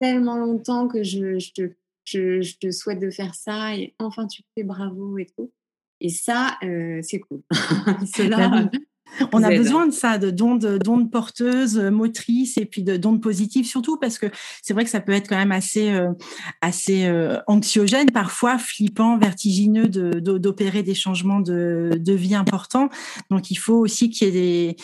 Tellement 0.00 0.36
longtemps 0.36 0.88
que 0.88 1.02
je, 1.02 1.38
je, 1.38 1.52
te, 1.52 1.72
je, 2.04 2.56
te 2.58 2.70
souhaite 2.70 3.00
de 3.00 3.10
faire 3.10 3.34
ça 3.34 3.76
et 3.76 3.94
enfin 3.98 4.26
tu 4.26 4.42
fais 4.54 4.64
bravo 4.64 5.18
et 5.18 5.26
tout. 5.26 5.52
Et 6.00 6.08
ça, 6.08 6.58
c'est 6.60 7.20
cool. 7.20 7.42
Cela, 7.52 8.68
on 9.32 9.42
a 9.42 9.50
besoin 9.50 9.86
de 9.86 9.92
ça, 9.92 10.18
de 10.18 10.30
d'ondes, 10.30 10.78
d'ondes 10.78 11.10
porteuses, 11.10 11.78
euh, 11.78 11.90
motrices 11.90 12.56
et 12.56 12.64
puis 12.64 12.82
de 12.82 12.96
d'ondes 12.96 13.22
positives 13.22 13.66
surtout 13.66 13.98
parce 13.98 14.18
que 14.18 14.26
c'est 14.62 14.74
vrai 14.74 14.84
que 14.84 14.90
ça 14.90 15.00
peut 15.00 15.12
être 15.12 15.28
quand 15.28 15.36
même 15.36 15.52
assez 15.52 15.90
euh, 15.90 16.12
assez 16.60 17.06
euh, 17.06 17.38
anxiogène 17.46 18.10
parfois, 18.10 18.58
flippant, 18.58 19.18
vertigineux 19.18 19.88
de, 19.88 20.20
d'opérer 20.20 20.82
des 20.82 20.94
changements 20.94 21.40
de, 21.40 21.90
de 21.96 22.12
vie 22.12 22.34
importants. 22.34 22.88
Donc 23.30 23.50
il 23.50 23.56
faut 23.56 23.76
aussi 23.76 24.10
qu'il 24.10 24.28
y 24.28 24.30
ait 24.30 24.32
des 24.32 24.76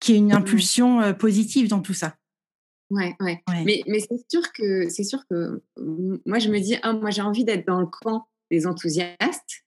qu'il 0.00 0.14
y 0.14 0.18
ait 0.18 0.20
une 0.20 0.32
impulsion 0.32 1.12
positive 1.14 1.68
dans 1.68 1.80
tout 1.80 1.94
ça. 1.94 2.14
Ouais, 2.90 3.14
ouais. 3.20 3.42
Mais, 3.64 3.82
mais 3.86 4.00
c'est 4.00 4.24
sûr 4.30 4.52
que 4.52 4.88
c'est 4.88 5.04
sûr 5.04 5.20
que 5.28 5.62
moi 6.24 6.38
je 6.38 6.48
me 6.48 6.58
dis 6.58 6.76
ah 6.82 6.92
moi 6.92 7.10
j'ai 7.10 7.22
envie 7.22 7.44
d'être 7.44 7.66
dans 7.66 7.80
le 7.80 7.86
camp 7.86 8.26
des 8.50 8.66
enthousiastes 8.66 9.64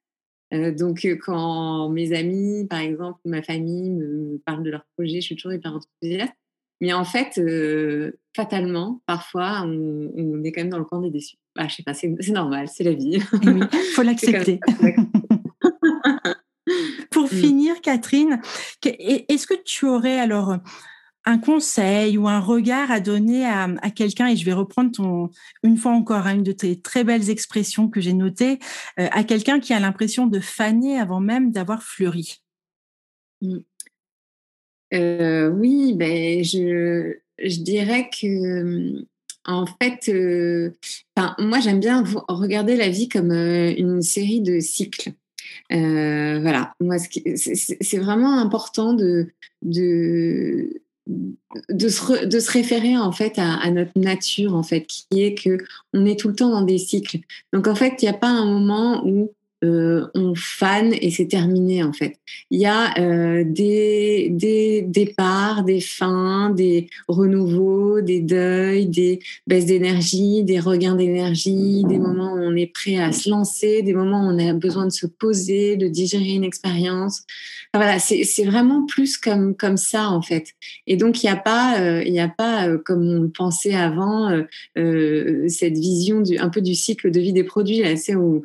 euh, 0.53 0.71
donc, 0.71 1.05
euh, 1.05 1.15
quand 1.15 1.89
mes 1.89 2.13
amis, 2.13 2.67
par 2.69 2.79
exemple, 2.79 3.19
ma 3.25 3.41
famille 3.41 3.89
me 3.91 4.37
parlent 4.45 4.63
de 4.63 4.69
leur 4.69 4.85
projet, 4.95 5.21
je 5.21 5.25
suis 5.25 5.35
toujours 5.35 5.53
hyper 5.53 5.73
enthousiaste. 5.73 6.33
Mais 6.81 6.93
en 6.93 7.05
fait, 7.05 7.37
euh, 7.37 8.19
fatalement, 8.35 9.01
parfois, 9.05 9.63
on, 9.65 10.43
est 10.43 10.51
quand 10.51 10.61
même 10.61 10.71
dans 10.71 10.79
le 10.79 10.85
camp 10.85 10.99
des 10.99 11.11
déçus. 11.11 11.37
Ah, 11.57 11.67
je 11.67 11.75
sais 11.75 11.83
pas, 11.83 11.93
c'est 11.93 12.09
normal, 12.29 12.67
c'est 12.67 12.83
la 12.83 12.93
vie. 12.93 13.21
Eh 13.43 13.49
oui, 13.49 13.61
faut 13.93 14.01
l'accepter. 14.03 14.59
Pour 17.11 17.25
mm. 17.25 17.27
finir, 17.27 17.81
Catherine, 17.81 18.41
est-ce 18.83 19.45
que 19.45 19.53
tu 19.63 19.85
aurais 19.85 20.19
alors 20.19 20.57
un 21.25 21.38
conseil 21.38 22.17
ou 22.17 22.27
un 22.27 22.39
regard 22.39 22.91
à 22.91 22.99
donner 22.99 23.45
à, 23.45 23.67
quelqu'un, 23.95 24.27
et 24.27 24.36
je 24.36 24.45
vais 24.45 24.53
reprendre 24.53 24.91
ton, 24.91 25.29
une 25.63 25.77
fois 25.77 25.91
encore, 25.91 26.25
à 26.25 26.34
une 26.34 26.43
de 26.43 26.51
tes 26.51 26.79
très 26.79 27.03
belles 27.03 27.29
expressions 27.29 27.89
que 27.89 28.01
j'ai 28.01 28.13
notées, 28.13 28.60
euh, 28.99 29.07
à 29.12 29.23
quelqu'un 29.23 29.60
qui 29.60 29.73
a 29.73 29.79
l'impression 29.79 30.27
de 30.27 30.39
faner 30.39 30.99
avant 30.99 31.19
même 31.19 31.51
d'avoir 31.51 31.84
fleuri 31.84 32.41
mmh. 33.41 33.57
euh, 34.93 35.49
Oui, 35.49 35.93
ben, 35.95 36.43
je, 36.43 37.17
je 37.43 37.60
dirais 37.60 38.10
que 38.10 39.05
en 39.43 39.65
fait, 39.65 40.07
euh, 40.10 40.71
moi 41.39 41.60
j'aime 41.60 41.79
bien 41.79 42.03
regarder 42.27 42.75
la 42.75 42.89
vie 42.89 43.10
comme 43.10 43.31
une 43.31 44.03
série 44.03 44.41
de 44.41 44.60
cycles. 44.60 45.13
voilà, 45.71 46.75
moi 46.79 46.97
c'est 46.99 47.97
vraiment 47.97 48.38
important 48.38 48.93
de, 48.93 49.34
de 49.63 50.81
de 51.07 51.89
se, 51.89 52.25
de 52.25 52.39
se, 52.39 52.51
référer 52.51 52.97
en 52.97 53.11
fait 53.11 53.33
à, 53.37 53.69
notre 53.71 53.97
nature 53.97 54.55
en 54.55 54.63
fait 54.63 54.85
qui 54.85 55.23
est 55.23 55.35
que 55.35 55.57
on 55.93 56.05
est 56.05 56.19
tout 56.19 56.27
le 56.27 56.35
temps 56.35 56.51
dans 56.51 56.61
des 56.61 56.77
cycles. 56.77 57.19
Donc 57.53 57.67
en 57.67 57.75
fait 57.75 58.01
il 58.01 58.05
n'y 58.05 58.09
a 58.09 58.17
pas 58.17 58.29
un 58.29 58.45
moment 58.45 59.03
où 59.05 59.31
euh, 59.63 60.08
on 60.15 60.34
fan 60.36 60.91
et 61.00 61.12
c'est 61.12 61.28
terminé 61.28 61.84
en 61.84 61.93
fait. 61.93 62.17
Il 62.50 62.60
y 62.60 62.65
a 62.65 62.97
euh, 62.97 63.43
des, 63.45 64.30
des 64.32 64.82
départs, 64.82 65.63
des 65.63 65.80
fins, 65.80 66.50
des 66.50 66.89
renouveaux, 67.08 68.02
des 68.02 68.21
deuils, 68.21 68.88
des 68.88 69.19
baisses 69.45 69.67
d'énergie, 69.67 70.43
des 70.43 70.60
regains 70.60 70.95
d'énergie, 70.95 71.84
des 71.88 72.00
moments 72.00 72.34
où 72.34 72.39
on 72.39 72.56
est 72.56 72.74
prêt 72.74 72.97
à 72.97 73.12
se 73.12 73.30
lancer, 73.30 73.84
des 73.84 73.93
moments 73.93 74.26
où 74.26 74.32
on 74.32 74.39
a 74.39 74.54
besoin 74.54 74.88
de 74.88 74.91
se 74.91 75.06
poser, 75.06 75.78
de 75.78 75.88
digérer 75.88 76.32
une 76.32 76.43
expérience. 76.43 77.21
voilà, 77.71 78.00
c'est 78.00 78.45
vraiment 78.45 78.88
plus 78.88 79.15
comme 79.15 79.56
comme 79.56 79.78
ça 79.78 80.10
en 80.10 80.24
fait. 80.24 80.54
Et 80.88 80.97
donc 80.97 81.21
il 81.21 81.28
n'y 81.28 81.32
a 81.32 81.36
pas 81.36 81.80
euh, 81.80 82.04
il 82.04 82.13
y 82.13 82.19
a 82.19 82.30
pas 82.30 82.67
comme 82.80 83.08
on 83.08 83.21
le 83.21 83.30
pensait 83.30 83.76
avant 83.76 84.32
cette 84.76 85.78
vision 85.78 86.21
du 86.21 86.39
un 86.39 86.50
peu 86.50 86.62
du 86.62 86.74
cycle 86.74 87.12
de 87.12 87.19
vie 87.19 87.34
des 87.34 87.43
produits 87.43 87.84
là, 87.84 87.95
c'est 87.95 88.15
où 88.15 88.41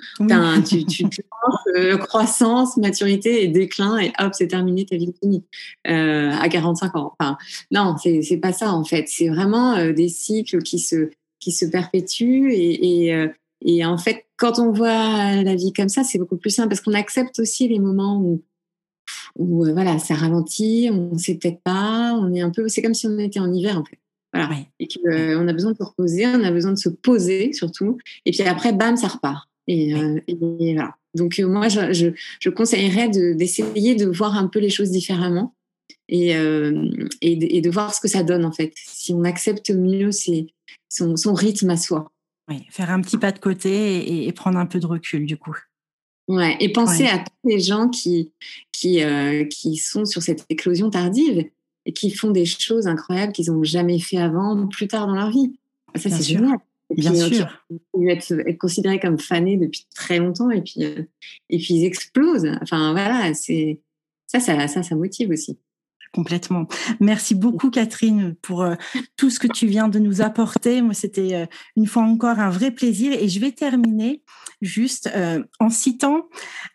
tu, 0.69 0.85
tu 0.85 1.06
euh, 1.77 1.97
croissance, 1.99 2.77
maturité 2.77 3.45
et 3.45 3.49
déclin, 3.49 3.99
et 3.99 4.13
hop, 4.19 4.33
c'est 4.33 4.49
terminé, 4.49 4.85
ta 4.87 4.97
vie 4.97 5.13
finie 5.23 5.45
euh, 5.89 6.33
à 6.33 6.49
45 6.49 6.97
ans. 6.97 7.15
Enfin, 7.19 7.37
non, 7.71 7.97
c'est 7.99 8.39
pas 8.39 8.53
ça 8.53 8.73
en 8.73 8.85
fait. 8.85 9.07
C'est 9.09 9.29
vraiment 9.29 9.75
euh, 9.77 9.93
des 9.93 10.09
cycles 10.09 10.63
qui 10.63 10.79
se, 10.79 11.11
qui 11.41 11.53
se 11.53 11.67
perpétuent 11.67 12.53
et, 12.53 13.09
et, 13.09 13.27
et, 13.63 13.85
en 13.85 13.99
fait, 13.99 14.27
quand 14.37 14.59
on 14.59 14.73
voit 14.73 15.43
la 15.43 15.55
vie 15.55 15.73
comme 15.73 15.89
ça, 15.89 16.05
c'est 16.05 16.19
beaucoup 16.19 16.37
plus 16.37 16.51
simple 16.51 16.69
parce 16.69 16.81
qu'on 16.81 16.95
accepte 16.95 17.39
aussi 17.39 17.69
les 17.69 17.79
moments 17.79 18.21
où, 18.21 18.43
où 19.37 19.65
voilà, 19.73 19.99
ça 19.99 20.15
ralentit, 20.15 20.91
on 20.93 21.17
sait 21.17 21.37
peut-être 21.37 21.61
pas, 21.63 22.15
on 22.21 22.35
est 22.35 22.41
un 22.41 22.51
peu, 22.51 22.69
c'est 22.69 22.83
comme 22.83 22.95
si 22.95 23.07
on 23.07 23.19
était 23.19 23.41
en 23.41 23.53
hiver 23.53 23.79
en 23.79 23.85
fait. 23.85 23.99
Voilà. 24.33 24.51
Et 24.79 24.89
qu'on 24.89 25.49
a 25.49 25.53
besoin 25.53 25.73
de 25.73 25.77
se 25.77 25.83
reposer, 25.83 26.27
on 26.27 26.45
a 26.45 26.51
besoin 26.51 26.73
de 26.73 26.79
se 26.79 26.89
poser 26.89 27.53
surtout. 27.53 27.99
Et 28.25 28.33
puis 28.33 28.43
après, 28.43 28.73
bam, 28.73 28.97
ça 28.97 29.09
repart. 29.09 29.49
Et, 29.69 29.91
et 30.29 30.37
voilà. 30.39 30.97
Donc 31.17 31.41
euh, 31.41 31.49
moi, 31.49 31.69
je, 31.69 32.13
je, 32.41 32.51
conseillerais 32.51 33.09
d'essayer 33.09 33.95
de, 33.97 34.07
voir 34.07 34.37
un 34.37 34.47
peu 34.47 34.61
les 34.61 34.71
choses 34.71 34.91
différemment 34.91 35.55
et, 36.09 36.37
euh, 36.37 36.89
et, 37.21 37.61
de, 37.61 37.71
voir 37.71 37.93
ce 37.95 38.01
que 38.01 38.09
ça 38.09 38.23
donne 38.23 38.45
en 38.45 38.53
fait. 38.53 38.73
Si 38.77 39.13
on 39.13 39.25
accepte 39.25 39.71
mieux 39.71 40.11
son, 40.89 41.17
son, 41.17 41.35
rythme 41.35 41.71
à 41.71 41.77
soi. 41.77 42.13
Oui, 42.49 42.63
faire 42.71 42.91
un 42.91 43.01
petit 43.01 43.19
pas 43.19 43.33
de 43.33 43.41
côté 43.41 44.27
et, 44.27 44.33
prendre 44.33 44.59
un 44.59 44.67
peu 44.67 44.79
de 44.79 44.87
recul 44.87 45.27
du 45.27 45.37
coup. 45.37 45.57
Ouais, 46.29 46.57
et 46.61 46.73
penser 46.73 47.07
à 47.07 47.19
tous 47.19 47.49
les 47.49 47.61
gens 47.61 47.89
qui, 47.89 48.33
qui, 48.73 49.03
euh, 49.03 49.45
qui 49.45 49.77
sont 49.77 50.05
sur 50.05 50.23
cette 50.23 50.45
éclosion 50.49 50.91
tardive 50.91 51.45
et 51.85 51.93
qui 51.93 52.11
font 52.11 52.31
des 52.31 52.45
choses 52.45 52.89
incroyables 52.89 53.33
qu'ils 53.33 53.53
n'ont 53.53 53.63
jamais 53.63 54.01
fait 54.01 54.19
avant, 54.19 54.67
plus 54.67 54.89
tard 54.89 55.07
dans 55.07 55.15
leur 55.15 55.31
vie. 55.31 55.57
Ça, 55.95 56.11
c'est 56.11 56.23
génial. 56.23 56.59
Bien 56.91 57.15
sûr. 57.15 57.49
Ils 57.99 58.11
être, 58.11 58.33
être 58.47 58.59
considérés 58.59 59.01
comme 59.01 59.19
fanés 59.19 59.57
depuis 59.57 59.87
très 59.95 60.19
longtemps 60.19 60.51
et 60.51 60.63
puis, 60.63 60.85
euh, 60.85 61.03
et 61.51 61.59
puis 61.59 61.75
ils 61.75 61.85
explosent. 61.85 62.49
Enfin 62.63 62.93
voilà, 62.93 63.35
c'est 63.35 63.81
ça, 64.27 64.41
ça, 64.41 64.69
ça, 64.69 64.83
ça 64.83 64.95
motive 64.95 65.31
aussi. 65.31 65.59
Complètement. 66.13 66.67
Merci 66.99 67.35
beaucoup 67.35 67.71
Catherine 67.71 68.37
pour 68.41 68.63
euh, 68.63 68.75
tout 69.17 69.29
ce 69.29 69.39
que 69.39 69.49
tu 69.49 69.67
viens 69.67 69.89
de 69.89 69.99
nous 69.99 70.23
apporter. 70.23 70.81
Moi, 70.81 70.95
c'était 70.95 71.35
euh, 71.35 71.47
une 71.77 71.87
fois 71.87 72.05
encore 72.05 72.39
un 72.39 72.49
vrai 72.49 72.71
plaisir. 72.71 73.13
Et 73.13 73.29
je 73.29 73.39
vais 73.39 73.53
terminer 73.53 74.23
juste 74.63 75.11
euh, 75.15 75.43
en 75.61 75.69
citant 75.69 76.27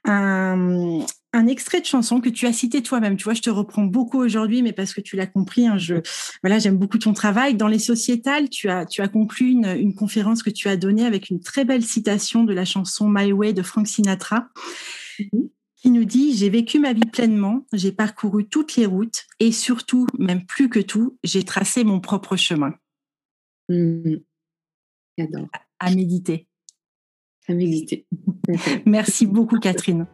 un, 0.06 1.00
extrait 1.48 1.82
de 1.82 1.86
chanson 1.86 2.22
que 2.22 2.30
tu 2.30 2.46
as 2.46 2.54
cité 2.54 2.84
toi-même. 2.84 3.18
Tu 3.18 3.24
vois, 3.24 3.34
je 3.34 3.42
te 3.42 3.50
reprends 3.50 3.86
beaucoup 3.86 4.20
aujourd'hui, 4.20 4.62
mais 4.62 4.74
parce 4.74 4.94
que 4.94 5.02
tu 5.02 5.16
l'as 5.16 5.28
compris, 5.28 5.68
hein, 5.68 5.78
je, 5.78 5.96
voilà, 6.44 6.60
j'aime 6.60 6.78
beaucoup 6.78 6.98
ton 6.98 7.14
travail. 7.14 7.56
Dans 7.56 7.68
les 7.68 7.80
sociétales, 7.80 8.50
tu 8.50 8.70
as, 8.70 8.86
tu 8.86 9.02
as 9.02 9.08
conclu 9.08 9.52
une, 9.52 9.68
une 9.78 9.96
conférence 9.96 10.44
que 10.44 10.50
tu 10.50 10.68
as 10.68 10.78
donnée 10.78 11.06
avec 11.06 11.30
une 11.30 11.40
très 11.40 11.66
belle 11.66 11.84
citation 11.84 12.44
de 12.44 12.54
la 12.54 12.66
chanson 12.66 13.08
My 13.10 13.32
Way 13.32 13.54
de 13.54 13.62
Frank 13.62 13.88
Sinatra. 13.88 14.48
Mm-hmm 15.20 15.50
qui 15.82 15.90
nous 15.90 16.06
dit 16.06 16.36
J'ai 16.36 16.50
vécu 16.50 16.80
ma 16.80 16.94
vie 16.94 17.02
pleinement, 17.02 17.66
j'ai 17.74 17.92
parcouru 17.92 18.48
toutes 18.48 18.76
les 18.76 18.86
routes 18.86 19.26
et 19.40 19.52
surtout, 19.52 20.08
même 20.18 20.46
plus 20.46 20.70
que 20.70 20.80
tout, 20.80 21.18
j'ai 21.24 21.44
tracé 21.44 21.84
mon 21.84 22.00
propre 22.00 22.36
chemin. 22.36 22.74
Mmh. 23.70 24.18
J'adore. 25.18 25.48
À 25.80 25.94
méditer. 25.94 26.48
À 27.48 27.54
méditer. 27.54 28.06
Merci 28.86 29.26
beaucoup, 29.26 29.60
Catherine. 29.60 30.06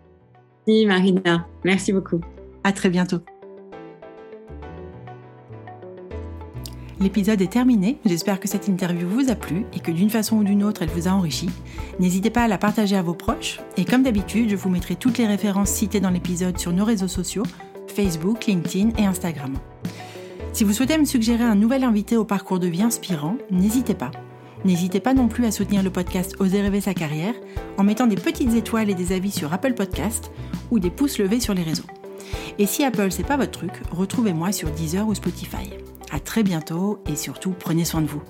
Merci, 0.68 0.86
Marina. 0.86 1.48
Merci 1.64 1.94
beaucoup. 1.94 2.20
À 2.64 2.74
très 2.74 2.90
bientôt. 2.90 3.20
L'épisode 7.00 7.42
est 7.42 7.52
terminé, 7.52 8.00
j'espère 8.06 8.40
que 8.40 8.48
cette 8.48 8.68
interview 8.68 9.08
vous 9.08 9.30
a 9.30 9.36
plu 9.36 9.66
et 9.72 9.80
que 9.80 9.92
d'une 9.92 10.10
façon 10.10 10.38
ou 10.38 10.44
d'une 10.44 10.64
autre 10.64 10.82
elle 10.82 10.90
vous 10.90 11.08
a 11.08 11.12
enrichi. 11.12 11.48
N'hésitez 12.00 12.32
pas 12.32 12.44
à 12.44 12.48
la 12.48 12.58
partager 12.58 12.96
à 12.96 13.04
vos 13.04 13.14
proches 13.14 13.60
et 13.78 13.86
comme 13.86 14.02
d'habitude 14.02 14.50
je 14.50 14.56
vous 14.56 14.70
mettrai 14.70 14.96
toutes 14.96 15.20
les 15.20 15.28
références 15.28 15.70
citées 15.70 16.00
dans 16.00 16.10
l'épisode 16.10 16.58
sur 16.58 16.74
nos 16.74 16.86
réseaux 16.86 17.08
sociaux, 17.08 17.44
Facebook, 17.88 18.48
LinkedIn 18.48 18.90
et 18.98 19.06
Instagram. 19.06 19.54
Si 20.54 20.64
vous 20.64 20.74
souhaitez 20.74 20.98
me 20.98 21.06
suggérer 21.06 21.44
un 21.44 21.54
nouvel 21.54 21.84
invité 21.84 22.18
au 22.18 22.26
parcours 22.26 22.58
de 22.58 22.68
vie 22.68 22.82
inspirant, 22.82 23.38
n'hésitez 23.52 23.94
pas. 23.94 24.10
N'hésitez 24.66 25.00
pas 25.00 25.14
non 25.14 25.28
plus 25.28 25.46
à 25.46 25.52
soutenir 25.52 25.84
le 25.84 25.90
podcast 25.90 26.36
Oser 26.40 26.62
rêver 26.62 26.82
sa 26.82 26.94
carrière 26.94 27.36
en 27.78 27.84
mettant 27.84 28.08
des 28.08 28.16
petites 28.16 28.54
étoiles 28.54 28.90
et 28.90 28.96
des 28.96 29.14
avis 29.14 29.32
sur 29.32 29.54
Apple 29.54 29.74
Podcast 29.74 30.32
ou 30.72 30.80
des 30.80 30.90
pouces 30.90 31.20
levés 31.20 31.40
sur 31.40 31.54
les 31.54 31.64
réseaux. 31.64 31.86
Et 32.60 32.66
si 32.66 32.84
Apple 32.84 33.12
c'est 33.12 33.24
pas 33.24 33.38
votre 33.38 33.52
truc, 33.52 33.74
retrouvez-moi 33.92 34.52
sur 34.52 34.72
Deezer 34.72 35.08
ou 35.08 35.16
Spotify. 35.16 35.70
À 36.12 36.20
très 36.20 36.44
bientôt 36.44 37.02
et 37.08 37.16
surtout 37.16 37.54
prenez 37.58 37.86
soin 37.86 38.02
de 38.02 38.08
vous. 38.08 38.24